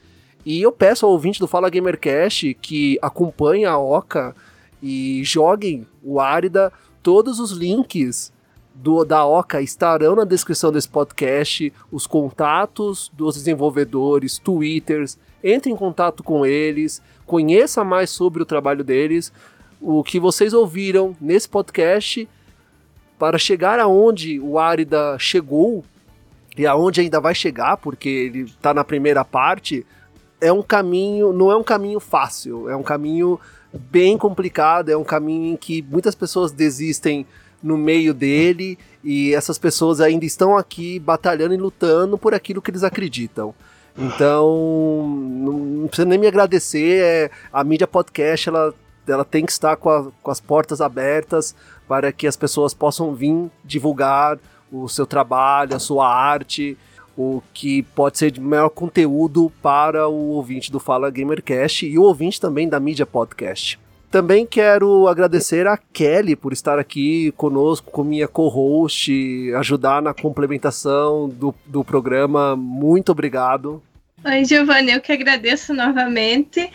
[0.45, 4.35] E eu peço ao ouvinte do Fala Gamercast que acompanhe a Oca
[4.81, 6.71] e joguem o Árida.
[7.01, 8.31] Todos os links
[8.75, 15.75] do, da Oca estarão na descrição desse podcast, os contatos dos desenvolvedores, twitters, entre em
[15.75, 19.31] contato com eles, conheça mais sobre o trabalho deles,
[19.81, 22.27] o que vocês ouviram nesse podcast
[23.17, 25.83] para chegar aonde o Árida chegou
[26.57, 29.85] e aonde ainda vai chegar, porque ele está na primeira parte,
[30.39, 33.39] é um caminho, não é um caminho fácil, é um caminho
[33.73, 37.25] bem complicado, é um caminho em que muitas pessoas desistem
[37.61, 42.71] no meio dele e essas pessoas ainda estão aqui batalhando e lutando por aquilo que
[42.71, 43.53] eles acreditam.
[43.97, 48.73] Então, não precisa nem me agradecer, é, a mídia podcast ela,
[49.07, 51.55] ela tem que estar com, a, com as portas abertas
[51.87, 54.37] para que as pessoas possam vir divulgar
[54.71, 56.77] o seu trabalho, a sua arte,
[57.17, 62.03] o que pode ser de maior conteúdo para o ouvinte do Fala Gamercast e o
[62.03, 63.79] ouvinte também da mídia podcast.
[64.11, 69.11] Também quero agradecer a Kelly por estar aqui conosco, com minha co-host,
[69.55, 72.55] ajudar na complementação do, do programa.
[72.55, 73.83] Muito obrigado.
[74.23, 76.71] Oi, Giovanni, eu que agradeço novamente.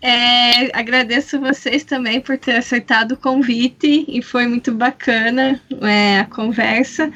[0.00, 6.26] É, agradeço vocês também por ter aceitado o convite e foi muito bacana é, a
[6.26, 7.10] conversa.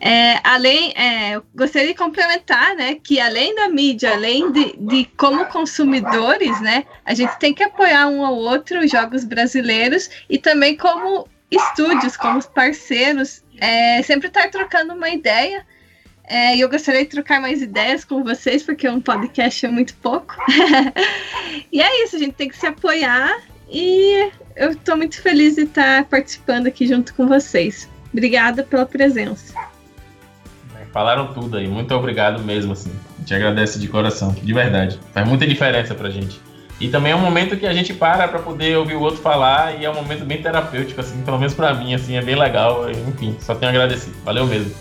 [0.00, 5.46] É, além, é, gostaria de complementar, né, que além da mídia, além de, de, como
[5.46, 10.76] consumidores, né, a gente tem que apoiar um ao outro os jogos brasileiros e também
[10.76, 15.64] como estúdios, como parceiros, é, sempre estar trocando uma ideia.
[16.26, 19.94] É, e eu gostaria de trocar mais ideias com vocês, porque um podcast é muito
[19.96, 20.34] pouco.
[21.70, 25.62] e é isso, a gente tem que se apoiar e eu estou muito feliz de
[25.62, 27.88] estar participando aqui junto com vocês.
[28.12, 29.52] Obrigada pela presença.
[30.92, 31.66] Falaram tudo aí.
[31.66, 32.92] Muito obrigado mesmo, assim.
[33.16, 35.00] A gente agradece de coração, de verdade.
[35.12, 36.40] Faz muita diferença pra gente.
[36.80, 39.80] E também é um momento que a gente para para poder ouvir o outro falar
[39.80, 42.88] e é um momento bem terapêutico, assim, pelo menos para mim, assim, é bem legal.
[42.90, 44.12] Enfim, só tenho a agradecer.
[44.24, 44.72] Valeu mesmo.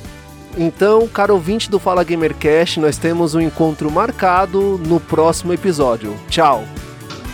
[0.58, 6.16] Então, caro ouvinte do Fala Gamercast, nós temos um encontro marcado no próximo episódio.
[6.30, 6.64] Tchau.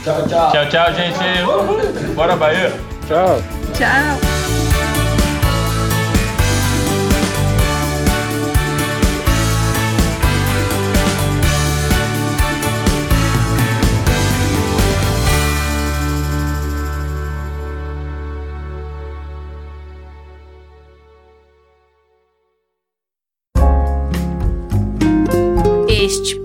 [0.04, 0.52] Tchau, tchau.
[0.52, 2.14] Tchau, tchau, gente.
[2.16, 2.74] Bora, Bahia.
[3.08, 3.41] Tchau.
[3.74, 4.69] Tchau.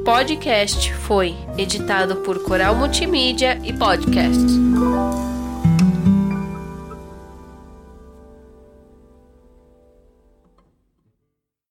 [0.05, 4.53] Podcast foi editado por Coral Multimídia e Podcasts.